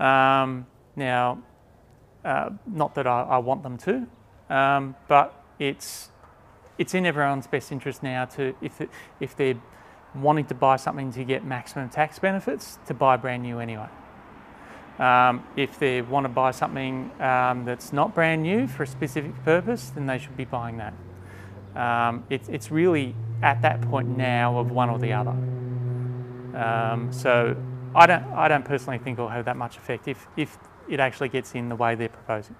Um, 0.00 0.66
now, 0.96 1.42
uh, 2.24 2.50
not 2.66 2.94
that 2.94 3.06
I, 3.06 3.22
I 3.22 3.38
want 3.38 3.62
them 3.62 3.76
to, 3.78 4.06
um, 4.54 4.96
but 5.06 5.44
it's, 5.58 6.08
it's 6.78 6.94
in 6.94 7.04
everyone's 7.04 7.46
best 7.46 7.72
interest 7.72 8.02
now 8.02 8.24
to, 8.24 8.54
if, 8.62 8.80
if 9.20 9.36
they're 9.36 9.56
wanting 10.14 10.46
to 10.46 10.54
buy 10.54 10.76
something 10.76 11.12
to 11.12 11.24
get 11.24 11.44
maximum 11.44 11.88
tax 11.88 12.18
benefits, 12.18 12.78
to 12.86 12.94
buy 12.94 13.16
brand 13.16 13.42
new 13.42 13.58
anyway. 13.58 13.88
Um, 14.98 15.46
if 15.56 15.78
they 15.78 16.02
want 16.02 16.24
to 16.24 16.28
buy 16.28 16.50
something 16.50 17.10
um, 17.20 17.64
that's 17.64 17.92
not 17.92 18.14
brand 18.14 18.42
new 18.42 18.66
for 18.66 18.82
a 18.82 18.86
specific 18.86 19.32
purpose, 19.44 19.90
then 19.90 20.06
they 20.06 20.18
should 20.18 20.36
be 20.36 20.44
buying 20.44 20.78
that. 20.78 20.94
Um, 21.76 22.24
it's, 22.30 22.48
it's 22.48 22.70
really 22.72 23.14
at 23.42 23.62
that 23.62 23.80
point 23.82 24.16
now 24.16 24.58
of 24.58 24.72
one 24.72 24.90
or 24.90 24.98
the 24.98 25.12
other. 25.12 25.36
Um, 26.56 27.12
so 27.12 27.56
I 27.94 28.06
don't, 28.06 28.24
I 28.32 28.48
don't 28.48 28.64
personally 28.64 28.98
think 28.98 29.18
it'll 29.18 29.28
have 29.28 29.44
that 29.44 29.56
much 29.56 29.76
effect 29.76 30.08
if, 30.08 30.26
if 30.36 30.58
it 30.88 30.98
actually 30.98 31.28
gets 31.28 31.54
in 31.54 31.68
the 31.68 31.76
way 31.76 31.94
they're 31.94 32.08
proposing. 32.08 32.56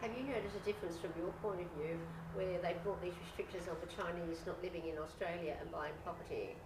Have 0.00 0.12
you 0.16 0.24
noticed 0.24 0.56
a 0.56 0.64
difference 0.64 0.96
from 0.96 1.10
your 1.18 1.32
point 1.42 1.60
of 1.60 1.66
view 1.76 1.98
where 2.34 2.58
they 2.62 2.76
brought 2.82 3.02
these 3.02 3.12
restrictions 3.26 3.68
on 3.68 3.76
the 3.80 3.92
Chinese 3.92 4.38
not 4.46 4.62
living 4.62 4.88
in 4.88 4.96
Australia 4.96 5.56
and 5.60 5.70
buying 5.70 5.92
property? 6.04 6.56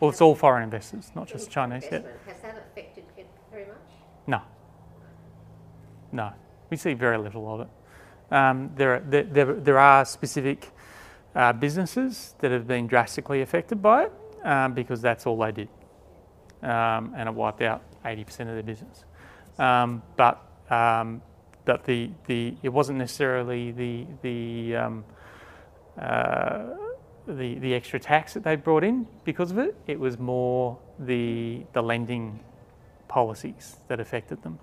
Well, 0.00 0.10
it's 0.10 0.20
all 0.20 0.34
foreign 0.34 0.64
investors, 0.64 1.10
not 1.14 1.26
just 1.26 1.50
Chinese. 1.50 1.84
Has 1.84 2.02
that 2.42 2.56
affected 2.70 3.04
it 3.16 3.26
very 3.50 3.66
much? 3.66 3.76
No. 4.26 4.42
No. 6.12 6.32
We 6.70 6.76
see 6.76 6.94
very 6.94 7.18
little 7.18 7.52
of 7.54 7.60
it. 7.60 7.68
Um, 8.34 8.70
there, 8.76 8.94
are, 8.94 9.00
there, 9.00 9.22
there, 9.22 9.54
there 9.54 9.78
are 9.78 10.04
specific 10.04 10.70
uh, 11.34 11.52
businesses 11.52 12.34
that 12.40 12.50
have 12.50 12.66
been 12.66 12.86
drastically 12.86 13.40
affected 13.42 13.80
by 13.80 14.04
it 14.04 14.12
um, 14.44 14.74
because 14.74 15.00
that's 15.00 15.26
all 15.26 15.38
they 15.38 15.52
did. 15.52 15.68
Um, 16.62 17.14
and 17.16 17.28
it 17.28 17.34
wiped 17.34 17.62
out 17.62 17.82
80% 18.04 18.40
of 18.40 18.46
their 18.48 18.62
business. 18.62 19.04
Um, 19.58 20.02
but 20.16 20.42
um, 20.70 21.22
but 21.66 21.84
the, 21.84 22.10
the, 22.26 22.54
it 22.62 22.68
wasn't 22.70 22.98
necessarily 22.98 23.72
the, 23.72 24.06
the, 24.22 24.76
um, 24.76 25.04
uh, 26.00 26.62
the, 27.26 27.58
the 27.58 27.74
extra 27.74 27.98
tax 27.98 28.34
that 28.34 28.44
they 28.44 28.56
brought 28.56 28.84
in 28.84 29.06
because 29.24 29.50
of 29.50 29.58
it. 29.58 29.76
It 29.86 29.98
was 29.98 30.18
more 30.18 30.78
the, 30.98 31.64
the 31.72 31.82
lending 31.82 32.40
policies 33.08 33.76
that 33.88 34.00
affected 34.00 34.42
them. 34.42 34.58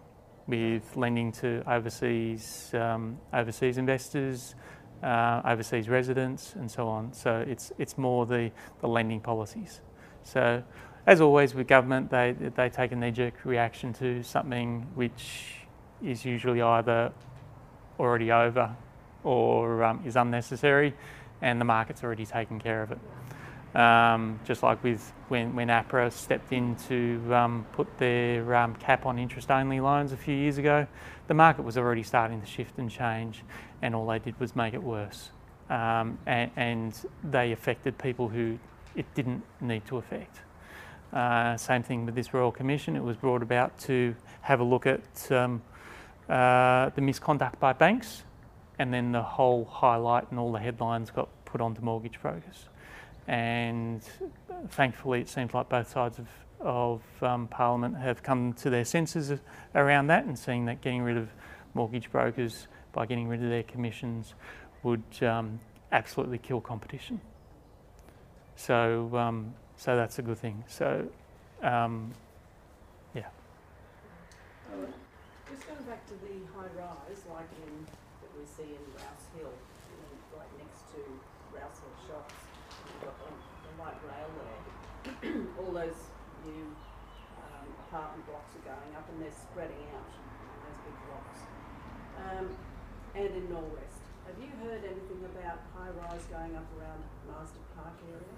with 0.47 0.95
lending 0.95 1.32
to 1.32 1.64
overseas 1.68 2.72
um, 2.74 3.18
overseas 3.34 3.78
investors, 3.78 4.55
uh, 5.01 5.41
overseas 5.45 5.89
residents, 5.89 6.55
and 6.55 6.70
so 6.70 6.88
on. 6.88 7.14
So 7.14 7.43
it's 7.47 7.72
it's 7.78 7.97
more 7.97 8.26
the, 8.26 8.51
the 8.82 8.88
lending 8.88 9.22
policies. 9.22 9.82
So 10.24 10.64
as 11.05 11.22
always 11.22 11.53
with 11.53 11.68
government, 11.68 12.09
they 12.09 12.36
they 12.55 12.70
take 12.70 12.91
a 12.91 12.95
knee-jerk 12.95 13.45
reaction 13.45 13.93
to 13.93 14.24
something 14.24 14.88
which 14.95 15.55
is 16.03 16.26
usually 16.26 16.61
either 16.61 17.11
already 17.99 18.32
over 18.32 18.76
or 19.24 19.84
um, 19.84 20.01
is 20.05 20.18
unnecessary, 20.18 20.93
and 21.43 21.59
the 21.59 21.65
market's 21.65 22.03
already 22.03 22.25
taken 22.25 22.57
care 22.57 22.81
of 22.81 22.91
it. 22.91 22.99
Um, 23.75 24.39
just 24.45 24.63
like 24.63 24.83
with 24.83 25.11
when, 25.27 25.55
when 25.55 25.67
APRA 25.67 26.11
stepped 26.11 26.53
in 26.53 26.75
to 26.87 27.33
um, 27.33 27.65
put 27.73 27.97
their 27.97 28.55
um, 28.55 28.75
cap 28.75 29.05
on 29.05 29.19
interest 29.19 29.51
only 29.51 29.79
loans 29.79 30.11
a 30.11 30.17
few 30.17 30.35
years 30.35 30.57
ago, 30.57 30.87
the 31.27 31.33
market 31.33 31.63
was 31.63 31.77
already 31.77 32.03
starting 32.03 32.39
to 32.39 32.47
shift 32.47 32.77
and 32.77 32.89
change, 32.89 33.43
and 33.81 33.93
all 33.93 34.07
they 34.07 34.19
did 34.19 34.39
was 34.39 34.55
make 34.55 34.73
it 34.73 34.81
worse. 34.81 35.31
Um, 35.69 36.17
and, 36.25 36.51
and, 36.55 37.05
they 37.23 37.51
affected 37.51 37.97
people 37.97 38.27
who 38.27 38.59
it 38.95 39.05
didn't 39.15 39.43
need 39.61 39.85
to 39.87 39.97
affect. 39.97 40.41
Uh, 41.11 41.57
same 41.57 41.81
thing 41.81 42.05
with 42.05 42.15
this 42.15 42.33
Royal 42.33 42.51
Commission, 42.51 42.95
it 42.95 43.03
was 43.03 43.15
brought 43.15 43.41
about 43.41 43.77
to 43.79 44.13
have 44.41 44.59
a 44.59 44.63
look 44.63 44.85
at 44.85 45.31
um, 45.31 45.61
uh, 46.29 46.89
the 46.89 47.01
misconduct 47.01 47.59
by 47.59 47.73
banks, 47.73 48.23
and 48.80 48.93
then 48.93 49.11
the 49.11 49.21
whole 49.21 49.65
highlight 49.65 50.30
and 50.32 50.39
all 50.39 50.51
the 50.51 50.59
headlines 50.59 51.11
got 51.11 51.30
put 51.45 51.61
onto 51.61 51.82
mortgage 51.82 52.19
brokers 52.21 52.67
and 53.28 54.01
thankfully 54.69 55.21
it 55.21 55.30
seems 55.30 55.53
like 55.53 55.69
both 55.69 55.89
sides 55.89 56.19
of, 56.19 56.28
of 56.59 57.01
um, 57.21 57.47
Parliament 57.47 57.95
have 57.97 58.24
come 58.24 58.53
to 58.53 58.69
their 58.69 58.86
senses 58.86 59.39
around 59.76 60.07
that 60.07 60.26
and 60.26 60.38
seeing 60.38 60.65
that 60.65 60.82
getting 60.82 61.01
rid 61.01 61.17
of 61.17 61.30
mortgage 61.74 62.11
brokers 62.11 62.67
by 62.91 63.05
getting 63.05 63.28
rid 63.28 63.41
of 63.41 63.49
their 63.49 63.63
commissions 63.63 64.34
would 64.84 65.03
um, 65.21 65.59
absolutely 65.91 66.38
kill 66.38 66.61
competition. 66.61 67.19
So, 68.55 69.09
um, 69.15 69.53
so 69.78 69.95
that's 69.95 70.19
a 70.19 70.21
good 70.21 70.38
thing. 70.38 70.63
So, 70.67 71.07
um, 71.61 72.13
yeah. 73.15 73.24
Just 75.49 75.67
going 75.67 75.84
back 75.84 76.05
to 76.07 76.13
the 76.13 76.45
high 76.55 76.67
rise, 76.78 77.24
like 77.34 77.47
in 77.65 77.88
see 78.54 78.70
in 78.70 78.86
Rouse 78.93 79.26
Hill, 79.34 79.49
know, 79.49 80.38
right 80.38 80.54
next 80.62 80.86
to 80.93 81.01
Rouse 81.49 81.78
Hill 81.82 81.97
Shops, 82.06 82.38
you've 82.86 83.01
got 83.01 83.18
the, 83.26 83.34
the 83.34 83.72
light 83.82 83.97
rail 84.06 84.30
there. 84.30 84.62
All 85.58 85.74
those 85.74 85.97
new 86.45 86.70
um, 87.41 87.66
apartment 87.89 88.30
blocks 88.30 88.54
are 88.54 88.66
going 88.70 88.93
up 88.93 89.10
and 89.10 89.26
they're 89.26 89.34
spreading 89.34 89.82
out, 89.97 90.06
those 90.06 90.80
big 90.86 90.97
blocks. 91.10 91.39
Um, 92.22 92.45
and 93.18 93.30
in 93.34 93.45
Norwest, 93.49 94.06
have 94.30 94.38
you 94.38 94.54
heard 94.62 94.86
anything 94.86 95.26
about 95.34 95.58
high 95.74 95.89
rise 96.06 96.26
going 96.30 96.54
up 96.54 96.70
around 96.78 97.01
Marsden 97.26 97.66
Park 97.74 97.97
area? 98.06 98.38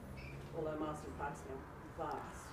Although 0.55 0.80
Marsden 0.80 1.11
Park's 1.20 1.43
now 1.51 1.59
vast. 2.07 2.47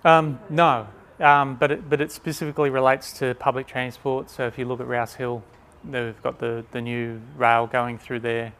Um, 0.00 0.40
no, 0.48 0.88
um, 1.20 1.56
but 1.56 1.72
it, 1.72 1.90
but 1.90 2.00
it 2.00 2.10
specifically 2.10 2.70
relates 2.70 3.12
to 3.18 3.34
public 3.34 3.66
transport. 3.66 4.30
So 4.30 4.46
if 4.46 4.56
you 4.56 4.64
look 4.64 4.80
at 4.80 4.86
Rouse 4.86 5.14
Hill, 5.14 5.42
they've 5.84 6.20
got 6.22 6.38
the, 6.38 6.64
the 6.72 6.80
new 6.80 7.20
rail 7.36 7.66
going 7.66 7.98
through 7.98 8.20
there. 8.20 8.52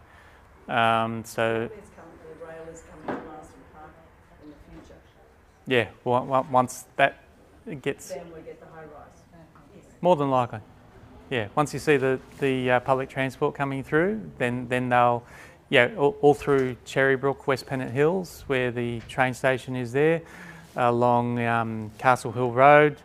Um, 0.68 1.24
so 1.24 1.68
There's 1.68 1.90
coming, 1.96 2.12
the 2.22 2.46
rail 2.46 2.62
is 2.72 2.82
coming 2.82 3.20
to 3.20 3.26
Marsden 3.26 3.54
Park 3.72 3.90
in 4.44 4.50
the 4.50 4.56
future. 4.70 4.98
yeah, 5.66 5.88
well, 6.04 6.26
well, 6.26 6.46
once 6.50 6.84
that 6.96 7.22
gets 7.82 8.10
Then 8.10 8.26
we 8.34 8.40
get 8.42 8.60
the 8.60 8.66
high 8.66 8.82
rise. 8.82 9.22
Yes. 9.74 9.84
more 10.00 10.16
than 10.16 10.30
likely, 10.30 10.60
yeah. 11.30 11.48
Once 11.54 11.72
you 11.72 11.78
see 11.78 11.96
the 11.96 12.18
the 12.38 12.70
uh, 12.72 12.80
public 12.80 13.08
transport 13.08 13.54
coming 13.54 13.82
through, 13.82 14.30
then 14.38 14.68
then 14.68 14.88
they'll 14.88 15.22
yeah 15.70 15.90
all, 15.96 16.16
all 16.20 16.34
through 16.34 16.76
Cherrybrook, 16.86 17.46
West 17.46 17.66
Pennant 17.66 17.92
Hills, 17.92 18.44
where 18.46 18.70
the 18.70 19.00
train 19.08 19.34
station 19.34 19.76
is 19.76 19.92
there, 19.92 20.22
along 20.76 21.38
um, 21.44 21.90
Castle 21.98 22.32
Hill 22.32 22.52
Road. 22.52 22.96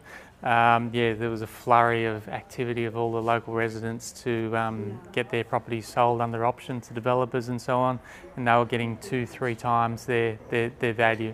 Um, 0.44 0.90
yeah, 0.94 1.14
there 1.14 1.30
was 1.30 1.42
a 1.42 1.48
flurry 1.48 2.06
of 2.06 2.28
activity 2.28 2.84
of 2.84 2.98
all 2.98 3.14
the 3.14 3.22
local 3.22 3.54
residents 3.54 4.12
to 4.24 4.56
um, 4.58 5.00
get 5.14 5.30
their 5.30 5.46
properties 5.46 5.88
sold 5.88 6.20
under 6.20 6.46
option 6.46 6.82
to 6.82 6.94
developers 6.94 7.48
and 7.48 7.62
so 7.62 7.80
on, 7.80 8.00
and 8.36 8.46
they 8.48 8.52
were 8.54 8.66
getting 8.66 8.98
two, 8.98 9.26
three 9.26 9.56
times 9.56 10.06
their 10.06 10.38
their, 10.50 10.70
their 10.80 10.92
value 10.94 11.34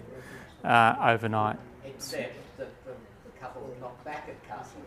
uh, 0.63 0.95
overnight. 1.01 1.57
Except 1.83 2.35
that 2.57 2.69
the, 2.85 2.91
the 3.25 3.39
couple 3.39 3.65
that 3.67 3.81
knocked 3.81 4.05
back 4.05 4.29
at 4.29 4.47
Castle 4.47 4.79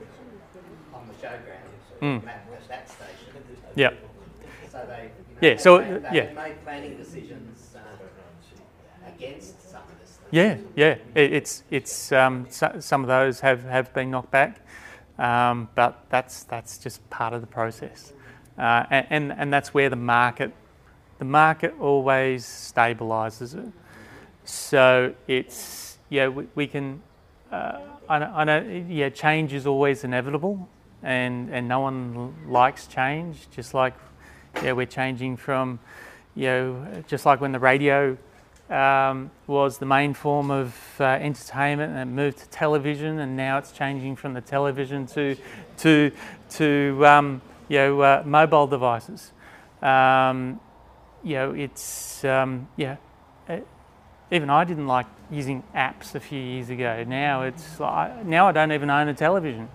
on 0.94 1.08
the 1.08 1.14
showground 1.14 1.72
Mm. 2.02 2.26
at, 2.26 2.44
at 2.52 2.68
that 2.68 2.88
station. 2.88 3.42
Yep. 3.76 3.94
So 4.72 4.84
they, 4.88 5.02
you 5.02 5.34
know, 5.34 5.38
Yeah, 5.40 5.50
they 5.50 5.56
so, 5.56 5.78
made, 5.78 5.92
uh, 6.04 6.10
they 6.10 6.16
yeah. 6.16 6.32
made 6.32 6.64
planning 6.64 6.96
decisions 6.96 7.76
uh, 7.76 9.08
against 9.08 9.70
some 9.70 9.82
of 9.82 10.00
this 10.00 10.10
stuff. 10.10 10.21
Yeah, 10.32 10.56
yeah. 10.76 10.96
It, 11.14 11.34
it's 11.34 11.62
it's 11.70 12.10
um, 12.10 12.46
so, 12.48 12.76
some 12.80 13.02
of 13.02 13.08
those 13.08 13.40
have, 13.40 13.64
have 13.64 13.92
been 13.92 14.10
knocked 14.10 14.30
back, 14.30 14.60
um, 15.18 15.68
but 15.74 16.06
that's 16.08 16.44
that's 16.44 16.78
just 16.78 17.08
part 17.10 17.34
of 17.34 17.42
the 17.42 17.46
process, 17.46 18.14
uh, 18.58 18.84
and, 18.90 19.06
and 19.10 19.32
and 19.32 19.52
that's 19.52 19.74
where 19.74 19.90
the 19.90 19.96
market 19.96 20.54
the 21.18 21.26
market 21.26 21.74
always 21.78 22.46
stabilises 22.46 23.54
it. 23.54 23.70
So 24.44 25.14
it's 25.28 25.98
yeah 26.08 26.28
we, 26.28 26.48
we 26.54 26.66
can 26.66 27.02
uh, 27.52 27.80
I, 28.08 28.16
I 28.16 28.44
know 28.44 28.84
yeah 28.88 29.10
change 29.10 29.52
is 29.52 29.66
always 29.66 30.02
inevitable, 30.02 30.66
and 31.02 31.50
and 31.50 31.68
no 31.68 31.80
one 31.80 32.34
likes 32.48 32.86
change. 32.86 33.50
Just 33.50 33.74
like 33.74 33.92
yeah 34.62 34.72
we're 34.72 34.86
changing 34.86 35.36
from 35.36 35.78
you 36.34 36.46
know 36.46 37.04
just 37.06 37.26
like 37.26 37.42
when 37.42 37.52
the 37.52 37.58
radio 37.60 38.16
um, 38.70 39.30
was 39.46 39.78
the 39.78 39.86
main 39.86 40.14
form 40.14 40.50
of 40.50 40.74
uh, 40.98 41.04
entertainment 41.04 41.92
and 41.92 42.10
it 42.10 42.12
moved 42.12 42.38
to 42.38 42.48
television 42.48 43.18
and 43.18 43.36
now 43.36 43.58
it's 43.58 43.72
changing 43.72 44.16
from 44.16 44.34
the 44.34 44.40
television 44.40 45.06
to 45.06 45.36
to 45.78 46.10
to 46.50 47.06
um, 47.06 47.42
you 47.68 47.78
know 47.78 48.00
uh, 48.00 48.22
mobile 48.24 48.66
devices. 48.66 49.32
Um, 49.82 50.60
you 51.22 51.34
know 51.34 51.52
it's 51.52 52.24
um, 52.24 52.68
yeah. 52.76 52.96
uh, 53.48 53.58
even 54.30 54.48
I 54.48 54.64
didn't 54.64 54.86
like 54.86 55.06
using 55.30 55.62
apps 55.74 56.14
a 56.14 56.20
few 56.20 56.40
years 56.40 56.70
ago. 56.70 57.04
Now 57.06 57.42
it's 57.42 57.78
like, 57.78 58.24
now 58.24 58.48
I 58.48 58.52
don't 58.52 58.72
even 58.72 58.88
own 58.90 59.08
a 59.08 59.14
television. 59.14 59.68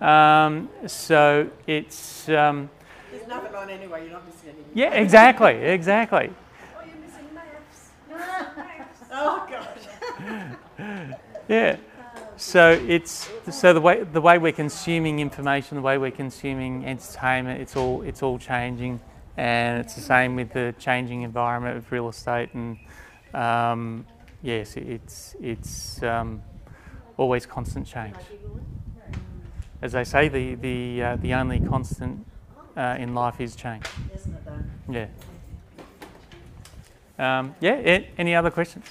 Um, 0.00 0.70
so 0.86 1.50
it's 1.66 2.28
um, 2.30 2.70
There's 3.12 3.26
nothing 3.28 3.54
on 3.54 3.68
anyway, 3.68 4.04
you're 4.04 4.12
not 4.12 4.24
missing 4.24 4.48
anything. 4.48 4.72
yeah 4.74 4.94
exactly 4.94 5.52
exactly. 5.52 6.32
Oh, 6.78 6.84
you're 6.86 6.96
missing 6.96 7.26
maps. 7.34 7.90
oh, 9.12 9.46
God. 9.50 10.56
Yeah. 11.48 11.76
So 12.36 12.70
it's 12.86 13.28
so 13.50 13.74
the 13.74 13.80
way 13.80 14.04
the 14.04 14.20
way 14.20 14.38
we're 14.38 14.52
consuming 14.52 15.18
information, 15.18 15.76
the 15.76 15.82
way 15.82 15.98
we're 15.98 16.10
consuming 16.12 16.86
entertainment, 16.86 17.60
it's 17.60 17.76
all 17.76 18.02
it's 18.02 18.22
all 18.22 18.38
changing, 18.38 19.00
and 19.36 19.80
it's 19.80 19.94
the 19.94 20.00
same 20.00 20.36
with 20.36 20.52
the 20.52 20.74
changing 20.78 21.22
environment 21.22 21.76
of 21.76 21.90
real 21.90 22.08
estate. 22.08 22.50
And 22.54 22.78
um, 23.34 24.06
yes, 24.42 24.76
it's 24.76 25.34
it's 25.40 26.02
um, 26.02 26.42
always 27.16 27.46
constant 27.46 27.86
change. 27.86 28.16
As 29.82 29.92
they 29.92 30.04
say, 30.04 30.28
the 30.28 30.54
the 30.54 31.02
uh, 31.02 31.16
the 31.16 31.34
only 31.34 31.60
constant 31.60 32.24
uh, 32.76 32.96
in 32.98 33.14
life 33.14 33.40
is 33.40 33.56
change. 33.56 33.84
Isn't 34.14 34.34
it 34.34 34.44
though? 34.44 35.08
Yeah. 37.18 37.38
Um, 37.38 37.54
yeah. 37.60 38.02
Any 38.16 38.34
other 38.34 38.50
questions? 38.50 38.86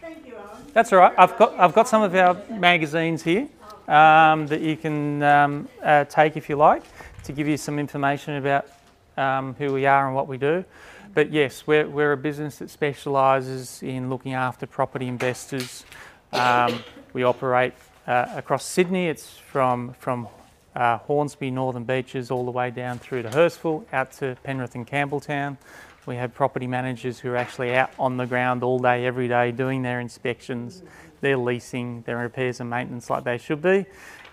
Thank 0.00 0.24
you, 0.24 0.34
Owen. 0.36 0.65
That's 0.76 0.92
all 0.92 0.98
right. 0.98 1.14
I've 1.16 1.38
got 1.38 1.58
I've 1.58 1.72
got 1.72 1.88
some 1.88 2.02
of 2.02 2.14
our 2.14 2.36
magazines 2.50 3.22
here 3.22 3.48
um, 3.88 4.46
that 4.48 4.60
you 4.60 4.76
can 4.76 5.22
um, 5.22 5.68
uh, 5.82 6.04
take 6.04 6.36
if 6.36 6.50
you 6.50 6.56
like 6.56 6.82
to 7.24 7.32
give 7.32 7.48
you 7.48 7.56
some 7.56 7.78
information 7.78 8.36
about 8.36 8.68
um, 9.16 9.54
who 9.54 9.72
we 9.72 9.86
are 9.86 10.06
and 10.06 10.14
what 10.14 10.28
we 10.28 10.36
do. 10.36 10.66
But 11.14 11.32
yes, 11.32 11.66
we're 11.66 11.88
we're 11.88 12.12
a 12.12 12.16
business 12.18 12.58
that 12.58 12.68
specialises 12.68 13.82
in 13.82 14.10
looking 14.10 14.34
after 14.34 14.66
property 14.66 15.08
investors. 15.08 15.86
Um, 16.34 16.84
we 17.14 17.22
operate 17.22 17.72
uh, 18.06 18.26
across 18.34 18.66
Sydney. 18.66 19.08
It's 19.08 19.38
from 19.38 19.94
from 19.94 20.28
uh, 20.74 20.98
Hornsby, 20.98 21.52
Northern 21.52 21.84
Beaches, 21.84 22.30
all 22.30 22.44
the 22.44 22.50
way 22.50 22.70
down 22.70 22.98
through 22.98 23.22
to 23.22 23.30
Hurstville, 23.30 23.86
out 23.94 24.12
to 24.18 24.36
Penrith 24.42 24.74
and 24.74 24.86
Campbelltown. 24.86 25.56
We 26.06 26.16
have 26.16 26.32
property 26.34 26.68
managers 26.68 27.18
who 27.18 27.30
are 27.30 27.36
actually 27.36 27.74
out 27.74 27.90
on 27.98 28.16
the 28.16 28.26
ground 28.26 28.62
all 28.62 28.78
day, 28.78 29.04
every 29.04 29.26
day, 29.26 29.50
doing 29.50 29.82
their 29.82 29.98
inspections, 29.98 30.82
their 31.20 31.36
leasing, 31.36 32.02
their 32.02 32.18
repairs 32.18 32.60
and 32.60 32.70
maintenance 32.70 33.10
like 33.10 33.24
they 33.24 33.38
should 33.38 33.60
be. 33.60 33.84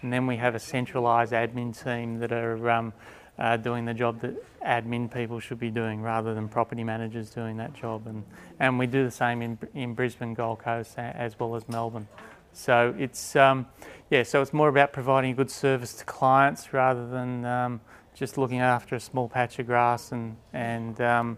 And 0.04 0.14
then 0.14 0.28
we 0.28 0.38
have 0.38 0.54
a 0.54 0.60
centralised 0.60 1.34
admin 1.34 1.82
team 1.84 2.20
that 2.20 2.32
are 2.32 2.70
um, 2.70 2.94
uh, 3.40 3.58
doing 3.58 3.86
the 3.86 3.94
job 3.94 4.22
that 4.22 4.36
admin 4.62 5.12
people 5.12 5.40
should 5.40 5.60
be 5.60 5.72
doing 5.72 6.02
rather 6.02 6.36
than 6.36 6.48
property 6.48 6.84
managers 6.84 7.32
doing 7.32 7.58
that 7.58 7.74
job. 7.74 8.06
And, 8.06 8.24
and 8.60 8.78
we 8.78 8.86
do 8.86 9.04
the 9.04 9.12
same 9.12 9.42
in, 9.42 9.58
in 9.74 9.96
Brisbane, 9.96 10.36
Gold 10.36 10.60
Coast, 10.60 11.00
as 11.00 11.40
well 11.40 11.56
as 11.56 11.68
Melbourne. 11.68 12.08
So 12.54 12.94
it's 13.00 13.36
um, 13.36 13.66
yeah, 14.12 14.22
so 14.22 14.44
it's 14.44 14.54
more 14.54 14.70
about 14.70 14.94
providing 14.94 15.32
a 15.32 15.34
good 15.34 15.50
service 15.50 15.96
to 15.96 16.06
clients 16.06 16.72
rather 16.72 17.08
than 17.08 17.44
um, 17.46 17.82
just 18.14 18.38
looking 18.38 18.60
after 18.60 18.96
a 18.96 19.00
small 19.00 19.28
patch 19.28 19.58
of 19.58 19.66
grass 19.66 20.12
and 20.12 20.38
and 20.54 21.02
um, 21.02 21.38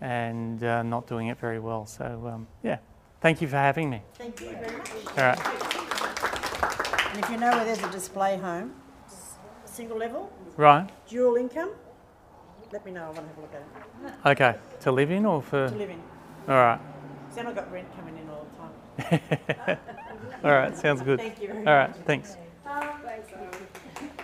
and 0.00 0.62
uh, 0.62 0.82
not 0.82 1.06
doing 1.06 1.28
it 1.28 1.38
very 1.38 1.58
well. 1.58 1.86
So 1.86 2.04
um, 2.32 2.46
yeah, 2.62 2.78
thank 3.20 3.40
you 3.40 3.48
for 3.48 3.56
having 3.56 3.90
me. 3.90 4.02
Thank 4.14 4.40
you 4.40 4.50
very 4.50 4.76
much. 4.76 4.90
All 5.16 5.24
right. 5.24 7.12
And 7.14 7.24
if 7.24 7.30
you 7.30 7.36
know 7.38 7.50
where 7.50 7.64
there's 7.64 7.82
a 7.82 7.90
display 7.90 8.36
home, 8.36 8.74
single 9.64 9.96
level, 9.96 10.30
Right. 10.56 10.88
dual 11.08 11.36
income, 11.36 11.70
let 12.72 12.84
me 12.84 12.92
know, 12.92 13.02
I 13.04 13.06
want 13.06 13.16
to 13.16 13.22
have 13.22 13.38
a 13.38 13.40
look 13.40 13.54
at 13.54 13.60
it, 13.62 14.42
Okay. 14.42 14.58
To 14.80 14.92
live 14.92 15.10
in 15.10 15.24
or 15.26 15.40
for? 15.42 15.68
to 15.68 15.74
live 15.74 15.90
in. 15.90 16.02
All 16.48 16.54
right. 16.56 16.80
So 17.34 17.40
I've 17.46 17.54
got 17.54 17.70
rent 17.72 17.86
coming 17.96 18.16
in 18.18 18.28
all 18.30 18.46
the 18.50 18.56
time. 18.56 19.78
All 20.44 20.50
right. 20.52 20.76
Sounds 20.76 21.02
good. 21.02 21.18
Thank 21.20 21.40
you 21.42 21.48
very 21.48 21.58
All 21.58 21.64
much. 21.64 21.88
right. 21.96 22.06
Thanks. 22.06 22.36
Um, 22.66 22.82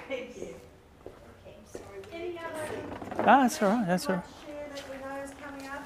Thank 0.08 0.36
you. 0.36 0.54
Any 2.12 2.38
other 2.38 3.20
Ah, 3.20 3.42
that's 3.42 3.62
all 3.62 3.68
right. 3.70 3.86
That's 3.86 4.06
all 4.06 4.16
right. 4.16 4.24
share 4.46 4.66
that 4.74 4.82
we 4.90 4.96
know 5.04 5.22
is 5.22 5.30
coming 5.42 5.66
up? 5.68 5.84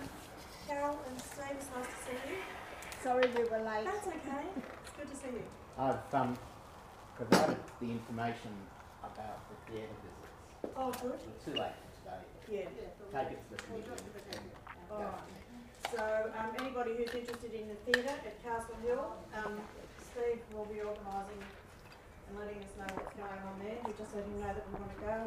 Carol 0.68 0.98
and 1.08 1.20
Steve, 1.20 1.44
it's 1.52 1.68
nice 1.74 1.86
to 1.86 1.90
see 2.04 2.30
you. 2.30 2.36
Sorry 3.06 3.22
we 3.38 3.44
were 3.46 3.62
late. 3.62 3.86
That's 3.86 4.08
okay. 4.08 4.50
It's 4.82 4.90
good 4.98 5.06
to 5.06 5.14
see 5.14 5.38
you. 5.38 5.46
I've 5.78 6.02
um, 6.10 6.34
provided 7.14 7.62
the 7.78 7.86
information 7.86 8.50
about 8.98 9.46
the 9.46 9.54
theatre 9.70 9.94
visits. 10.02 10.74
Oh, 10.74 10.90
good. 10.90 11.14
It's 11.14 11.44
too 11.46 11.54
late 11.54 11.78
for 11.78 11.90
today. 12.02 12.66
Yeah. 12.66 12.66
Take 13.14 13.30
it 13.30 13.38
to 13.46 13.50
the 13.54 13.62
committee 13.62 13.94
and, 13.94 14.42
and 14.42 14.90
All 14.90 14.98
go. 14.98 15.04
right. 15.06 15.94
So, 15.94 16.02
um, 16.34 16.50
anybody 16.58 16.98
who's 16.98 17.14
interested 17.14 17.54
in 17.54 17.70
the 17.70 17.78
theatre 17.86 18.10
at 18.10 18.42
Castle 18.42 18.74
Hill, 18.82 19.14
um, 19.38 19.54
Steve 20.02 20.42
will 20.50 20.66
be 20.66 20.82
organising 20.82 21.46
and 22.26 22.34
letting 22.34 22.58
us 22.58 22.74
know 22.74 22.90
what's 22.90 23.14
going 23.14 23.38
on 23.38 23.54
there. 23.62 23.78
We 23.86 23.94
just 23.94 24.18
let 24.18 24.26
him 24.26 24.34
know 24.42 24.50
that 24.50 24.66
we 24.66 24.82
want 24.82 24.90
to 24.90 25.00
go. 25.06 25.18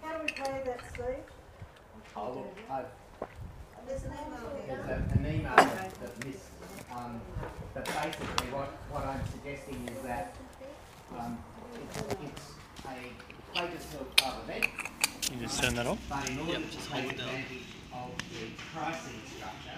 How 0.00 0.16
do 0.16 0.24
we 0.24 0.32
pay 0.32 0.56
that, 0.72 0.80
Steve? 0.88 1.20
I'll 2.16 2.32
look, 2.32 2.56
I've, 2.72 2.88
There's 3.86 4.02
an 4.04 4.12
email 4.12 4.50
there's 4.66 4.88
a, 4.88 5.18
an 5.18 5.26
email 5.26 5.56
that, 5.56 5.94
that 6.00 6.24
missed, 6.26 6.48
um, 6.94 7.20
but 7.74 7.84
basically 7.84 8.46
what, 8.52 8.68
what 8.90 9.04
I'm 9.06 9.20
suggesting 9.26 9.88
is 9.88 10.02
that, 10.04 10.34
um, 11.16 11.38
it's, 11.74 11.98
it's 11.98 12.52
a 12.86 13.56
Quakers 13.58 13.84
Hill 13.92 14.06
Club 14.16 14.34
event, 14.44 14.64
You 15.32 15.46
just 15.46 15.62
turn 15.62 15.74
that 15.74 15.86
off. 15.86 15.98
but 16.08 16.28
in 16.28 16.38
order 16.38 16.52
to 16.54 16.78
take 16.90 17.10
advantage 17.12 17.68
of 17.92 18.10
the 18.32 18.46
pricing 18.72 19.20
structure, 19.36 19.73